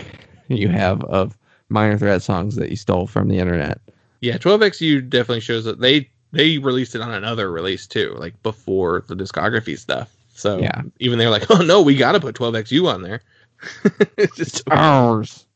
you 0.48 0.68
have 0.68 1.02
of 1.04 1.36
Minor 1.68 1.98
Threat 1.98 2.22
songs 2.22 2.56
that 2.56 2.70
you 2.70 2.76
stole 2.76 3.06
from 3.06 3.28
the 3.28 3.38
internet. 3.38 3.78
Yeah, 4.20 4.38
12xu 4.38 5.08
definitely 5.08 5.40
shows 5.40 5.64
that 5.64 5.80
they 5.80 6.08
they 6.32 6.58
released 6.58 6.94
it 6.94 7.00
on 7.00 7.12
another 7.12 7.50
release 7.50 7.86
too, 7.86 8.14
like 8.18 8.40
before 8.42 9.04
the 9.06 9.14
discography 9.14 9.78
stuff. 9.78 10.14
So 10.34 10.60
Yeah. 10.60 10.82
even 10.98 11.18
they're 11.18 11.30
like, 11.30 11.50
oh 11.50 11.62
no, 11.62 11.82
we 11.82 11.96
got 11.96 12.12
to 12.12 12.20
put 12.20 12.36
12xu 12.36 12.92
on 12.92 13.02
there. 13.02 13.20
it's 14.16 14.36
just 14.36 14.62
Ours. 14.70 15.46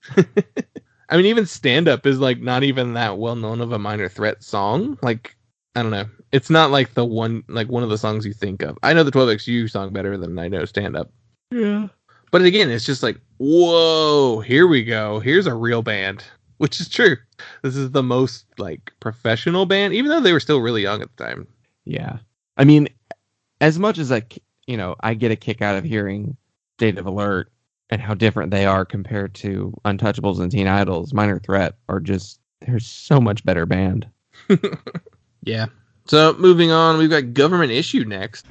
I 1.08 1.16
mean, 1.16 1.26
even 1.26 1.46
stand 1.46 1.86
up 1.88 2.06
is 2.06 2.18
like 2.18 2.40
not 2.40 2.64
even 2.64 2.94
that 2.94 3.18
well 3.18 3.36
known 3.36 3.60
of 3.60 3.72
a 3.72 3.78
minor 3.78 4.08
threat 4.08 4.42
song. 4.42 4.98
Like, 5.02 5.35
I 5.76 5.82
don't 5.82 5.90
know. 5.90 6.06
It's 6.32 6.48
not 6.48 6.70
like 6.70 6.94
the 6.94 7.04
one 7.04 7.44
like 7.48 7.68
one 7.68 7.82
of 7.82 7.90
the 7.90 7.98
songs 7.98 8.24
you 8.24 8.32
think 8.32 8.62
of. 8.62 8.78
I 8.82 8.94
know 8.94 9.02
the 9.04 9.12
12XU 9.12 9.70
song 9.70 9.92
better 9.92 10.16
than 10.16 10.38
I 10.38 10.48
know 10.48 10.64
stand 10.64 10.96
up. 10.96 11.12
Yeah. 11.50 11.88
But 12.32 12.42
again, 12.42 12.70
it's 12.70 12.86
just 12.86 13.02
like, 13.02 13.20
whoa, 13.36 14.40
here 14.40 14.66
we 14.66 14.82
go. 14.82 15.20
Here's 15.20 15.46
a 15.46 15.54
real 15.54 15.82
band, 15.82 16.24
which 16.56 16.80
is 16.80 16.88
true. 16.88 17.16
This 17.62 17.76
is 17.76 17.90
the 17.90 18.02
most 18.02 18.46
like 18.56 18.90
professional 19.00 19.66
band, 19.66 19.92
even 19.92 20.10
though 20.10 20.20
they 20.20 20.32
were 20.32 20.40
still 20.40 20.60
really 20.62 20.82
young 20.82 21.02
at 21.02 21.14
the 21.14 21.24
time. 21.24 21.46
Yeah. 21.84 22.18
I 22.56 22.64
mean, 22.64 22.88
as 23.60 23.78
much 23.78 23.98
as 23.98 24.10
I, 24.10 24.22
you 24.66 24.78
know, 24.78 24.96
I 25.00 25.12
get 25.12 25.30
a 25.30 25.36
kick 25.36 25.60
out 25.60 25.76
of 25.76 25.84
hearing 25.84 26.38
State 26.78 26.96
of 26.96 27.04
Alert 27.04 27.52
and 27.90 28.00
how 28.00 28.14
different 28.14 28.50
they 28.50 28.64
are 28.64 28.86
compared 28.86 29.34
to 29.34 29.74
Untouchables 29.84 30.40
and 30.40 30.50
Teen 30.50 30.68
Idles, 30.68 31.12
Minor 31.12 31.38
Threat 31.38 31.74
are 31.90 32.00
just, 32.00 32.40
they're 32.62 32.80
so 32.80 33.20
much 33.20 33.44
better 33.44 33.66
band. 33.66 34.08
Yeah. 35.46 35.66
So 36.06 36.34
moving 36.38 36.70
on, 36.70 36.98
we've 36.98 37.08
got 37.08 37.32
government 37.32 37.72
issue 37.72 38.04
next. 38.04 38.46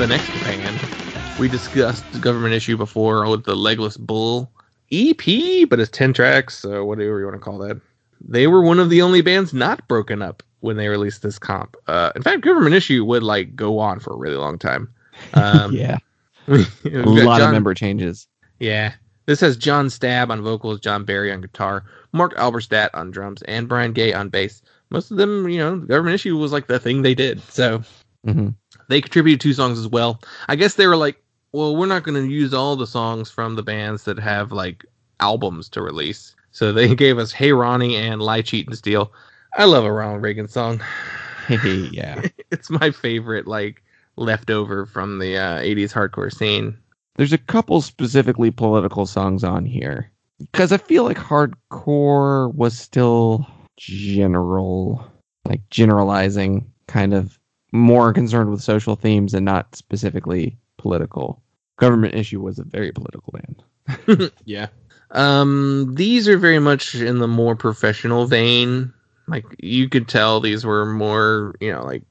The 0.00 0.06
next 0.06 0.40
band. 0.40 0.88
We 1.36 1.50
discussed 1.50 2.10
the 2.12 2.20
government 2.20 2.54
issue 2.54 2.78
before 2.78 3.28
with 3.28 3.44
the 3.44 3.54
Legless 3.54 3.98
Bull 3.98 4.50
EP, 4.90 5.68
but 5.68 5.78
it's 5.78 5.90
10 5.90 6.14
tracks, 6.14 6.58
so 6.58 6.86
whatever 6.86 7.18
you 7.18 7.26
want 7.26 7.36
to 7.36 7.38
call 7.38 7.58
that. 7.58 7.78
They 8.26 8.46
were 8.46 8.62
one 8.62 8.78
of 8.78 8.88
the 8.88 9.02
only 9.02 9.20
bands 9.20 9.52
not 9.52 9.86
broken 9.88 10.22
up 10.22 10.42
when 10.60 10.78
they 10.78 10.88
released 10.88 11.20
this 11.20 11.38
comp. 11.38 11.76
Uh, 11.86 12.12
in 12.16 12.22
fact, 12.22 12.40
government 12.40 12.74
issue 12.74 13.04
would 13.04 13.22
like 13.22 13.54
go 13.54 13.78
on 13.78 14.00
for 14.00 14.14
a 14.14 14.16
really 14.16 14.36
long 14.36 14.58
time. 14.58 14.88
Um, 15.34 15.74
yeah. 15.74 15.98
A 16.48 16.88
lot 17.04 17.42
of 17.42 17.50
member 17.50 17.74
changes. 17.74 18.26
Yeah. 18.58 18.94
This 19.26 19.40
has 19.40 19.54
John 19.54 19.88
Stabb 19.88 20.30
on 20.30 20.40
vocals, 20.40 20.80
John 20.80 21.04
Barry 21.04 21.30
on 21.30 21.42
guitar, 21.42 21.84
Marc 22.14 22.34
Alberstadt 22.36 22.88
on 22.94 23.10
drums, 23.10 23.42
and 23.42 23.68
Brian 23.68 23.92
Gay 23.92 24.14
on 24.14 24.30
bass. 24.30 24.62
Most 24.88 25.10
of 25.10 25.18
them, 25.18 25.46
you 25.46 25.58
know, 25.58 25.76
government 25.76 26.14
issue 26.14 26.38
was 26.38 26.52
like 26.52 26.68
the 26.68 26.78
thing 26.78 27.02
they 27.02 27.14
did. 27.14 27.42
So 27.50 27.82
hmm 28.24 28.48
they 28.90 29.00
contributed 29.00 29.40
two 29.40 29.54
songs 29.54 29.78
as 29.78 29.88
well. 29.88 30.20
I 30.48 30.56
guess 30.56 30.74
they 30.74 30.86
were 30.86 30.96
like, 30.96 31.22
well, 31.52 31.76
we're 31.76 31.86
not 31.86 32.02
going 32.02 32.22
to 32.22 32.32
use 32.32 32.52
all 32.52 32.76
the 32.76 32.86
songs 32.86 33.30
from 33.30 33.56
the 33.56 33.62
bands 33.62 34.04
that 34.04 34.18
have 34.18 34.52
like 34.52 34.84
albums 35.20 35.68
to 35.70 35.82
release. 35.82 36.34
So 36.50 36.72
they 36.72 36.94
gave 36.96 37.18
us 37.18 37.32
Hey 37.32 37.52
Ronnie 37.52 37.96
and 37.96 38.20
Lie, 38.20 38.42
Cheat, 38.42 38.66
and 38.66 38.76
Steal. 38.76 39.12
I 39.56 39.64
love 39.64 39.84
a 39.84 39.92
Ronald 39.92 40.22
Reagan 40.22 40.48
song. 40.48 40.80
yeah. 41.48 42.22
It's 42.52 42.68
my 42.68 42.90
favorite, 42.90 43.46
like, 43.46 43.80
leftover 44.16 44.84
from 44.84 45.20
the 45.20 45.36
uh, 45.36 45.60
80s 45.60 45.92
hardcore 45.92 46.34
scene. 46.34 46.76
There's 47.14 47.32
a 47.32 47.38
couple 47.38 47.80
specifically 47.80 48.50
political 48.50 49.06
songs 49.06 49.44
on 49.44 49.64
here 49.64 50.10
because 50.40 50.72
I 50.72 50.78
feel 50.78 51.04
like 51.04 51.16
hardcore 51.16 52.52
was 52.54 52.76
still 52.76 53.46
general, 53.76 55.04
like 55.44 55.60
generalizing, 55.70 56.72
kind 56.88 57.14
of 57.14 57.38
more 57.72 58.12
concerned 58.12 58.50
with 58.50 58.62
social 58.62 58.96
themes 58.96 59.34
and 59.34 59.44
not 59.44 59.74
specifically 59.76 60.56
political. 60.78 61.42
Government 61.76 62.14
issue 62.14 62.40
was 62.40 62.58
a 62.58 62.64
very 62.64 62.92
political 62.92 63.32
band. 63.32 64.30
yeah. 64.44 64.68
Um, 65.12 65.92
these 65.94 66.28
are 66.28 66.38
very 66.38 66.58
much 66.58 66.94
in 66.94 67.18
the 67.18 67.28
more 67.28 67.56
professional 67.56 68.26
vein. 68.26 68.92
Like 69.26 69.44
you 69.58 69.88
could 69.88 70.08
tell 70.08 70.40
these 70.40 70.64
were 70.64 70.86
more, 70.86 71.54
you 71.60 71.72
know, 71.72 71.84
like 71.84 72.02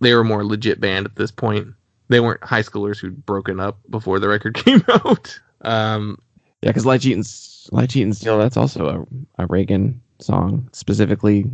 they 0.00 0.14
were 0.14 0.24
more 0.24 0.44
legit 0.44 0.80
band 0.80 1.06
at 1.06 1.16
this 1.16 1.30
point. 1.30 1.68
They 2.08 2.20
weren't 2.20 2.42
high 2.44 2.62
schoolers 2.62 2.98
who'd 2.98 3.24
broken 3.24 3.60
up 3.60 3.78
before 3.90 4.18
the 4.18 4.28
record 4.28 4.54
came 4.64 4.82
out. 4.88 5.38
Um, 5.62 6.18
Yeah, 6.62 6.70
because 6.70 6.84
Light 6.86 7.02
Cheat 7.02 7.14
and 7.14 7.24
S- 7.24 7.68
Light 7.72 7.90
Cheat 7.90 8.02
and 8.04 8.16
Steal 8.16 8.38
that's 8.38 8.56
also 8.56 9.06
a, 9.38 9.44
a 9.44 9.46
Reagan 9.46 10.00
song, 10.18 10.68
specifically 10.72 11.50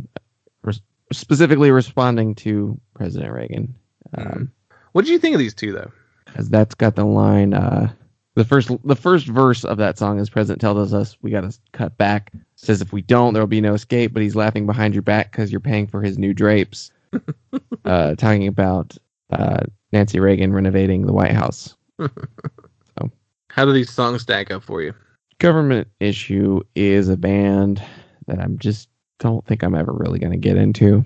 res- 0.63 0.81
specifically 1.11 1.71
responding 1.71 2.35
to 2.35 2.79
President 2.93 3.31
Reagan. 3.33 3.75
Um, 4.17 4.51
what 4.91 5.05
did 5.05 5.11
you 5.11 5.19
think 5.19 5.35
of 5.35 5.39
these 5.39 5.53
two 5.53 5.71
though? 5.71 5.91
because 6.25 6.49
that's 6.49 6.75
got 6.75 6.95
the 6.95 7.05
line 7.05 7.53
uh 7.53 7.91
the 8.35 8.45
first 8.45 8.69
the 8.83 8.95
first 8.95 9.25
verse 9.27 9.65
of 9.65 9.77
that 9.77 9.97
song 9.97 10.19
is 10.19 10.29
president 10.29 10.61
tells 10.61 10.93
us 10.93 11.17
we 11.21 11.31
got 11.31 11.41
to 11.41 11.57
cut 11.73 11.97
back 11.97 12.31
says 12.55 12.81
if 12.81 12.93
we 12.93 13.01
don't 13.01 13.33
there'll 13.33 13.47
be 13.47 13.61
no 13.61 13.73
escape 13.73 14.13
but 14.13 14.21
he's 14.21 14.35
laughing 14.35 14.65
behind 14.65 14.93
your 14.93 15.01
back 15.01 15.31
because 15.31 15.51
you're 15.51 15.59
paying 15.59 15.87
for 15.87 16.01
his 16.01 16.17
new 16.17 16.33
drapes 16.33 16.91
uh 17.85 18.15
talking 18.15 18.47
about 18.47 18.95
uh 19.31 19.61
nancy 19.91 20.19
reagan 20.19 20.53
renovating 20.53 21.05
the 21.05 21.13
white 21.13 21.31
house 21.31 21.75
so, 21.99 23.11
How 23.49 23.65
do 23.65 23.73
these 23.73 23.89
songs 23.91 24.21
stack 24.21 24.51
up 24.51 24.63
for 24.63 24.81
you? 24.83 24.93
government 25.39 25.87
issue 25.99 26.61
is 26.75 27.09
a 27.09 27.17
band 27.17 27.81
that 28.27 28.39
i'm 28.39 28.57
just 28.59 28.87
don't 29.19 29.45
think 29.45 29.63
i'm 29.63 29.75
ever 29.75 29.93
really 29.93 30.19
going 30.19 30.31
to 30.31 30.37
get 30.37 30.57
into 30.57 31.03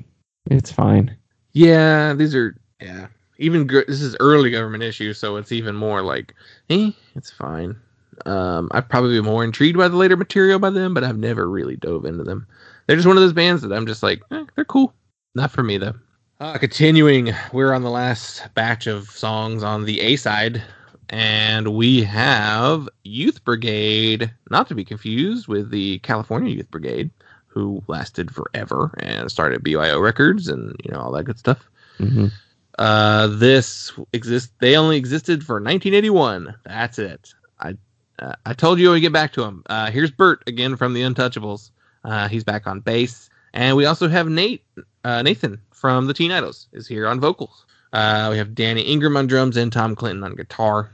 it's 0.49 0.71
fine 0.71 1.15
Yeah, 1.53 2.13
these 2.13 2.35
are 2.35 2.57
yeah. 2.81 3.07
Even 3.37 3.67
gr- 3.67 3.81
this 3.87 4.01
is 4.01 4.15
early 4.19 4.51
government 4.51 4.83
issue, 4.83 5.13
so 5.13 5.37
it's 5.37 5.51
even 5.51 5.75
more 5.75 6.01
like, 6.01 6.33
eh, 6.69 6.91
it's 7.15 7.31
fine. 7.31 7.75
Um, 8.25 8.69
I'd 8.71 8.89
probably 8.89 9.15
be 9.19 9.21
more 9.21 9.43
intrigued 9.43 9.77
by 9.77 9.87
the 9.87 9.95
later 9.95 10.15
material 10.17 10.59
by 10.59 10.69
them, 10.69 10.93
but 10.93 11.03
I've 11.03 11.17
never 11.17 11.49
really 11.49 11.75
dove 11.75 12.05
into 12.05 12.23
them. 12.23 12.47
They're 12.85 12.95
just 12.95 13.07
one 13.07 13.17
of 13.17 13.23
those 13.23 13.33
bands 13.33 13.61
that 13.61 13.73
I'm 13.73 13.87
just 13.87 14.03
like, 14.03 14.21
eh, 14.31 14.45
they're 14.55 14.65
cool. 14.65 14.93
Not 15.35 15.51
for 15.51 15.63
me 15.63 15.77
though. 15.77 15.93
Uh, 16.39 16.57
continuing, 16.57 17.31
we're 17.53 17.73
on 17.73 17.83
the 17.83 17.89
last 17.89 18.43
batch 18.53 18.87
of 18.87 19.09
songs 19.09 19.63
on 19.63 19.85
the 19.85 19.99
A 20.01 20.15
side, 20.15 20.61
and 21.09 21.75
we 21.75 22.03
have 22.03 22.89
Youth 23.03 23.43
Brigade, 23.45 24.31
not 24.49 24.67
to 24.67 24.75
be 24.75 24.83
confused 24.83 25.47
with 25.47 25.69
the 25.69 25.99
California 25.99 26.53
Youth 26.53 26.69
Brigade, 26.69 27.11
who 27.53 27.83
lasted 27.87 28.31
forever 28.31 28.91
and 28.99 29.29
started 29.29 29.63
BYO 29.63 29.99
Records 29.99 30.47
and 30.47 30.75
you 30.83 30.91
know 30.91 30.99
all 30.99 31.11
that 31.11 31.23
good 31.25 31.39
stuff. 31.39 31.69
hmm 31.97 32.27
Uh, 32.79 33.27
this 33.27 33.91
exist. 34.13 34.51
They 34.59 34.75
only 34.75 34.97
existed 34.97 35.43
for 35.43 35.55
1981. 35.55 36.55
That's 36.65 36.97
it. 36.97 37.33
I 37.59 37.75
uh, 38.19 38.33
I 38.45 38.53
told 38.53 38.79
you 38.79 38.89
I 38.89 38.93
would 38.93 39.01
get 39.01 39.13
back 39.13 39.33
to 39.33 39.43
him. 39.43 39.63
Uh, 39.67 39.91
here's 39.91 40.11
Bert 40.11 40.43
again 40.47 40.75
from 40.75 40.93
the 40.93 41.01
Untouchables. 41.03 41.69
Uh, 42.03 42.27
he's 42.27 42.43
back 42.43 42.65
on 42.67 42.79
bass, 42.79 43.29
and 43.53 43.77
we 43.77 43.85
also 43.85 44.07
have 44.07 44.27
Nate 44.27 44.63
uh, 45.03 45.21
Nathan 45.21 45.61
from 45.71 46.07
the 46.07 46.13
Teen 46.13 46.31
Idles 46.31 46.67
is 46.73 46.87
here 46.87 47.07
on 47.07 47.19
vocals. 47.19 47.65
Uh, 47.93 48.29
we 48.31 48.37
have 48.39 48.55
Danny 48.55 48.81
Ingram 48.81 49.15
on 49.17 49.27
drums 49.27 49.55
and 49.55 49.71
Tom 49.71 49.95
Clinton 49.95 50.23
on 50.23 50.35
guitar. 50.35 50.89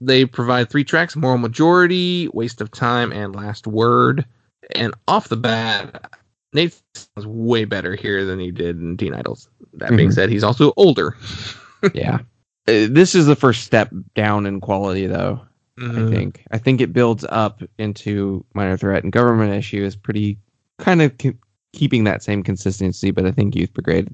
They 0.00 0.26
provide 0.26 0.68
three 0.68 0.84
tracks: 0.84 1.16
Moral 1.16 1.38
Majority, 1.38 2.28
Waste 2.34 2.60
of 2.60 2.70
Time, 2.70 3.12
and 3.12 3.34
Last 3.34 3.66
Word. 3.66 4.26
And 4.74 4.94
off 5.06 5.28
the 5.28 5.36
bat, 5.36 6.10
Nate 6.52 6.78
sounds 6.94 7.26
way 7.26 7.64
better 7.64 7.94
here 7.96 8.24
than 8.24 8.38
he 8.38 8.50
did 8.50 8.78
in 8.80 8.96
Teen 8.96 9.14
Idles. 9.14 9.48
That 9.74 9.96
being 9.96 10.10
Mhm. 10.10 10.14
said, 10.14 10.30
he's 10.30 10.44
also 10.44 10.72
older. 10.76 11.16
yeah 11.94 12.18
Uh, 12.66 12.86
this 12.90 13.14
is 13.14 13.26
the 13.26 13.36
first 13.36 13.62
step 13.64 13.88
down 14.14 14.44
in 14.46 14.60
quality 14.60 15.06
though 15.06 15.40
Mm-hmm. 15.78 16.06
I 16.06 16.10
think. 16.10 16.44
I 16.50 16.58
think 16.58 16.80
it 16.80 16.92
builds 16.92 17.24
up 17.28 17.62
into 17.78 18.44
minor 18.52 18.76
threat 18.76 19.04
and 19.04 19.12
government 19.12 19.54
issue 19.54 19.84
is 19.84 19.94
pretty 19.94 20.36
kind 20.78 21.00
of 21.00 21.16
ke- 21.18 21.38
keeping 21.72 22.02
that 22.02 22.20
same 22.24 22.42
consistency, 22.42 23.12
but 23.12 23.24
I 23.26 23.30
think 23.30 23.54
Youth 23.54 23.72
Brigade 23.74 24.08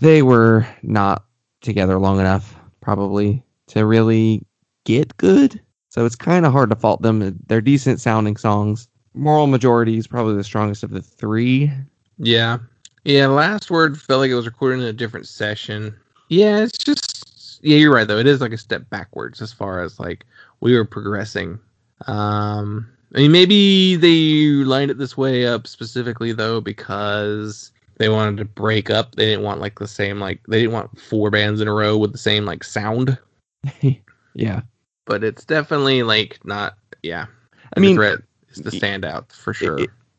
they 0.00 0.22
were 0.22 0.66
not 0.82 1.24
together 1.60 2.00
long 2.00 2.18
enough 2.18 2.56
probably 2.80 3.40
to 3.68 3.86
really 3.86 4.44
get 4.84 5.16
good. 5.16 5.60
So 5.90 6.04
it's 6.06 6.16
kind 6.16 6.44
of 6.44 6.50
hard 6.50 6.70
to 6.70 6.76
fault 6.76 7.02
them. 7.02 7.38
They're 7.46 7.60
decent 7.60 8.00
sounding 8.00 8.36
songs. 8.36 8.88
Moral 9.16 9.46
Majority 9.46 9.96
is 9.96 10.06
probably 10.06 10.36
the 10.36 10.44
strongest 10.44 10.82
of 10.82 10.90
the 10.90 11.02
three. 11.02 11.72
Yeah. 12.18 12.58
Yeah, 13.04 13.28
last 13.28 13.70
word 13.70 14.00
felt 14.00 14.20
like 14.20 14.30
it 14.30 14.34
was 14.34 14.46
recorded 14.46 14.80
in 14.80 14.86
a 14.86 14.92
different 14.92 15.26
session. 15.26 15.96
Yeah, 16.28 16.58
it's 16.58 16.76
just 16.76 17.60
yeah, 17.62 17.76
you're 17.76 17.94
right 17.94 18.06
though. 18.06 18.18
It 18.18 18.26
is 18.26 18.40
like 18.40 18.52
a 18.52 18.58
step 18.58 18.88
backwards 18.90 19.40
as 19.40 19.52
far 19.52 19.82
as 19.82 19.98
like 19.98 20.26
we 20.60 20.74
were 20.74 20.84
progressing. 20.84 21.58
Um 22.06 22.88
I 23.14 23.18
mean 23.18 23.32
maybe 23.32 23.96
they 23.96 24.64
lined 24.64 24.90
it 24.90 24.98
this 24.98 25.16
way 25.16 25.46
up 25.46 25.66
specifically 25.66 26.32
though 26.32 26.60
because 26.60 27.70
they 27.98 28.08
wanted 28.08 28.36
to 28.38 28.44
break 28.44 28.90
up. 28.90 29.14
They 29.14 29.26
didn't 29.26 29.44
want 29.44 29.60
like 29.60 29.78
the 29.78 29.88
same 29.88 30.18
like 30.18 30.40
they 30.48 30.60
didn't 30.60 30.74
want 30.74 30.98
four 30.98 31.30
bands 31.30 31.60
in 31.60 31.68
a 31.68 31.72
row 31.72 31.96
with 31.96 32.12
the 32.12 32.18
same 32.18 32.44
like 32.44 32.64
sound. 32.64 33.16
yeah. 34.34 34.62
But 35.04 35.22
it's 35.22 35.44
definitely 35.44 36.02
like 36.02 36.44
not 36.44 36.76
yeah. 37.02 37.26
I 37.76 37.80
mean, 37.80 37.96
is 38.56 38.62
the 38.62 38.70
standout 38.70 39.32
for 39.32 39.54
sure. 39.54 39.78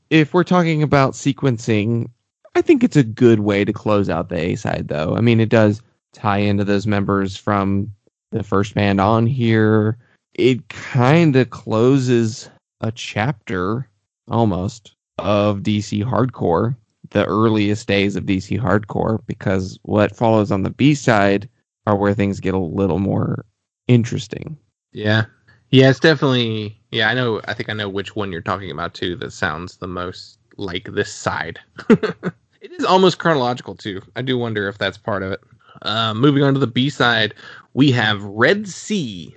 if 0.10 0.34
we're 0.34 0.44
talking 0.44 0.84
about 0.84 1.14
sequencing, 1.14 2.10
I 2.56 2.62
think 2.62 2.84
it's 2.84 2.96
a 2.96 3.04
good 3.04 3.42
way 3.42 3.66
to 3.66 3.74
close 3.74 4.10
out 4.10 4.30
the 4.30 4.40
A 4.40 4.56
side, 4.56 4.88
though. 4.88 5.16
I 5.16 5.22
mean, 5.22 5.40
it 5.40 5.50
does 5.50 5.82
tie 6.14 6.40
into 6.40 6.64
those 6.64 6.88
members 6.88 7.38
from 7.38 7.92
the 8.32 8.44
first 8.44 8.74
band 8.74 9.00
on 9.00 9.28
here. 9.28 9.98
It 10.34 10.68
kind 10.70 11.36
of 11.36 11.50
closes 11.50 12.50
a 12.82 12.92
chapter 12.92 13.90
almost 14.30 14.96
of 15.18 15.60
DC 15.60 16.04
hardcore, 16.04 16.76
the 17.10 17.26
earliest 17.26 17.88
days 17.88 18.16
of 18.16 18.26
DC 18.26 18.60
hardcore, 18.60 19.20
because 19.26 19.80
what 19.84 20.16
follows 20.16 20.52
on 20.52 20.64
the 20.64 20.70
B 20.70 20.94
side 20.94 21.50
are 21.86 21.96
where 21.96 22.14
things 22.14 22.40
get 22.40 22.54
a 22.54 22.60
little 22.60 23.00
more 23.00 23.46
interesting. 23.88 24.58
Yeah. 24.92 25.26
Yeah, 25.72 25.90
it's 25.90 26.00
definitely 26.00 26.80
yeah, 26.92 27.10
I 27.10 27.14
know 27.14 27.42
I 27.46 27.54
think 27.54 27.70
I 27.70 27.74
know 27.74 27.90
which 27.90 28.16
one 28.16 28.32
you're 28.32 28.42
talking 28.42 28.72
about 28.72 28.94
too 28.94 29.16
that 29.18 29.32
sounds 29.34 29.78
the 29.78 29.88
most 29.88 30.40
like 30.58 30.86
this 30.94 31.12
side. 31.14 31.60
it 31.90 32.72
is 32.72 32.86
almost 32.86 33.20
chronological 33.20 33.76
too. 33.76 34.02
I 34.16 34.22
do 34.22 34.38
wonder 34.38 34.68
if 34.68 34.78
that's 34.78 34.98
part 34.98 35.24
of 35.24 35.32
it. 35.34 35.42
Uh, 35.82 36.14
moving 36.14 36.44
on 36.44 36.54
to 36.54 36.60
the 36.60 36.68
B 36.68 36.90
side, 36.90 37.34
we 37.74 37.92
have 37.92 38.24
Red 38.24 38.68
Sea. 38.68 39.36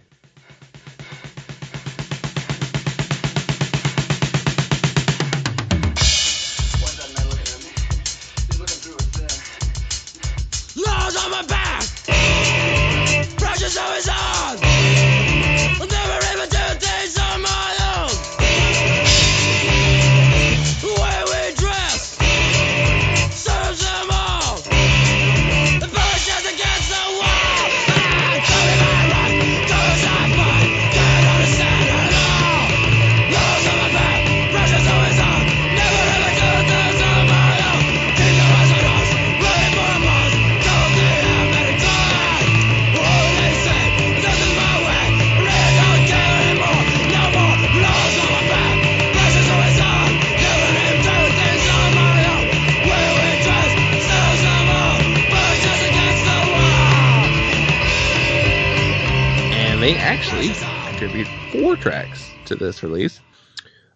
Tracks 61.80 62.38
to 62.44 62.56
this 62.56 62.82
release. 62.82 63.20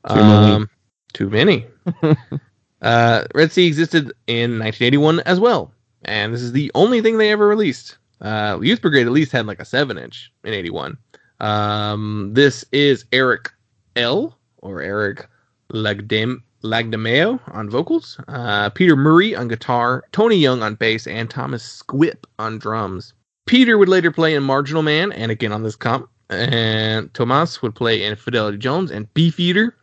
Too 0.08 0.16
many. 0.16 0.52
Um, 0.52 0.70
too 1.12 1.30
many. 1.30 1.66
uh, 2.82 3.24
Red 3.34 3.52
C 3.52 3.66
existed 3.66 4.12
in 4.26 4.58
1981 4.58 5.20
as 5.20 5.40
well, 5.40 5.72
and 6.04 6.34
this 6.34 6.42
is 6.42 6.52
the 6.52 6.70
only 6.74 7.00
thing 7.00 7.18
they 7.18 7.30
ever 7.30 7.46
released. 7.46 7.96
Uh, 8.20 8.58
Youth 8.62 8.82
Brigade 8.82 9.06
at 9.06 9.12
least 9.12 9.32
had 9.32 9.46
like 9.46 9.60
a 9.60 9.64
seven 9.64 9.98
inch 9.98 10.32
in 10.44 10.52
'81. 10.52 10.98
Um, 11.40 12.30
this 12.32 12.64
is 12.72 13.04
Eric 13.12 13.50
L 13.96 14.38
or 14.58 14.82
Eric 14.82 15.28
Lagdam- 15.72 16.42
Lagdameo 16.62 17.40
on 17.54 17.68
vocals, 17.68 18.18
uh, 18.28 18.70
Peter 18.70 18.96
Murray 18.96 19.36
on 19.36 19.48
guitar, 19.48 20.02
Toni 20.12 20.36
Young 20.36 20.62
on 20.62 20.74
bass, 20.74 21.06
and 21.06 21.28
Tomas 21.28 21.62
Squip 21.62 22.26
on 22.38 22.58
drums. 22.58 23.12
Peter 23.46 23.76
would 23.76 23.88
later 23.88 24.10
play 24.10 24.34
in 24.34 24.42
Marginal 24.42 24.82
Man 24.82 25.12
and 25.12 25.30
again 25.30 25.52
on 25.52 25.62
this 25.62 25.76
comp. 25.76 26.08
And 26.30 27.12
Tomas 27.14 27.62
would 27.62 27.74
play 27.74 28.02
in 28.04 28.16
Fidelity 28.16 28.58
Jones 28.58 28.90
and 28.90 29.12
Beefeater. 29.14 29.76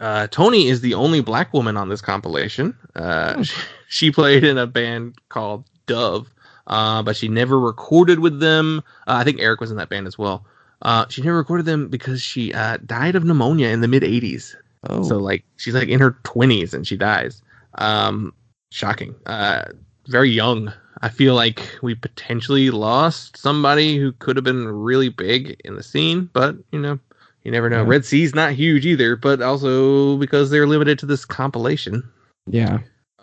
Uh, 0.00 0.26
Toni 0.28 0.68
is 0.68 0.80
the 0.80 0.94
only 0.94 1.20
black 1.20 1.52
woman 1.52 1.76
on 1.76 1.88
this 1.88 2.00
compilation. 2.00 2.76
Uh, 2.96 3.42
she, 3.42 3.60
she 3.88 4.10
played 4.10 4.42
in 4.44 4.58
a 4.58 4.66
band 4.66 5.14
called 5.28 5.64
Dove, 5.86 6.28
uh, 6.66 7.02
but 7.02 7.16
she 7.16 7.28
never 7.28 7.58
recorded 7.60 8.18
with 8.18 8.40
them. 8.40 8.82
Uh, 9.06 9.18
I 9.20 9.24
think 9.24 9.40
Eric 9.40 9.60
was 9.60 9.70
in 9.70 9.76
that 9.76 9.90
band 9.90 10.06
as 10.06 10.18
well. 10.18 10.44
Uh, 10.82 11.06
she 11.08 11.22
never 11.22 11.36
recorded 11.36 11.66
them 11.66 11.88
because 11.88 12.20
she 12.20 12.52
uh, 12.52 12.78
died 12.84 13.14
of 13.14 13.24
pneumonia 13.24 13.68
in 13.68 13.80
the 13.80 13.88
mid 13.88 14.02
80s. 14.02 14.56
Oh, 14.88 15.04
So 15.04 15.18
like 15.18 15.44
she's 15.56 15.74
like 15.74 15.88
in 15.88 16.00
her 16.00 16.16
twenties 16.24 16.74
and 16.74 16.84
she 16.86 16.96
dies. 16.96 17.40
Um, 17.76 18.32
shocking. 18.72 19.14
Uh, 19.26 19.66
very 20.08 20.30
young. 20.30 20.72
I 21.02 21.08
feel 21.08 21.34
like 21.34 21.78
we 21.82 21.94
potentially 21.94 22.70
lost 22.70 23.36
somebody 23.36 23.98
who 23.98 24.12
could 24.12 24.36
have 24.36 24.44
been 24.44 24.68
really 24.68 25.08
big 25.08 25.60
in 25.64 25.74
the 25.74 25.82
scene, 25.82 26.30
but 26.32 26.56
you 26.70 26.78
know, 26.78 26.98
you 27.42 27.50
never 27.50 27.68
know. 27.68 27.82
Yeah. 27.82 27.88
Red 27.88 28.04
C's 28.04 28.34
not 28.34 28.52
huge 28.52 28.86
either, 28.86 29.16
but 29.16 29.42
also 29.42 30.16
because 30.18 30.50
they're 30.50 30.66
limited 30.66 30.98
to 31.00 31.06
this 31.06 31.24
compilation. 31.24 32.08
yeah. 32.46 32.78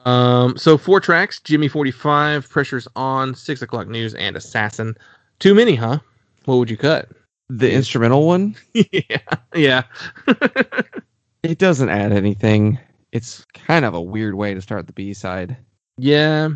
Um, 0.06 0.58
so 0.58 0.78
four 0.78 1.00
tracks: 1.00 1.40
Jimmy 1.40 1.68
Forty 1.68 1.92
Five, 1.92 2.50
Pressure's 2.50 2.88
On, 2.96 3.36
Six 3.36 3.62
O'clock 3.62 3.88
News, 3.88 4.14
and 4.16 4.36
Assassin. 4.38 4.96
Too 5.40 5.54
many, 5.54 5.76
huh? 5.76 6.00
What 6.46 6.56
would 6.56 6.70
you 6.70 6.78
cut? 6.78 7.10
The 7.50 7.72
instrumental 7.72 8.26
one, 8.26 8.56
yeah, 8.74 9.18
yeah. 9.54 9.84
it 11.44 11.58
doesn't 11.58 11.90
add 11.90 12.12
anything. 12.12 12.80
It's 13.12 13.46
kind 13.54 13.86
of 13.86 13.94
a 13.94 14.02
weird 14.02 14.36
way 14.36 14.54
to 14.54 14.62
start 14.62 14.88
the 14.88 14.94
B 14.94 15.14
side. 15.14 15.58
Yeah. 15.98 16.50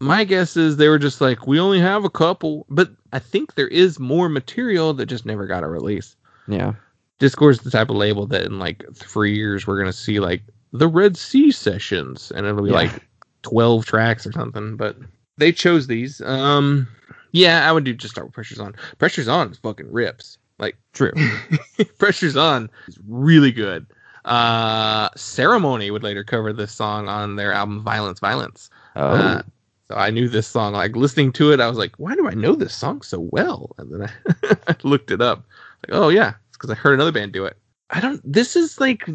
My 0.00 0.24
guess 0.24 0.56
is 0.56 0.76
they 0.76 0.88
were 0.88 0.98
just 0.98 1.20
like, 1.20 1.46
we 1.46 1.58
only 1.58 1.80
have 1.80 2.04
a 2.04 2.10
couple, 2.10 2.66
but 2.68 2.90
I 3.12 3.18
think 3.18 3.54
there 3.54 3.68
is 3.68 3.98
more 3.98 4.28
material 4.28 4.92
that 4.94 5.06
just 5.06 5.24
never 5.24 5.46
got 5.46 5.62
a 5.62 5.68
release. 5.68 6.16
Yeah. 6.48 6.74
Dischord's 7.18 7.60
the 7.60 7.70
type 7.70 7.88
of 7.88 7.96
label 7.96 8.26
that 8.26 8.42
in 8.44 8.58
like 8.58 8.84
three 8.94 9.34
years 9.34 9.66
we're 9.66 9.78
gonna 9.78 9.92
see 9.94 10.20
like 10.20 10.42
the 10.72 10.86
Red 10.88 11.16
C 11.16 11.50
sessions, 11.50 12.30
and 12.36 12.46
it'll 12.46 12.62
be 12.62 12.68
Yeah. 12.70 12.76
like 12.76 13.08
twelve 13.42 13.86
tracks 13.86 14.26
or 14.26 14.32
something. 14.32 14.76
But 14.76 14.98
they 15.38 15.50
chose 15.50 15.86
these. 15.86 16.20
Um, 16.20 16.86
yeah, 17.32 17.66
I 17.66 17.72
would 17.72 17.84
do 17.84 17.94
just 17.94 18.12
start 18.12 18.26
with 18.26 18.34
Pressure's 18.34 18.60
On. 18.60 18.74
Pressure's 18.98 19.28
On 19.28 19.50
is 19.50 19.56
fucking 19.58 19.90
rips. 19.90 20.36
Like 20.58 20.76
True. 20.92 21.12
Pressure's 21.98 22.36
On 22.36 22.68
is 22.86 22.98
really 23.08 23.50
good. 23.52 23.86
Uh, 24.26 25.08
Ceremony 25.16 25.90
would 25.90 26.02
later 26.02 26.22
cover 26.24 26.52
this 26.52 26.72
song 26.72 27.08
on 27.08 27.36
their 27.36 27.52
album 27.52 27.82
Violence, 27.82 28.20
Violence. 28.20 28.68
Oh, 28.94 29.06
Uh, 29.08 29.42
so 29.88 29.96
I 29.96 30.10
knew 30.10 30.28
this 30.28 30.46
song. 30.46 30.72
Like 30.72 30.96
listening 30.96 31.32
to 31.32 31.52
it, 31.52 31.60
I 31.60 31.68
was 31.68 31.78
like, 31.78 31.94
"Why 31.98 32.14
do 32.14 32.28
I 32.28 32.34
know 32.34 32.54
this 32.54 32.74
song 32.74 33.02
so 33.02 33.20
well?" 33.20 33.74
And 33.78 33.92
then 33.92 34.10
I, 34.42 34.56
I 34.68 34.76
looked 34.82 35.10
it 35.10 35.20
up. 35.20 35.44
Like, 35.86 35.96
oh 35.98 36.08
yeah, 36.08 36.34
it's 36.48 36.56
because 36.56 36.70
I 36.70 36.74
heard 36.74 36.94
another 36.94 37.12
band 37.12 37.32
do 37.32 37.44
it. 37.44 37.56
I 37.90 38.00
don't. 38.00 38.20
This 38.30 38.56
is 38.56 38.80
like 38.80 39.08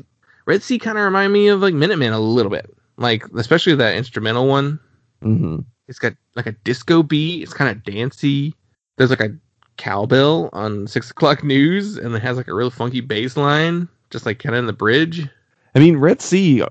Red 0.46 0.64
C 0.64 0.80
kind 0.80 0.98
of 0.98 1.04
remind 1.04 1.34
me 1.34 1.48
of 1.48 1.62
like 1.62 1.74
Minutemen 1.74 2.14
a 2.14 2.20
little 2.20 2.52
bit. 2.52 2.70
Like 2.98 3.26
especially 3.36 3.76
that 3.76 3.96
instrumental 3.96 4.48
one. 4.48 4.80
hmm 5.22 5.60
It's 5.88 6.00
got 6.00 6.14
like 6.36 6.48
a 6.48 6.52
disco 6.54 7.04
beat. 7.04 7.44
It's 7.44 7.54
kind 7.54 7.70
of 7.70 7.84
dancey. 7.84 8.56
There's 8.98 9.10
like 9.10 9.22
a 9.22 9.36
cowbell 9.78 10.50
on 10.54 10.88
Six 10.88 11.12
O'clock 11.12 11.44
News, 11.44 11.98
and 11.98 12.16
it 12.16 12.22
has 12.22 12.38
like 12.38 12.48
a 12.48 12.54
real 12.54 12.70
funky 12.70 13.02
bass 13.02 13.36
line, 13.36 13.88
just 14.10 14.26
like 14.26 14.40
kind 14.40 14.56
of 14.56 14.60
in 14.60 14.68
the 14.68 14.74
bridge. 14.74 15.28
I 15.76 15.80
mean, 15.80 15.98
Red 15.98 16.22
Sea, 16.22 16.64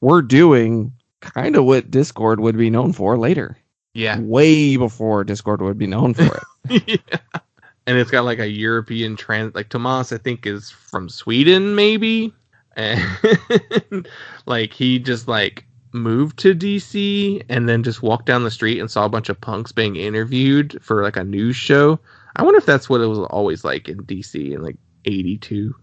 we're 0.00 0.22
doing 0.22 0.92
kind 1.20 1.56
of 1.56 1.64
what 1.64 1.90
Dischord 1.90 2.38
would 2.38 2.56
be 2.56 2.70
known 2.70 2.92
for 2.92 3.16
later. 3.16 3.56
Yeah. 3.94 4.18
Way 4.20 4.76
before 4.76 5.24
Dischord 5.24 5.60
would 5.60 5.78
be 5.78 5.86
known 5.86 6.14
for 6.14 6.42
it. 6.68 6.82
yeah. 6.86 7.40
And 7.86 7.98
it's 7.98 8.10
got 8.10 8.24
like 8.24 8.40
a 8.40 8.48
European 8.48 9.16
trans 9.16 9.54
like 9.54 9.68
Tomas 9.68 10.12
I 10.12 10.18
think 10.18 10.46
is 10.46 10.70
from 10.70 11.08
Sweden 11.08 11.74
maybe. 11.74 12.32
And 12.76 14.06
like 14.46 14.72
he 14.72 14.98
just 14.98 15.28
like 15.28 15.64
moved 15.92 16.38
to 16.40 16.54
DC 16.54 17.42
and 17.48 17.68
then 17.68 17.82
just 17.82 18.02
walked 18.02 18.26
down 18.26 18.44
the 18.44 18.50
street 18.50 18.80
and 18.80 18.90
saw 18.90 19.06
a 19.06 19.08
bunch 19.08 19.28
of 19.28 19.40
punks 19.40 19.72
being 19.72 19.96
interviewed 19.96 20.78
for 20.82 21.02
like 21.02 21.16
a 21.16 21.24
news 21.24 21.56
show. 21.56 21.98
I 22.36 22.42
wonder 22.42 22.58
if 22.58 22.66
that's 22.66 22.88
what 22.90 23.00
it 23.00 23.06
was 23.06 23.18
always 23.18 23.64
like 23.64 23.88
in 23.88 23.98
DC 24.00 24.52
in 24.52 24.62
like 24.62 24.76
82. 25.06 25.74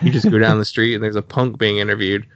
You 0.00 0.10
just 0.10 0.30
go 0.30 0.38
down 0.38 0.58
the 0.58 0.64
street 0.64 0.94
and 0.94 1.04
there's 1.04 1.16
a 1.16 1.22
punk 1.22 1.58
being 1.58 1.76
interviewed. 1.76 2.26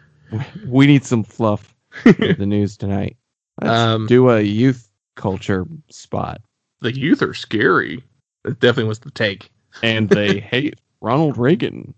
we 0.67 0.87
need 0.87 1.05
some 1.05 1.25
fluff 1.25 1.74
the 2.05 2.47
news 2.47 2.77
tonight. 2.77 3.17
Let's 3.61 3.71
Um, 3.73 4.07
do 4.07 4.31
a 4.31 4.41
youth 4.41 4.89
culture 5.17 5.67
spot. 5.91 6.41
The 6.81 6.93
youth 6.95 7.23
are 7.23 7.35
scary. 7.35 8.03
That 8.43 8.61
definitely 8.61 8.89
was 8.89 8.99
the 8.99 9.11
take. 9.11 9.51
And 9.83 10.09
they 10.09 10.41
hate 10.41 10.81
Ronald 11.01 11.39
Reagan. 11.39 11.95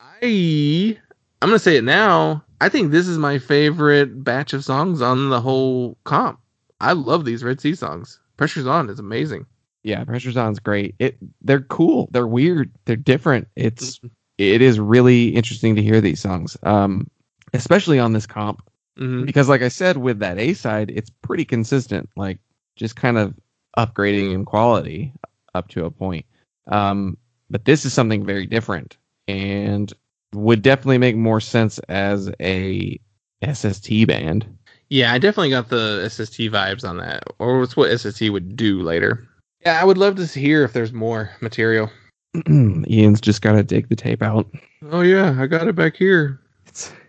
I 0.00 0.98
I'm 1.42 1.48
gonna 1.48 1.58
say 1.58 1.76
it 1.76 1.84
now. 1.84 2.44
I 2.60 2.68
think 2.68 2.90
this 2.90 3.06
is 3.06 3.18
my 3.18 3.38
favorite 3.38 4.24
batch 4.24 4.52
of 4.52 4.64
songs 4.64 5.02
on 5.02 5.28
the 5.30 5.40
whole 5.40 5.98
comp. 6.04 6.40
I 6.80 6.92
love 6.92 7.24
these 7.24 7.44
Red 7.44 7.60
C 7.60 7.74
songs. 7.74 8.20
Pressure's 8.36 8.66
on 8.66 8.88
is 8.88 8.98
amazing. 8.98 9.46
Yeah, 9.82 10.02
Pressure's 10.04 10.36
On's 10.36 10.58
great. 10.58 10.94
It 10.98 11.18
they're 11.42 11.60
cool. 11.60 12.08
They're 12.10 12.26
weird. 12.26 12.70
They're 12.86 12.96
different. 12.96 13.48
It's 13.56 14.00
it 14.38 14.62
is 14.62 14.80
really 14.80 15.28
interesting 15.28 15.76
to 15.76 15.82
hear 15.82 16.00
these 16.00 16.20
songs. 16.20 16.56
Um 16.62 17.08
especially 17.54 17.98
on 17.98 18.12
this 18.12 18.26
comp 18.26 18.62
hmm 18.96 19.24
because 19.24 19.48
like 19.48 19.62
I 19.62 19.68
said 19.68 19.96
with 19.96 20.20
that 20.20 20.38
A 20.38 20.54
side, 20.54 20.92
it's 20.94 21.10
pretty 21.10 21.44
consistent. 21.44 22.08
Like 22.16 22.38
just 22.76 22.94
kind 22.94 23.18
of 23.18 23.34
upgrading 23.76 24.32
in 24.32 24.44
quality 24.44 25.12
up 25.54 25.68
to 25.68 25.84
a 25.84 25.90
point. 25.90 26.26
Um 26.68 27.16
but 27.50 27.64
this 27.64 27.84
is 27.84 27.92
something 27.92 28.24
very 28.24 28.46
different 28.46 28.96
and 29.28 29.92
would 30.32 30.62
definitely 30.62 30.98
make 30.98 31.16
more 31.16 31.40
sense 31.40 31.78
as 31.88 32.30
a 32.40 32.98
SST 33.42 34.06
band. 34.06 34.46
Yeah, 34.90 35.12
I 35.12 35.18
definitely 35.18 35.50
got 35.50 35.68
the 35.68 36.08
SST 36.08 36.38
vibes 36.52 36.88
on 36.88 36.98
that, 36.98 37.24
or 37.38 37.62
it's 37.62 37.76
what 37.76 37.98
SST 37.98 38.30
would 38.30 38.56
do 38.56 38.82
later. 38.82 39.26
Yeah, 39.64 39.80
I 39.80 39.84
would 39.84 39.98
love 39.98 40.16
to 40.16 40.26
hear 40.26 40.62
if 40.62 40.72
there's 40.72 40.92
more 40.92 41.30
material. 41.40 41.90
Ian's 42.48 43.20
just 43.20 43.42
got 43.42 43.52
to 43.52 43.62
dig 43.62 43.88
the 43.88 43.96
tape 43.96 44.22
out. 44.22 44.46
Oh 44.90 45.00
yeah, 45.00 45.36
I 45.38 45.46
got 45.46 45.68
it 45.68 45.74
back 45.74 45.96
here. 45.96 46.40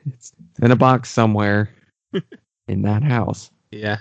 It's, 0.06 0.34
in 0.62 0.72
a 0.72 0.76
box 0.76 1.10
somewhere 1.10 1.70
in 2.68 2.82
that 2.84 3.04
house. 3.04 3.52
Yeah. 3.72 3.98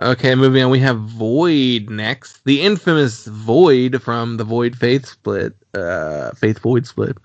Okay, 0.00 0.34
moving 0.36 0.62
on. 0.62 0.70
We 0.70 0.78
have 0.80 1.00
Void 1.00 1.90
next. 1.90 2.44
The 2.44 2.62
infamous 2.62 3.26
Void 3.26 4.00
from 4.00 4.36
the 4.36 4.44
Void 4.44 4.76
Faith 4.76 5.06
split. 5.06 5.54
Uh, 5.74 6.30
Faith 6.32 6.60
Void 6.60 6.86
split. 6.86 7.16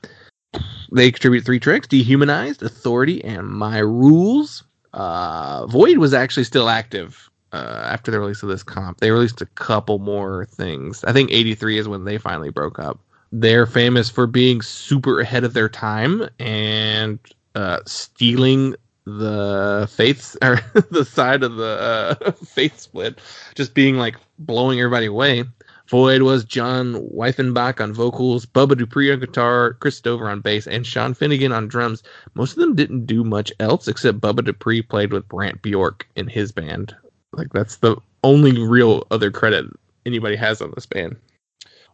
They 0.92 1.12
contribute 1.12 1.46
three 1.46 1.60
tricks: 1.60 1.88
Dehumanized, 1.88 2.64
Authority, 2.64 3.24
and 3.24 3.48
My 3.48 3.78
Rules. 3.78 4.64
Uh, 4.94 5.68
Void 5.68 6.00
was 6.00 6.14
actually 6.14 6.46
still 6.46 6.68
active 6.68 7.30
uh, 7.52 7.84
after 7.86 8.12
the 8.12 8.20
release 8.20 8.42
of 8.42 8.50
this 8.50 8.64
comp. 8.64 9.00
They 9.00 9.12
released 9.12 9.42
a 9.42 9.48
couple 9.48 10.00
more 10.00 10.46
things. 10.48 11.04
I 11.04 11.14
think 11.14 11.32
'83 11.32 11.78
is 11.78 11.88
when 11.88 12.06
they 12.06 12.18
finally 12.18 12.50
broke 12.50 12.80
up. 12.80 13.00
They're 13.32 13.66
famous 13.68 14.10
for 14.10 14.28
being 14.28 14.62
super 14.62 15.20
ahead 15.20 15.44
of 15.44 15.54
their 15.54 15.70
time 15.70 16.28
and 16.40 17.20
uh, 17.56 17.80
stealing 17.86 18.76
the 19.06 19.90
faith 19.92 20.36
or 20.42 20.60
the 20.92 21.06
side 21.06 21.44
of 21.44 21.56
the 21.56 22.18
uh, 22.26 22.32
faith 22.46 22.80
split, 22.80 23.20
just 23.56 23.74
being 23.74 23.98
like 23.98 24.16
blowing 24.40 24.80
everybody 24.80 25.08
away. 25.08 25.44
Void 25.90 26.22
was 26.22 26.46
John 26.46 26.96
Weiffenbach 27.10 27.82
on 27.82 27.94
vocals, 27.94 28.46
Bubba 28.46 28.78
Dupree 28.78 29.12
on 29.12 29.20
guitar, 29.20 29.74
Chris 29.74 29.98
Stover 29.98 30.30
on 30.30 30.40
bass, 30.40 30.66
and 30.66 30.88
Sean 30.88 31.14
Finnegan 31.14 31.52
on 31.52 31.68
drums. 31.68 32.02
Most 32.36 32.54
of 32.54 32.60
them 32.60 32.74
didn't 32.74 33.06
do 33.06 33.24
much 33.24 33.52
else 33.60 33.88
except 33.88 34.22
Bubba 34.22 34.46
Dupree 34.46 34.82
played 34.82 35.12
with 35.12 35.28
Brant 35.28 35.62
Bjork 35.62 36.08
in 36.16 36.28
his 36.28 36.52
band. 36.52 36.96
Like 37.34 37.52
that's 37.52 37.78
the 37.78 37.98
only 38.24 38.66
real 38.66 39.06
other 39.12 39.30
credit 39.30 39.66
anybody 40.06 40.36
has 40.38 40.62
on 40.62 40.72
this 40.74 40.86
band. 40.86 41.18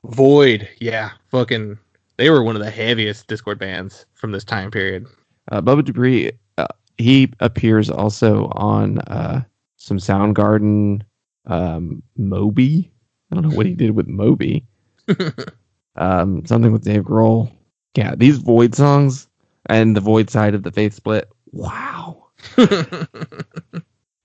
Void, 0.05 0.69
yeah, 0.79 1.11
fucking, 1.31 1.77
they 2.17 2.29
were 2.29 2.43
one 2.43 2.55
of 2.55 2.61
the 2.61 2.71
heaviest 2.71 3.27
Dischord 3.27 3.57
bands 3.57 4.05
from 4.13 4.31
this 4.31 4.43
time 4.43 4.71
period. 4.71 5.07
Uh, 5.49 5.61
Bubba 5.61 5.83
Dupree, 5.83 6.31
uh, 6.57 6.67
he 6.97 7.31
appears 7.39 7.89
also 7.89 8.47
on 8.55 8.99
uh, 8.99 9.43
some 9.77 9.97
Soundgarden 9.97 11.01
um, 11.47 12.03
Moby. 12.17 12.91
I 13.31 13.35
don't 13.35 13.49
know 13.49 13.55
what 13.55 13.65
he 13.65 13.73
did 13.75 13.91
with 13.91 14.07
Moby. 14.07 14.65
um, 15.95 16.45
something 16.45 16.71
with 16.71 16.83
Dave 16.83 17.03
Grohl. 17.03 17.51
Yeah, 17.95 18.15
these 18.15 18.37
Void 18.37 18.75
songs 18.75 19.27
and 19.67 19.95
the 19.95 20.01
Void 20.01 20.29
side 20.29 20.55
of 20.55 20.63
the 20.63 20.71
Faith 20.71 20.93
split. 20.93 21.27
Wow, 21.51 22.27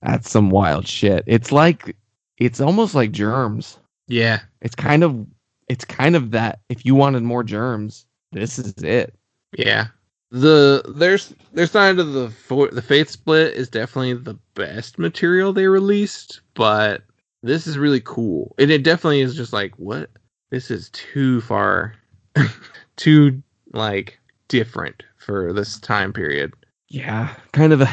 that's 0.01 0.29
some 0.29 0.49
wild 0.49 0.87
shit. 0.87 1.23
It's 1.25 1.51
like 1.51 1.95
it's 2.37 2.61
almost 2.61 2.93
like 2.95 3.11
Germs. 3.11 3.79
yeah, 4.07 4.41
It's 4.61 4.75
kind 4.75 5.03
of 5.03 5.25
it's 5.67 5.85
kind 5.85 6.15
of 6.15 6.31
that. 6.31 6.59
If 6.69 6.85
you 6.85 6.93
wanted 6.95 7.23
more 7.23 7.43
Germs, 7.43 8.05
this 8.31 8.59
is 8.59 8.73
it. 8.83 9.15
Yeah. 9.57 9.87
The 10.35 10.83
there's 10.93 11.33
their 11.53 11.65
side 11.65 11.97
of 11.97 12.11
the 12.11 12.29
for, 12.29 12.67
the 12.67 12.81
faith 12.81 13.09
split 13.09 13.53
is 13.53 13.69
definitely 13.69 14.15
the 14.15 14.37
best 14.53 14.99
material 14.99 15.53
they 15.53 15.67
released, 15.67 16.41
but 16.55 17.03
this 17.41 17.65
is 17.65 17.77
really 17.77 18.01
cool. 18.01 18.53
And 18.59 18.69
it 18.69 18.83
definitely 18.83 19.21
is 19.21 19.33
just 19.33 19.53
like 19.53 19.73
what 19.79 20.09
this 20.49 20.69
is 20.69 20.89
too 20.89 21.39
far 21.39 21.95
too 22.97 23.41
like 23.71 24.19
different 24.49 25.03
for 25.19 25.53
this 25.53 25.79
time 25.79 26.11
period. 26.11 26.51
Yeah, 26.89 27.33
kind 27.53 27.71
of 27.71 27.79
a 27.79 27.89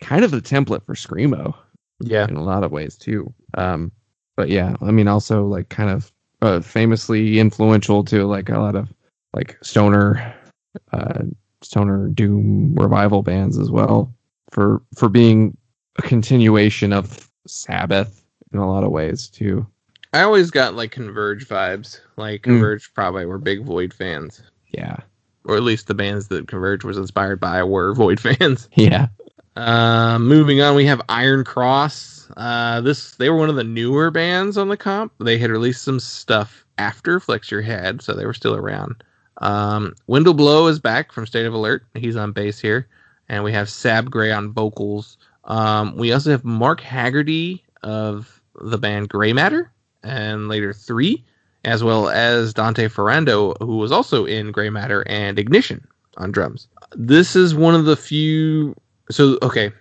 kind 0.00 0.24
of 0.24 0.30
the 0.30 0.40
template 0.40 0.86
for 0.86 0.94
screamo 0.94 1.54
Yeah. 2.00 2.26
in 2.28 2.36
a 2.36 2.42
lot 2.42 2.64
of 2.64 2.72
ways 2.72 2.96
too. 2.96 3.30
Um, 3.58 3.92
but 4.38 4.48
yeah, 4.48 4.74
I 4.80 4.90
mean, 4.90 5.06
also 5.06 5.44
like 5.44 5.68
kind 5.68 5.90
of 5.90 6.10
uh, 6.40 6.60
famously 6.60 7.38
influential 7.38 8.04
to 8.04 8.24
like 8.26 8.48
a 8.48 8.58
lot 8.58 8.74
of 8.74 8.88
like 9.34 9.58
stoner, 9.62 10.34
uh, 10.94 11.24
stoner 11.62 12.08
doom 12.08 12.74
revival 12.76 13.22
bands 13.22 13.58
as 13.58 13.70
well 13.70 14.12
for 14.50 14.80
for 14.96 15.08
being 15.08 15.56
a 15.96 16.02
continuation 16.02 16.92
of 16.92 17.28
Sabbath 17.46 18.24
in 18.52 18.58
a 18.58 18.68
lot 18.70 18.84
of 18.84 18.90
ways 18.90 19.28
too. 19.28 19.66
I 20.14 20.22
always 20.22 20.50
got 20.50 20.74
like 20.74 20.90
Converge 20.90 21.46
vibes. 21.48 22.00
Like 22.16 22.40
Mm. 22.42 22.44
Converge 22.44 22.92
probably 22.94 23.26
were 23.26 23.38
big 23.38 23.64
Void 23.64 23.92
fans. 23.92 24.42
Yeah, 24.72 24.96
Or 25.44 25.56
at 25.56 25.62
least 25.62 25.86
the 25.86 25.94
bands 25.94 26.28
that 26.28 26.46
Converge 26.48 26.84
was 26.84 26.96
inspired 26.98 27.40
by 27.40 27.62
were 27.64 27.94
Void 27.96 28.20
fans. 28.20 28.68
yeah, 28.74 29.08
Uh, 29.56 30.18
moving 30.20 30.60
on, 30.60 30.76
we 30.76 30.86
have 30.86 31.02
Iron 31.08 31.44
Cross. 31.44 32.30
Uh, 32.36 32.80
this 32.82 33.12
they 33.16 33.28
were 33.30 33.36
one 33.36 33.50
of 33.50 33.56
the 33.56 33.64
newer 33.64 34.10
bands 34.10 34.56
on 34.56 34.68
the 34.68 34.76
comp. 34.76 35.12
They 35.20 35.38
had 35.38 35.50
released 35.50 35.82
some 35.82 35.98
stuff 36.00 36.64
after 36.78 37.18
Flex 37.18 37.50
Your 37.50 37.62
Head, 37.62 38.00
so 38.02 38.12
they 38.14 38.24
were 38.26 38.34
still 38.34 38.54
around. 38.54 39.02
Um, 39.38 39.94
Wendel 40.06 40.34
Blow 40.34 40.66
is 40.66 40.78
back 40.78 41.12
from 41.12 41.26
State 41.26 41.46
of 41.46 41.54
Alert. 41.54 41.84
He's 41.94 42.16
on 42.16 42.32
bass 42.32 42.58
here, 42.58 42.88
and 43.28 43.44
we 43.44 43.52
have 43.52 43.68
Sab 43.68 44.10
Grey 44.10 44.32
on 44.32 44.52
vocals. 44.52 45.16
Um, 45.44 45.96
we 45.96 46.12
also 46.12 46.30
have 46.30 46.44
Mark 46.44 46.80
Haggerty 46.80 47.64
of 47.82 48.40
the 48.60 48.78
band 48.78 49.08
Gray 49.08 49.32
Matter, 49.32 49.70
and 50.02 50.48
later 50.48 50.72
Three, 50.72 51.24
as 51.64 51.84
well 51.84 52.08
as 52.08 52.52
Dante 52.52 52.88
Ferrando, 52.88 53.54
who 53.60 53.76
was 53.76 53.92
also 53.92 54.24
in 54.24 54.52
Gray 54.52 54.70
Matter 54.70 55.04
and 55.08 55.38
Ignition 55.38 55.86
on 56.16 56.32
drums. 56.32 56.68
This 56.96 57.36
is 57.36 57.54
one 57.54 57.74
of 57.74 57.84
the 57.84 57.96
few 57.96 58.74
so 59.10 59.38
okay 59.42 59.72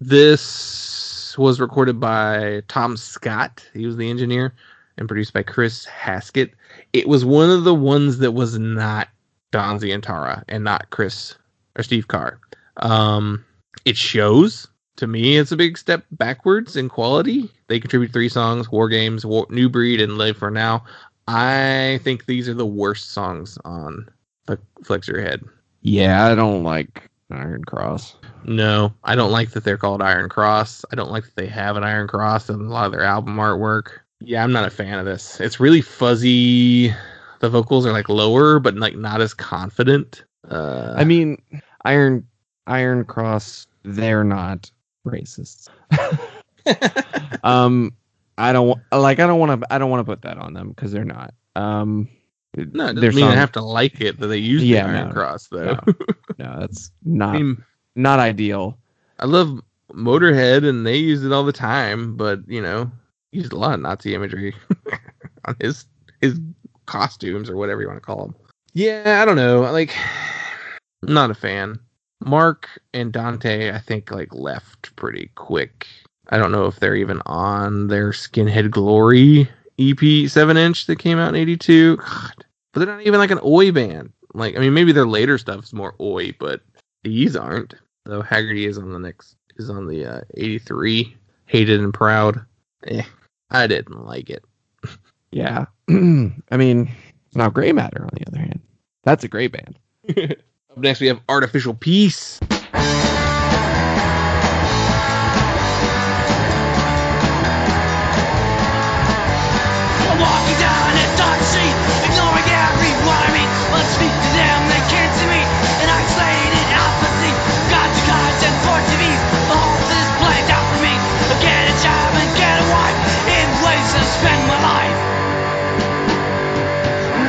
this 0.00 1.34
was 1.38 1.60
recorded 1.60 1.98
by 1.98 2.62
tom 2.68 2.96
scott 2.96 3.66
he 3.72 3.86
was 3.86 3.96
the 3.96 4.08
engineer 4.08 4.54
and 4.98 5.08
produced 5.08 5.32
by 5.32 5.42
chris 5.42 5.84
haskett 5.86 6.52
it 6.96 7.08
was 7.08 7.24
one 7.24 7.50
of 7.50 7.64
the 7.64 7.74
ones 7.74 8.18
that 8.18 8.32
was 8.32 8.58
not 8.58 9.08
don 9.52 9.78
zientara 9.78 10.42
and 10.48 10.64
not 10.64 10.90
chris 10.90 11.34
or 11.76 11.82
steve 11.82 12.08
carr 12.08 12.38
um 12.78 13.44
it 13.84 13.96
shows 13.96 14.68
to 14.96 15.06
me 15.06 15.36
it's 15.36 15.52
a 15.52 15.56
big 15.56 15.76
step 15.78 16.04
backwards 16.12 16.76
in 16.76 16.88
quality 16.88 17.50
they 17.68 17.78
contribute 17.78 18.12
three 18.12 18.28
songs 18.28 18.70
war 18.70 18.88
games 18.88 19.24
war, 19.24 19.46
new 19.50 19.68
breed 19.68 20.00
and 20.00 20.18
live 20.18 20.36
for 20.36 20.50
now 20.50 20.82
i 21.28 22.00
think 22.02 22.26
these 22.26 22.48
are 22.48 22.54
the 22.54 22.66
worst 22.66 23.10
songs 23.12 23.58
on 23.64 24.08
Fle- 24.46 24.54
flex 24.84 25.08
your 25.08 25.20
head 25.20 25.42
yeah. 25.86 26.26
I 26.26 26.34
don't 26.34 26.64
like 26.64 27.08
Iron 27.30 27.62
Cross. 27.64 28.16
no, 28.44 28.92
I 29.04 29.14
don't 29.14 29.30
like 29.30 29.50
that 29.50 29.62
they're 29.62 29.76
called 29.76 30.02
Iron 30.02 30.28
Cross. 30.28 30.84
I 30.92 30.96
don't 30.96 31.12
like 31.12 31.24
that 31.24 31.36
they 31.36 31.46
have 31.46 31.76
an 31.76 31.84
Iron 31.84 32.08
Cross 32.08 32.50
in 32.50 32.56
a 32.56 32.64
lot 32.64 32.86
of 32.86 32.92
their 32.92 33.04
album 33.04 33.36
artwork. 33.36 34.00
Yeah, 34.20 34.42
I'm 34.42 34.52
not 34.52 34.66
a 34.66 34.70
fan 34.70 34.98
of 34.98 35.04
this. 35.04 35.40
It's 35.40 35.60
really 35.60 35.80
fuzzy. 35.82 36.92
The 37.40 37.50
vocals 37.50 37.84
are 37.86 37.92
like 37.92 38.08
lower, 38.08 38.58
but 38.58 38.74
like 38.76 38.96
not 38.96 39.20
as 39.20 39.34
confident. 39.34 40.24
Uh, 40.50 40.94
I 40.96 41.04
mean, 41.04 41.40
Iron 41.84 42.26
Iron 42.66 43.04
Cross, 43.04 43.66
they're 43.84 44.24
not 44.24 44.70
racists. 45.06 45.68
um, 47.44 47.92
I 48.38 48.52
don't 48.52 48.78
like. 48.92 49.20
I 49.20 49.26
don't 49.26 49.38
want 49.38 49.60
to. 49.60 49.72
I 49.72 49.78
don't 49.78 49.90
want 49.90 50.00
to 50.00 50.10
put 50.10 50.22
that 50.22 50.38
on 50.38 50.54
them 50.54 50.70
because 50.70 50.92
they're 50.92 51.04
not. 51.04 51.34
Um, 51.54 52.08
no, 52.56 52.88
it 52.88 52.94
doesn't 52.94 53.14
mean 53.14 53.24
I 53.26 53.34
have 53.34 53.52
to 53.52 53.62
like 53.62 54.00
it 54.00 54.18
that 54.18 54.26
they 54.28 54.38
use 54.38 54.64
Yeah, 54.64 54.84
the 54.86 54.88
Iron 54.92 55.08
no, 55.08 55.12
Cross 55.12 55.48
though. 55.48 55.78
no. 55.86 55.94
no, 56.38 56.60
that's 56.60 56.90
not 57.04 57.34
I 57.34 57.38
mean, 57.38 57.64
not 57.94 58.18
ideal. 58.18 58.78
I 59.18 59.26
love 59.26 59.60
Motorhead 59.92 60.66
and 60.68 60.86
they 60.86 60.96
use 60.96 61.24
it 61.24 61.32
all 61.32 61.44
the 61.44 61.52
time, 61.52 62.16
but 62.16 62.40
you 62.48 62.60
know, 62.62 62.90
used 63.32 63.52
a 63.52 63.56
lot 63.56 63.74
of 63.74 63.80
Nazi 63.80 64.14
imagery 64.14 64.54
on 65.44 65.56
his 65.60 65.86
his 66.20 66.40
costumes 66.86 67.50
or 67.50 67.56
whatever 67.56 67.80
you 67.82 67.88
want 67.88 67.98
to 67.98 68.04
call 68.04 68.22
them. 68.22 68.34
Yeah, 68.72 69.20
I 69.22 69.24
don't 69.24 69.36
know. 69.36 69.60
Like, 69.60 69.94
not 71.02 71.30
a 71.30 71.34
fan. 71.34 71.78
Mark 72.24 72.68
and 72.94 73.12
Dante, 73.12 73.72
I 73.72 73.78
think, 73.78 74.10
like 74.10 74.34
left 74.34 74.94
pretty 74.96 75.30
quick. 75.34 75.86
I 76.28 76.38
don't 76.38 76.52
know 76.52 76.66
if 76.66 76.80
they're 76.80 76.96
even 76.96 77.20
on 77.26 77.88
their 77.88 78.10
Skinhead 78.10 78.70
Glory 78.70 79.48
EP 79.78 80.28
seven 80.28 80.56
inch 80.56 80.86
that 80.86 80.98
came 80.98 81.18
out 81.18 81.34
in 81.34 81.40
'82. 81.40 81.96
God, 81.96 82.44
but 82.72 82.80
they're 82.80 82.96
not 82.96 83.06
even 83.06 83.20
like 83.20 83.30
an 83.30 83.40
Oi 83.44 83.70
band. 83.70 84.12
Like, 84.34 84.56
I 84.56 84.60
mean, 84.60 84.74
maybe 84.74 84.92
their 84.92 85.06
later 85.06 85.38
stuff's 85.38 85.72
more 85.72 85.94
Oi, 86.00 86.32
but 86.38 86.62
these 87.04 87.36
aren't. 87.36 87.74
though 88.04 88.22
Haggerty 88.22 88.66
is 88.66 88.78
on 88.78 88.92
the 88.92 88.98
next 88.98 89.36
is 89.56 89.70
on 89.70 89.86
the 89.86 90.04
uh, 90.04 90.20
83. 90.34 91.16
Hated 91.46 91.80
and 91.80 91.94
proud. 91.94 92.44
Eh, 92.84 93.02
I 93.50 93.66
didn't 93.66 94.04
like 94.04 94.30
it. 94.30 94.44
Yeah. 95.30 95.66
I 95.88 96.56
mean, 96.56 96.90
now 97.34 97.48
Gray 97.48 97.72
Matter, 97.72 98.02
on 98.02 98.10
the 98.12 98.26
other 98.26 98.38
hand, 98.38 98.60
that's 99.02 99.24
a 99.24 99.28
great 99.28 99.52
band. 99.52 99.78
Up 100.70 100.78
next, 100.78 101.00
we 101.00 101.06
have 101.08 101.20
Artificial 101.28 101.74
Peace. 101.74 102.38
Walking 110.16 110.58
down 110.58 110.96
a 110.96 111.06
dark 111.20 111.40
street, 111.44 111.76
ignoring 112.08 112.48
everyone 112.48 113.20
I 113.20 113.30
meet. 113.36 113.50
Let's 113.68 113.92
speak 113.92 114.14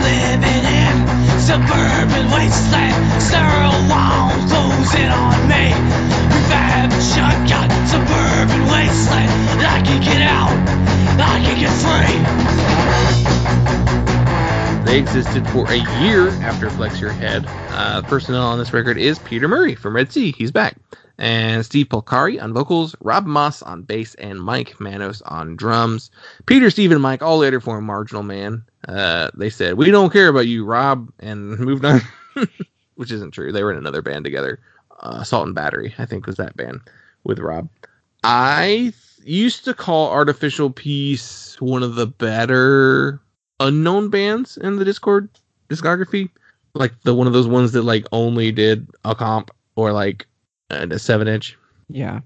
Living 0.07 0.63
in 0.63 0.95
suburban 1.43 2.31
wasteland, 2.31 2.95
closing 4.47 5.09
on 5.11 5.47
me. 5.49 5.75
Shotgun, 6.97 7.69
suburban 7.87 8.61
wasteland. 8.71 9.29
I 9.61 9.81
can 9.83 10.01
get 10.01 10.21
out, 10.21 10.57
I 11.19 11.39
can 11.43 11.59
get 11.59 11.71
free. 11.83 12.17
They 14.85 14.97
existed 14.99 15.45
for 15.49 15.69
a 15.69 15.77
year 16.01 16.29
after 16.41 16.69
Flex 16.69 17.01
Your 17.01 17.11
Head. 17.11 17.45
Uh, 17.69 18.01
personnel 18.03 18.43
on 18.47 18.57
this 18.57 18.71
record 18.71 18.97
is 18.97 19.19
Peter 19.19 19.47
Murray 19.49 19.75
from 19.75 19.95
Red 19.95 20.11
C. 20.11 20.31
He's 20.31 20.51
back. 20.51 20.77
And 21.19 21.65
Steve 21.65 21.87
Polcari 21.87 22.41
on 22.41 22.53
vocals, 22.53 22.95
Rob 23.01 23.25
Moss 23.25 23.63
on 23.63 23.81
bass, 23.81 24.13
and 24.15 24.39
Mike 24.39 24.79
Manos 24.79 25.21
on 25.23 25.55
drums. 25.55 26.11
Peter, 26.45 26.69
Steve, 26.69 26.91
and 26.91 27.01
Mike 27.01 27.23
all 27.23 27.39
later 27.39 27.59
formed 27.59 27.87
Marginal 27.87 28.23
Man. 28.23 28.63
Uh, 28.87 29.31
they 29.33 29.49
said, 29.49 29.75
We 29.75 29.89
don't 29.89 30.13
care 30.13 30.27
about 30.27 30.47
you, 30.47 30.63
Rob, 30.63 31.11
and 31.19 31.57
moved 31.59 31.85
on. 31.85 32.01
Which 32.95 33.11
isn't 33.11 33.31
true. 33.31 33.51
They 33.51 33.63
were 33.63 33.71
in 33.71 33.77
another 33.77 34.01
band 34.01 34.25
together. 34.25 34.59
Uh, 34.99 35.23
Salt 35.23 35.45
and 35.47 35.55
Battery, 35.55 35.93
I 35.97 36.05
think, 36.05 36.25
was 36.25 36.35
that 36.35 36.57
band 36.57 36.81
with 37.23 37.39
Rob. 37.39 37.69
I 38.23 38.93
used 39.23 39.65
to 39.65 39.73
call 39.73 40.11
Artificial 40.11 40.69
Peace 40.69 41.59
one 41.59 41.83
of 41.83 41.95
the 41.95 42.07
better 42.07 43.19
unknown 43.59 44.09
bands 44.09 44.57
in 44.57 44.77
the 44.77 44.85
Dischord 44.85 45.29
discography, 45.69 46.29
like 46.73 46.93
the 47.01 47.13
one 47.13 47.27
of 47.27 47.33
those 47.33 47.47
ones 47.47 47.71
that 47.73 47.83
like 47.83 48.05
only 48.11 48.51
did 48.51 48.87
a 49.03 49.15
comp 49.15 49.51
or 49.75 49.91
like 49.91 50.25
a 50.69 50.99
seven 50.99 51.27
inch. 51.27 51.57
Yeah. 51.89 52.21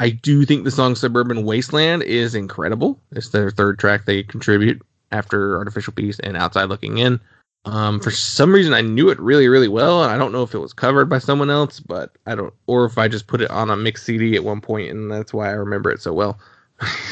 I 0.00 0.10
do 0.10 0.44
think 0.44 0.64
the 0.64 0.70
song 0.70 0.94
Suburban 0.94 1.44
Wasteland 1.44 2.04
is 2.04 2.34
incredible. 2.34 3.00
It's 3.12 3.30
their 3.30 3.50
third 3.50 3.78
track 3.78 4.04
they 4.04 4.22
contribute 4.22 4.80
after 5.10 5.56
Artificial 5.56 5.92
Peace 5.92 6.20
and 6.20 6.36
Outside 6.36 6.64
Looking 6.64 6.98
In. 6.98 7.20
Um, 7.64 8.00
for 8.00 8.10
some 8.10 8.54
reason, 8.54 8.72
I 8.72 8.80
knew 8.80 9.10
it 9.10 9.18
really, 9.18 9.48
really 9.48 9.68
well, 9.68 10.02
and 10.02 10.12
I 10.12 10.16
don't 10.16 10.32
know 10.32 10.42
if 10.42 10.54
it 10.54 10.58
was 10.58 10.72
covered 10.72 11.08
by 11.08 11.18
someone 11.18 11.50
else, 11.50 11.80
but 11.80 12.12
I 12.26 12.34
don't, 12.34 12.54
or 12.66 12.84
if 12.84 12.96
I 12.96 13.08
just 13.08 13.26
put 13.26 13.40
it 13.40 13.50
on 13.50 13.70
a 13.70 13.76
mix 13.76 14.04
CD 14.04 14.36
at 14.36 14.44
one 14.44 14.60
point, 14.60 14.90
and 14.90 15.10
that's 15.10 15.34
why 15.34 15.48
I 15.48 15.52
remember 15.52 15.90
it 15.90 16.00
so 16.00 16.12
well. 16.12 16.38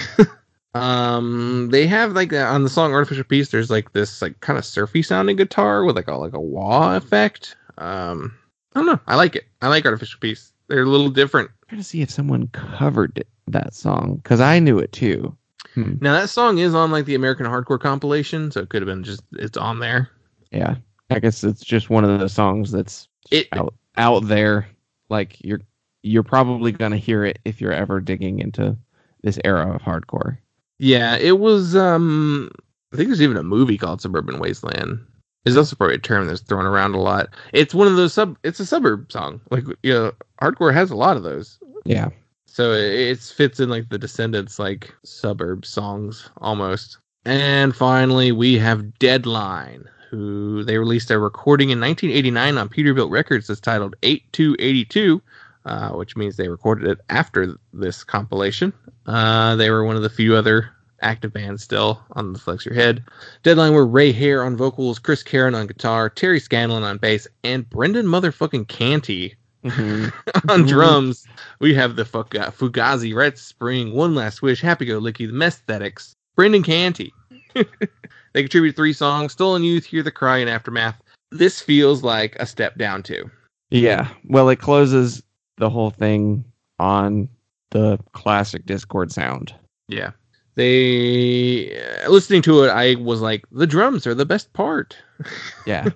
um, 0.74 1.68
they 1.72 1.87
have 1.87 2.12
like 2.12 2.32
uh, 2.32 2.47
on 2.47 2.62
the 2.62 2.70
song 2.70 2.93
Artificial 2.95 3.24
Peace, 3.24 3.51
there's 3.51 3.70
like 3.70 3.93
this 3.93 4.22
like 4.22 4.41
kind 4.41 4.59
of 4.59 4.64
surfy 4.64 5.03
sounding 5.03 5.37
guitar 5.37 5.84
with 5.84 5.97
like 5.97 6.09
a 6.09 6.14
like 6.14 6.34
a 6.34 6.41
wah 6.41 6.97
effect. 6.97 7.57
Um, 7.76 8.39
I 8.76 8.80
don't 8.80 8.86
know. 8.88 9.00
I 9.06 9.16
like 9.16 9.34
it. 9.36 9.44
I 9.62 9.68
like 9.68 9.86
Artificial 9.86 10.20
Peace. 10.20 10.52
They're 10.68 10.82
a 10.82 10.86
little 10.86 11.08
different. 11.08 11.48
I'm 11.48 11.68
trying 11.70 11.80
to 11.80 11.88
see 11.88 12.02
if 12.02 12.10
someone 12.10 12.48
covered 12.48 13.16
it, 13.16 13.28
that 13.46 13.72
song 13.72 14.16
because 14.16 14.38
I 14.38 14.58
knew 14.58 14.78
it 14.78 14.92
too. 14.92 15.34
Hmm. 15.72 15.94
Now 16.02 16.12
that 16.12 16.28
song 16.28 16.58
is 16.58 16.74
on 16.74 16.90
like 16.90 17.06
the 17.06 17.14
American 17.14 17.46
Hardcore 17.46 17.80
compilation, 17.80 18.50
so 18.50 18.60
it 18.60 18.68
could 18.68 18.82
have 18.82 18.86
been 18.86 19.02
just 19.02 19.22
it's 19.32 19.56
on 19.56 19.78
there. 19.78 20.10
Yeah, 20.50 20.74
I 21.08 21.20
guess 21.20 21.42
it's 21.42 21.64
just 21.64 21.88
one 21.88 22.04
of 22.04 22.20
those 22.20 22.34
songs 22.34 22.70
that's 22.70 23.08
It 23.30 23.48
out 23.52 23.72
out 23.96 24.26
there. 24.26 24.68
Like 25.08 25.42
you're 25.42 25.62
you're 26.02 26.22
probably 26.22 26.70
gonna 26.70 26.98
hear 26.98 27.24
it 27.24 27.38
if 27.46 27.62
you're 27.62 27.72
ever 27.72 27.98
digging 28.00 28.40
into 28.40 28.76
this 29.22 29.38
era 29.42 29.74
of 29.74 29.80
hardcore. 29.80 30.36
yeah, 30.78 31.16
it 31.16 31.38
was 31.38 31.74
um 31.74 32.50
I 32.92 32.96
think 32.96 33.08
there's 33.08 33.22
even 33.22 33.38
a 33.38 33.42
movie 33.42 33.78
called 33.78 34.02
Suburban 34.02 34.38
Wasteland. 34.38 35.00
Is 35.47 35.57
also 35.57 35.76
probably 35.76 35.94
a 35.94 35.99
term 35.99 36.26
that's 36.26 36.40
thrown 36.40 36.66
around 36.66 36.94
a 36.94 37.01
lot. 37.01 37.28
It's 37.53 37.72
one 37.72 37.86
of 37.86 37.94
those 37.97 38.12
sub 38.12 38.36
it's 38.42 38.59
a 38.61 38.66
suburb 38.66 39.11
song. 39.12 39.40
Like 39.51 39.64
you 39.84 39.92
know, 39.92 40.12
hardcore 40.42 40.74
has 40.74 40.90
a 40.90 40.97
lot 40.97 41.16
of 41.16 41.22
those. 41.22 41.59
Yeah, 41.84 42.09
So 42.47 42.72
it, 42.72 42.92
it 42.92 43.18
fits 43.20 43.61
in 43.61 43.68
like 43.68 43.88
the 43.88 43.99
Descendents 43.99 44.59
like 44.59 44.92
suburb 45.05 45.64
songs 45.64 46.28
almost. 46.38 46.99
And 47.24 47.74
finally, 47.74 48.32
we 48.32 48.59
have 48.59 48.99
Deadline, 48.99 49.84
who 50.11 50.64
they 50.64 50.78
released 50.78 51.11
a 51.11 51.18
recording 51.18 51.70
in 51.70 51.80
1989 51.80 52.59
on 52.59 52.68
Peterbilt 52.68 53.11
Records 53.11 53.47
that's 53.47 53.61
titled 53.61 53.94
8282, 54.03 55.22
uh, 55.64 55.90
which 55.90 56.16
means 56.16 56.36
they 56.36 56.49
recorded 56.49 56.88
it 56.88 56.99
after 57.09 57.57
this 57.72 58.03
compilation. 58.05 58.72
Uh, 59.07 59.55
they 59.57 59.70
were 59.70 59.84
one 59.84 59.97
of 59.97 60.03
the 60.03 60.11
few 60.11 60.34
other 60.34 60.70
active 61.03 61.32
band 61.32 61.61
still 61.61 62.01
on 62.12 62.32
the 62.32 62.38
Flex 62.38 62.64
Your 62.64 62.74
Head. 62.74 63.05
Deadline 63.42 63.72
were 63.72 63.86
Ray 63.86 64.12
Hare 64.12 64.42
on 64.44 64.57
vocals, 64.57 64.99
Chris 64.99 65.22
Karen 65.22 65.55
on 65.55 65.66
guitar, 65.66 66.09
Terry 66.09 66.40
Scanlon 66.40 66.82
on 66.82 66.99
bass, 66.99 67.26
and 67.44 67.68
Brendan 67.68 68.07
motherfucking 68.07 68.68
Canty 68.68 69.34
Mhm. 69.64 70.12
on 70.51 70.64
Mhm. 70.64 70.68
drums, 70.68 71.26
we 71.61 71.74
have 71.74 71.97
the 71.97 72.05
fuck 72.05 72.34
uh, 72.34 72.51
Fugazi, 72.51 73.14
Red 73.14 73.36
Spring, 73.38 73.92
One 73.92 74.14
Last 74.14 74.40
Wish, 74.42 74.61
Happy 74.61 74.84
Go 74.84 75.01
Licky, 75.01 75.26
The 75.26 75.32
Messthetics, 75.32 76.12
Brendan 76.36 76.62
Canty. 76.62 77.12
they 77.55 78.42
contribute 78.42 78.76
three 78.76 78.92
songs: 78.92 79.32
Stolen 79.32 79.64
Youth, 79.64 79.84
Hear 79.84 80.03
the 80.03 80.11
Cry, 80.11 80.38
and 80.38 80.51
Aftermath. 80.51 81.01
This 81.32 81.61
feels 81.61 82.03
like 82.03 82.36
a 82.38 82.47
step 82.47 82.76
down 82.78 83.03
too. 83.03 83.30
yeah. 83.70 84.09
Well, 84.28 84.49
it 84.49 84.57
closes 84.61 85.22
the 85.59 85.68
whole 85.70 85.90
thing 85.90 86.44
on 86.78 87.28
the 87.70 87.99
classic 88.12 88.64
Dischord 88.66 89.11
sound. 89.11 89.53
Yeah. 89.88 90.12
They 90.57 91.78
uh, 91.78 92.11
listening 92.11 92.42
to 92.42 92.64
it, 92.64 92.70
I 92.70 92.94
was 92.96 93.20
like, 93.20 93.44
the 93.52 93.66
drums 93.66 94.07
are 94.07 94.14
the 94.14 94.26
best 94.26 94.52
part. 94.52 94.96
Yeah, 95.66 95.88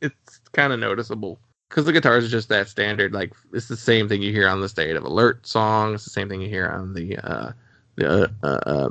it's 0.00 0.40
kind 0.52 0.72
of 0.72 0.80
noticeable 0.80 1.38
because 1.68 1.84
the 1.84 1.92
guitars 1.92 2.24
are 2.24 2.28
just 2.28 2.48
that 2.48 2.68
standard. 2.68 3.12
Like 3.12 3.32
it's 3.52 3.68
the 3.68 3.76
same 3.76 4.08
thing 4.08 4.22
you 4.22 4.32
hear 4.32 4.48
on 4.48 4.60
the 4.60 4.68
State 4.68 4.96
of 4.96 5.04
Alert 5.04 5.46
song. 5.46 5.94
It's 5.94 6.04
the 6.04 6.10
same 6.10 6.28
thing 6.28 6.40
you 6.40 6.48
hear 6.48 6.68
on 6.68 6.94
the 6.94 7.18
uh, 7.18 7.52
the 7.96 8.32
uh, 8.42 8.90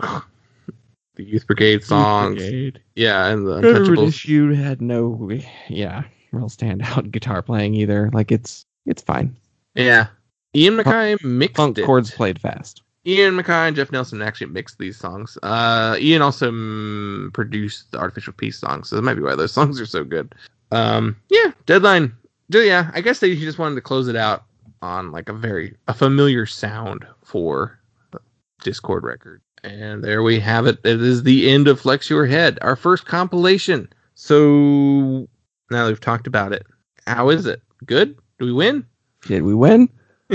uh, 0.00 0.20
the 1.16 1.22
Youth 1.24 1.46
Brigade 1.46 1.82
songs. 1.82 2.36
Brigade. 2.36 2.80
Yeah, 2.94 3.26
and 3.26 3.46
the 3.46 3.60
Untouchables. 3.60 4.24
you 4.24 4.54
had 4.54 4.80
no 4.80 5.30
yeah 5.68 6.04
real 6.32 6.48
standout 6.48 7.10
guitar 7.10 7.42
playing 7.42 7.74
either. 7.74 8.10
Like 8.12 8.30
it's 8.32 8.64
it's 8.86 9.02
fine. 9.02 9.36
Yeah, 9.74 10.06
Ian 10.54 10.76
MacKaye 10.76 11.22
mixed 11.24 11.78
it. 11.78 11.84
chords 11.84 12.10
played 12.12 12.40
fast. 12.40 12.82
Ian 13.06 13.34
MacKaye 13.36 13.68
and 13.68 13.76
Jeff 13.76 13.92
Nelson 13.92 14.20
actually 14.20 14.48
mixed 14.48 14.78
these 14.78 14.96
songs. 14.96 15.38
Uh, 15.42 15.96
Ian 16.00 16.22
also 16.22 16.50
mm, 16.50 17.32
produced 17.32 17.92
the 17.92 17.98
Artificial 17.98 18.32
Peace 18.32 18.58
songs, 18.58 18.88
so 18.88 18.96
that 18.96 19.02
might 19.02 19.14
be 19.14 19.22
why 19.22 19.36
those 19.36 19.52
songs 19.54 19.80
are 19.80 19.86
so 19.86 20.02
good. 20.02 20.34
Um, 20.72 21.16
yeah, 21.30 21.52
Deadline. 21.66 22.12
Yeah, 22.48 22.90
I 22.94 23.00
guess 23.00 23.20
they 23.20 23.34
just 23.36 23.58
wanted 23.58 23.76
to 23.76 23.80
close 23.80 24.08
it 24.08 24.16
out 24.16 24.44
on 24.82 25.10
like 25.10 25.28
a 25.28 25.32
very 25.32 25.76
a 25.88 25.94
familiar 25.94 26.46
sound 26.46 27.06
for 27.22 27.78
the 28.12 28.20
Dischord 28.62 29.02
record. 29.02 29.40
And 29.64 30.02
there 30.02 30.22
we 30.22 30.38
have 30.40 30.66
it. 30.66 30.78
It 30.84 31.02
is 31.02 31.22
the 31.22 31.50
end 31.50 31.66
of 31.66 31.80
Flex 31.80 32.08
Your 32.08 32.26
Head, 32.26 32.58
our 32.62 32.76
first 32.76 33.06
compilation. 33.06 33.88
So 34.14 35.28
now 35.70 35.84
that 35.84 35.88
we've 35.88 36.00
talked 36.00 36.26
about 36.26 36.52
it, 36.52 36.66
how 37.06 37.30
is 37.30 37.46
it? 37.46 37.62
Good? 37.84 38.16
Do 38.38 38.46
we 38.46 38.52
win? 38.52 38.86
Did 39.22 39.42
we 39.42 39.54
win? 39.54 39.88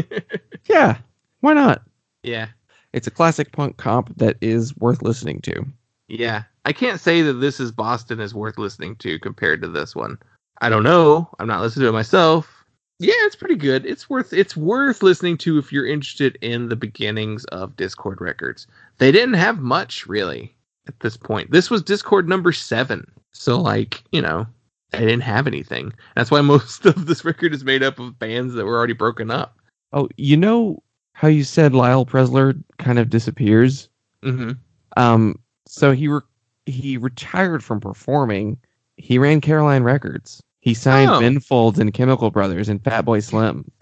yeah. 0.65 0.97
Why 1.39 1.53
not? 1.53 1.81
Yeah. 2.23 2.47
It's 2.93 3.07
a 3.07 3.11
classic 3.11 3.51
punk 3.51 3.77
comp 3.77 4.17
that 4.17 4.37
is 4.41 4.75
worth 4.77 5.01
listening 5.01 5.41
to. 5.41 5.65
Yeah, 6.07 6.43
I 6.65 6.73
can't 6.73 6.99
say 6.99 7.21
that 7.21 7.33
this 7.33 7.59
is 7.59 7.71
Boston 7.71 8.19
is 8.19 8.35
worth 8.35 8.57
listening 8.57 8.97
to 8.97 9.17
compared 9.19 9.61
to 9.61 9.67
this 9.67 9.95
one. 9.95 10.17
I 10.61 10.69
don't 10.69 10.83
know. 10.83 11.29
I'm 11.39 11.47
not 11.47 11.61
listening 11.61 11.85
to 11.85 11.89
it 11.89 11.93
myself. 11.93 12.65
Yeah, 12.99 13.13
it's 13.21 13.35
pretty 13.35 13.55
good. 13.55 13.85
It's 13.85 14.09
worth 14.09 14.31
it's 14.31 14.55
worth 14.55 15.01
listening 15.01 15.37
to 15.39 15.57
if 15.57 15.71
you're 15.71 15.87
interested 15.87 16.37
in 16.41 16.69
the 16.69 16.75
beginnings 16.75 17.45
of 17.45 17.75
Dischord 17.75 18.19
records. 18.19 18.67
They 18.99 19.11
didn't 19.11 19.35
have 19.35 19.59
much 19.59 20.05
really 20.05 20.55
at 20.87 20.99
this 20.99 21.17
point. 21.17 21.49
This 21.49 21.69
was 21.69 21.81
Dischord 21.81 22.27
number 22.27 22.51
7. 22.51 23.09
So 23.31 23.59
like, 23.59 24.03
you 24.11 24.21
know, 24.21 24.45
they 24.91 24.99
didn't 24.99 25.21
have 25.21 25.47
anything. 25.47 25.93
That's 26.15 26.29
why 26.29 26.41
most 26.41 26.85
of 26.85 27.07
this 27.07 27.25
record 27.25 27.53
is 27.53 27.63
made 27.63 27.81
up 27.81 27.97
of 27.97 28.19
bands 28.19 28.53
that 28.53 28.65
were 28.65 28.77
already 28.77 28.93
broken 28.93 29.31
up. 29.31 29.57
Oh, 29.93 30.09
you 30.17 30.37
know 30.37 30.83
how 31.21 31.27
you 31.27 31.43
said 31.43 31.75
Lyle 31.75 32.03
Preslar 32.03 32.59
kind 32.79 32.97
of 32.97 33.11
disappears? 33.11 33.89
Mhm. 34.23 34.57
Um, 34.97 35.37
so 35.67 35.91
he 35.91 36.07
re- 36.07 36.21
he 36.65 36.97
retired 36.97 37.63
from 37.63 37.79
performing. 37.79 38.57
He 38.97 39.19
ran 39.19 39.39
Caroline 39.39 39.83
Records. 39.83 40.41
He 40.61 40.73
signed 40.73 41.11
Oh. 41.11 41.19
Ben 41.19 41.39
Folds 41.39 41.77
and 41.77 41.93
Chemical 41.93 42.31
Brothers 42.31 42.69
and 42.69 42.81
Fatboy 42.81 43.23
Slim. 43.23 43.69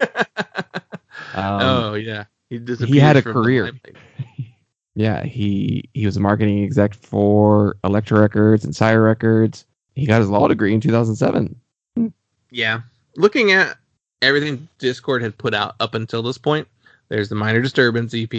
Um, 1.34 1.60
oh 1.62 1.94
yeah, 1.94 2.24
he 2.48 2.58
he 2.58 2.98
had 2.98 3.16
a 3.16 3.20
disappeared 3.22 3.24
career. 3.24 3.72
Yeah, 4.94 5.22
he 5.22 5.88
he 5.94 6.04
was 6.04 6.16
a 6.16 6.20
marketing 6.20 6.62
exec 6.64 6.94
for 6.94 7.76
Elektra 7.84 8.20
Records 8.20 8.64
and 8.64 8.74
Sire 8.74 9.02
Records. 9.02 9.64
He 9.94 10.04
got 10.04 10.20
his 10.20 10.28
law 10.28 10.46
degree 10.48 10.74
in 10.74 10.80
2007. 10.80 11.54
Yeah, 12.50 12.80
looking 13.16 13.52
at 13.52 13.78
everything 14.20 14.66
Discord 14.78 15.22
had 15.22 15.38
put 15.38 15.54
out 15.54 15.74
up 15.80 15.94
until 15.94 16.22
this 16.22 16.38
point, 16.38 16.66
there's 17.10 17.28
the 17.28 17.34
Minor 17.34 17.60
Disturbance 17.60 18.14
EP, 18.14 18.30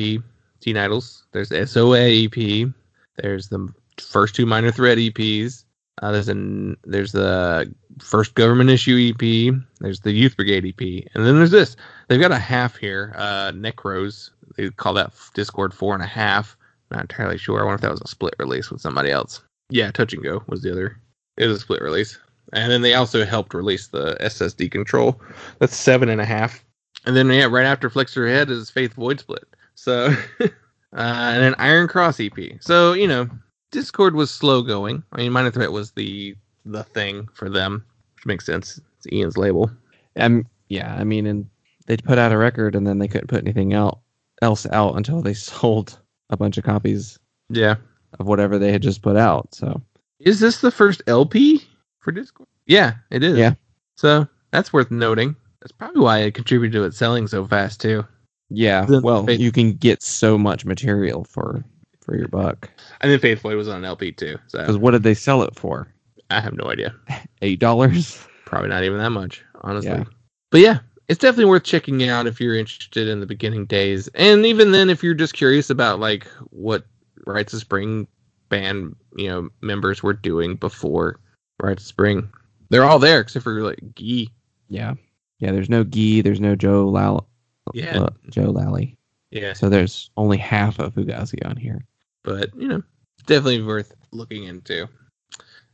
Teen 0.62 0.78
Idles. 0.78 1.26
There's 1.34 1.50
the 1.50 1.68
SOA 1.68 2.26
EP. 2.26 2.70
There's 3.18 3.50
the 3.50 3.72
first 4.00 4.34
two 4.34 4.46
Minor 4.46 4.72
Threat 4.72 4.98
EPs. 4.98 5.66
Uh, 6.02 6.12
there's 6.12 6.30
an 6.30 6.78
there's 6.86 7.12
the 7.12 7.72
first 8.00 8.34
government 8.34 8.70
issue 8.70 9.12
EP. 9.12 9.54
There's 9.80 10.00
the 10.00 10.14
Youth 10.14 10.36
Brigade 10.36 10.66
EP, 10.66 11.06
and 11.14 11.26
then 11.26 11.36
there's 11.36 11.52
this. 11.52 11.76
They've 12.08 12.20
got 12.20 12.32
a 12.32 12.40
half 12.40 12.78
here. 12.78 13.14
Uh, 13.16 13.52
Necros. 13.52 14.32
They 14.58 14.70
call 14.70 14.94
that 14.96 15.12
Dischord 15.36 15.74
four 15.74 15.94
and 15.94 16.04
a 16.04 16.08
half. 16.08 16.58
Not 16.90 17.02
entirely 17.02 17.38
sure. 17.38 17.60
I 17.62 17.64
wonder 17.64 17.76
if 17.76 17.82
that 17.82 17.92
was 17.92 18.02
a 18.02 18.08
split 18.08 18.36
release 18.40 18.72
with 18.72 18.82
somebody 18.82 19.12
else. 19.12 19.42
Yeah, 19.70 19.92
Touch 19.92 20.14
and 20.14 20.24
Go 20.24 20.44
was 20.48 20.62
the 20.62 20.72
other. 20.72 20.98
It 21.38 21.48
was 21.48 21.58
a 21.58 21.62
split 21.62 21.82
release. 21.82 22.18
And 22.54 22.72
then 22.72 22.82
they 22.82 22.96
also 22.96 23.24
helped 23.24 23.54
release 23.54 23.88
the 23.88 24.18
SSD 24.20 24.72
control. 24.72 25.22
That's 25.60 25.76
seven 25.76 26.10
and 26.10 26.20
a 26.20 26.26
half. 26.26 26.66
And 27.06 27.16
then 27.16 27.30
yeah, 27.30 27.46
right 27.46 27.66
after 27.66 27.90
Flex 27.90 28.16
Your 28.16 28.28
Head 28.28 28.50
is 28.50 28.70
Faith 28.70 28.94
Void 28.94 29.20
Split. 29.20 29.44
So 29.76 30.14
uh, 30.42 30.46
and 30.94 31.44
an 31.44 31.56
Iron 31.58 31.88
Cross 31.88 32.20
EP. 32.20 32.34
So, 32.60 32.94
you 32.94 33.08
know, 33.08 33.30
Dischord 33.72 34.14
was 34.14 34.30
slow 34.32 34.62
going. 34.62 35.04
I 35.12 35.18
mean 35.18 35.32
Minor 35.32 35.52
Threat 35.52 35.72
was 35.72 35.92
the 35.92 36.36
the 36.66 36.84
thing 36.84 37.28
for 37.34 37.50
them, 37.50 37.84
which 38.16 38.26
makes 38.26 38.46
sense. 38.46 38.80
It's 38.98 39.08
Ian's 39.12 39.38
label. 39.38 39.72
Um, 40.16 40.46
yeah, 40.70 40.96
I 40.96 41.04
mean, 41.04 41.26
and 41.26 41.50
they 41.88 41.98
put 41.98 42.18
out 42.20 42.32
a 42.32 42.38
record 42.38 42.76
and 42.76 42.86
then 42.86 43.00
they 43.00 43.08
couldn't 43.08 43.28
put 43.28 43.42
anything 43.44 43.74
out 43.74 44.00
else 44.42 44.68
out 44.72 44.96
until 44.96 45.22
they 45.22 45.34
sold 45.36 45.98
a 46.30 46.38
bunch 46.38 46.58
of 46.58 46.64
copies 46.64 47.18
Yeah. 47.50 47.76
of 48.20 48.28
whatever 48.28 48.60
they 48.60 48.72
had 48.72 48.82
just 48.82 49.02
put 49.02 49.18
out. 49.18 49.54
So 49.56 49.82
Is 50.20 50.40
this 50.40 50.62
the 50.62 50.72
first 50.72 51.02
LP 51.08 51.64
for 52.00 52.12
Dischord? 52.12 52.46
Yeah, 52.68 52.94
it 53.10 53.24
is. 53.24 53.38
Yeah. 53.38 53.54
So 53.96 54.28
that's 54.52 54.72
worth 54.72 54.92
noting. 54.92 55.36
That's 55.62 55.72
probably 55.72 56.02
why 56.02 56.20
it 56.20 56.34
contributed 56.34 56.74
to 56.74 56.84
it 56.86 56.94
selling 56.94 57.28
so 57.28 57.46
fast 57.46 57.80
too. 57.82 58.06
yeah, 58.50 58.86
Then 58.86 59.02
well, 59.02 59.26
Faith- 59.26 59.40
you 59.40 59.52
can 59.52 59.74
get 59.74 60.02
so 60.02 60.38
much 60.38 60.66
material 60.66 61.24
for 61.24 61.64
for 62.02 62.18
your 62.18 62.28
buck. 62.28 62.70
And 63.02 63.12
then 63.12 63.20
Faith 63.20 63.42
Void 63.42 63.56
was 63.56 63.68
on 63.68 63.78
an 63.78 63.86
LP 63.86 64.12
too. 64.12 64.38
Because 64.52 64.74
So 64.76 64.80
what 64.80 64.92
did 64.92 65.04
they 65.04 65.14
sell 65.14 65.44
it 65.44 65.56
for? 65.56 65.88
I 66.32 66.42
have 66.42 66.54
no 66.54 66.72
idea. 66.72 66.96
Eight 67.42 67.60
dollars. 67.60 68.26
Probably 68.46 68.70
not 68.70 68.84
even 68.84 68.98
that 68.98 69.12
much, 69.12 69.44
honestly. 69.62 69.92
Yeah. 69.92 70.04
But 70.50 70.62
yeah, 70.62 70.80
it's 71.08 71.20
definitely 71.20 71.46
worth 71.46 71.64
checking 71.64 72.08
out 72.10 72.26
if 72.28 72.42
you're 72.42 72.56
interested 72.56 73.08
in 73.08 73.20
the 73.20 73.26
beginning 73.26 73.66
days. 73.66 74.08
And 74.16 74.46
even 74.46 74.72
then 74.72 74.90
if 74.90 75.04
you're 75.04 75.14
just 75.14 75.34
curious 75.34 75.70
about 75.70 76.00
like 76.00 76.26
what 76.50 76.86
Rites 77.28 77.54
of 77.54 77.60
Spring 77.60 78.08
band, 78.50 78.96
you 79.16 79.30
know, 79.30 79.50
members 79.62 80.02
were 80.02 80.14
doing 80.14 80.56
before 80.56 81.20
Rites 81.62 81.84
of 81.84 81.88
Spring. 81.88 82.30
They're 82.70 82.84
all 82.86 83.00
there 83.00 83.20
except 83.20 83.44
for 83.44 83.62
like 83.62 83.80
Gee. 83.96 84.30
Yeah, 84.70 84.96
yeah. 85.42 85.52
There's 85.52 85.70
no 85.70 85.84
Gee. 85.84 86.22
There's 86.22 86.40
no 86.40 86.56
Joe 86.56 86.88
Lal. 86.88 87.28
Yeah. 87.74 88.04
uh, 88.04 88.10
Joe 88.30 88.52
Lally. 88.52 88.98
Yeah. 89.32 89.54
So 89.54 89.68
there's 89.70 90.10
only 90.18 90.38
half 90.38 90.80
of 90.80 90.94
Fugazi 90.96 91.46
on 91.46 91.58
here. 91.58 91.86
but 92.24 92.56
you 92.56 92.68
know, 92.68 92.82
definitely 93.26 93.62
worth 93.62 93.94
looking 94.12 94.46
into. 94.46 94.88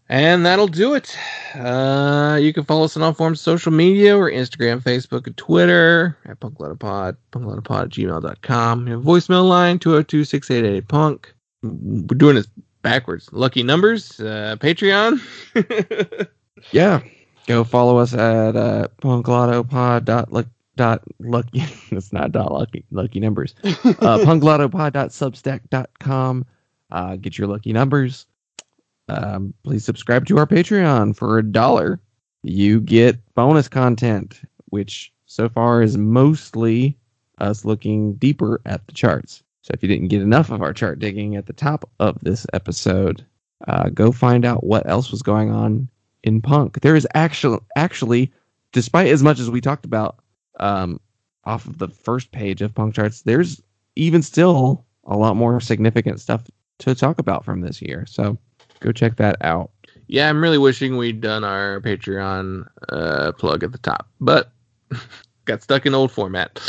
And 0.09 0.45
that'll 0.45 0.67
do 0.69 0.93
it. 0.93 1.17
Uh, 1.53 2.37
you 2.41 2.53
can 2.53 2.63
follow 2.63 2.85
us 2.85 2.95
on 2.95 3.03
all 3.03 3.11
forms 3.13 3.39
of 3.39 3.43
social 3.43 3.73
media. 3.73 4.17
We're 4.17 4.31
Instagram, 4.31 4.81
Facebook, 4.81 5.27
and 5.27 5.35
Twitter 5.35 6.17
at 6.25 6.39
punkloudapod, 6.39 7.17
punkloudapod 7.33 7.83
at 7.83 7.89
gmail.com. 7.89 8.85
We 8.85 8.91
have 8.91 9.01
voicemail 9.01 9.49
line, 9.49 9.79
202-688-punk. 9.79 11.33
We're 11.61 12.15
doing 12.17 12.35
this 12.35 12.47
backwards. 12.83 13.27
Lucky 13.33 13.63
numbers, 13.63 14.17
uh, 14.21 14.55
Patreon. 14.59 15.19
Yeah. 16.71 17.01
Go 17.47 17.63
follow 17.63 17.97
us 17.97 18.13
at 18.13 18.57
uh, 18.57 18.89
punklautopod 19.01 20.03
dot 20.03 20.31
luck 20.33 20.47
dot 20.75 21.01
lucky. 21.19 21.63
It's 21.91 22.11
not 22.11 22.33
dot 22.33 22.51
lucky 22.51 22.83
lucky 22.91 23.19
numbers. 23.19 23.55
Uh, 23.63 24.19
punklautopod 24.19 24.91
dot 24.93 25.09
substack 25.09 25.61
dot 25.69 25.89
com. 25.99 26.45
Uh, 26.91 27.15
get 27.15 27.37
your 27.37 27.47
lucky 27.47 27.71
numbers. 27.73 28.27
Um, 29.07 29.53
please 29.63 29.85
subscribe 29.85 30.25
to 30.25 30.37
our 30.37 30.45
Patreon 30.45 31.15
for 31.15 31.37
a 31.39 31.43
dollar. 31.43 32.01
You 32.43 32.81
get 32.81 33.17
bonus 33.33 33.69
content, 33.69 34.41
which 34.65 35.13
so 35.25 35.47
far 35.47 35.81
is 35.81 35.97
mostly 35.97 36.97
us 37.39 37.63
looking 37.63 38.13
deeper 38.15 38.59
at 38.65 38.85
the 38.87 38.93
charts. 38.93 39.41
So 39.61 39.71
if 39.73 39.81
you 39.81 39.87
didn't 39.87 40.09
get 40.09 40.21
enough 40.21 40.51
of 40.51 40.61
our 40.61 40.73
chart 40.73 40.99
digging 40.99 41.35
at 41.37 41.45
the 41.45 41.53
top 41.53 41.89
of 41.99 42.17
this 42.21 42.45
episode, 42.53 43.25
uh, 43.67 43.89
go 43.89 44.11
find 44.11 44.43
out 44.43 44.65
what 44.65 44.87
else 44.89 45.11
was 45.11 45.21
going 45.21 45.49
on 45.51 45.87
in 46.27 46.41
punk. 46.41 46.81
There 46.81 46.95
is 46.95 47.07
actually 47.15 47.59
actually, 47.75 48.31
despite 48.73 49.07
as 49.07 49.23
much 49.23 49.39
as 49.39 49.49
we 49.49 49.61
talked 49.61 49.85
about 49.85 50.19
um, 50.59 50.99
off 51.45 51.65
of 51.65 51.77
the 51.77 51.87
first 51.87 52.31
page 52.31 52.61
of 52.61 52.75
punk 52.75 52.93
charts, 52.93 53.21
there's 53.21 53.61
even 53.95 54.21
still 54.21 54.85
a 55.05 55.17
lot 55.17 55.35
more 55.35 55.59
significant 55.61 56.19
stuff 56.19 56.43
to 56.79 56.93
talk 56.93 57.17
about 57.17 57.45
from 57.45 57.61
this 57.61 57.81
year. 57.81 58.05
So 58.07 58.37
go 58.81 58.91
check 58.91 59.15
that 59.15 59.37
out. 59.41 59.71
yeah, 60.07 60.29
I'm 60.29 60.41
really 60.41 60.57
wishing 60.57 60.97
we'd 60.97 61.21
done 61.21 61.43
our 61.43 61.79
Patreon 61.81 62.67
uh, 62.89 63.31
plug 63.31 63.63
at 63.63 63.71
the 63.71 63.77
top, 63.79 64.07
but 64.19 64.51
got 65.45 65.63
stuck 65.63 65.85
in 65.85 65.95
old 65.95 66.11
format. 66.11 66.59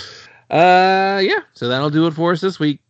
Uh, 0.51 1.21
yeah, 1.23 1.41
so 1.53 1.69
that'll 1.69 1.91
do 1.91 2.07
it 2.07 2.15
for 2.15 2.33
us 2.33 2.41
this 2.41 2.59
week. 2.59 2.81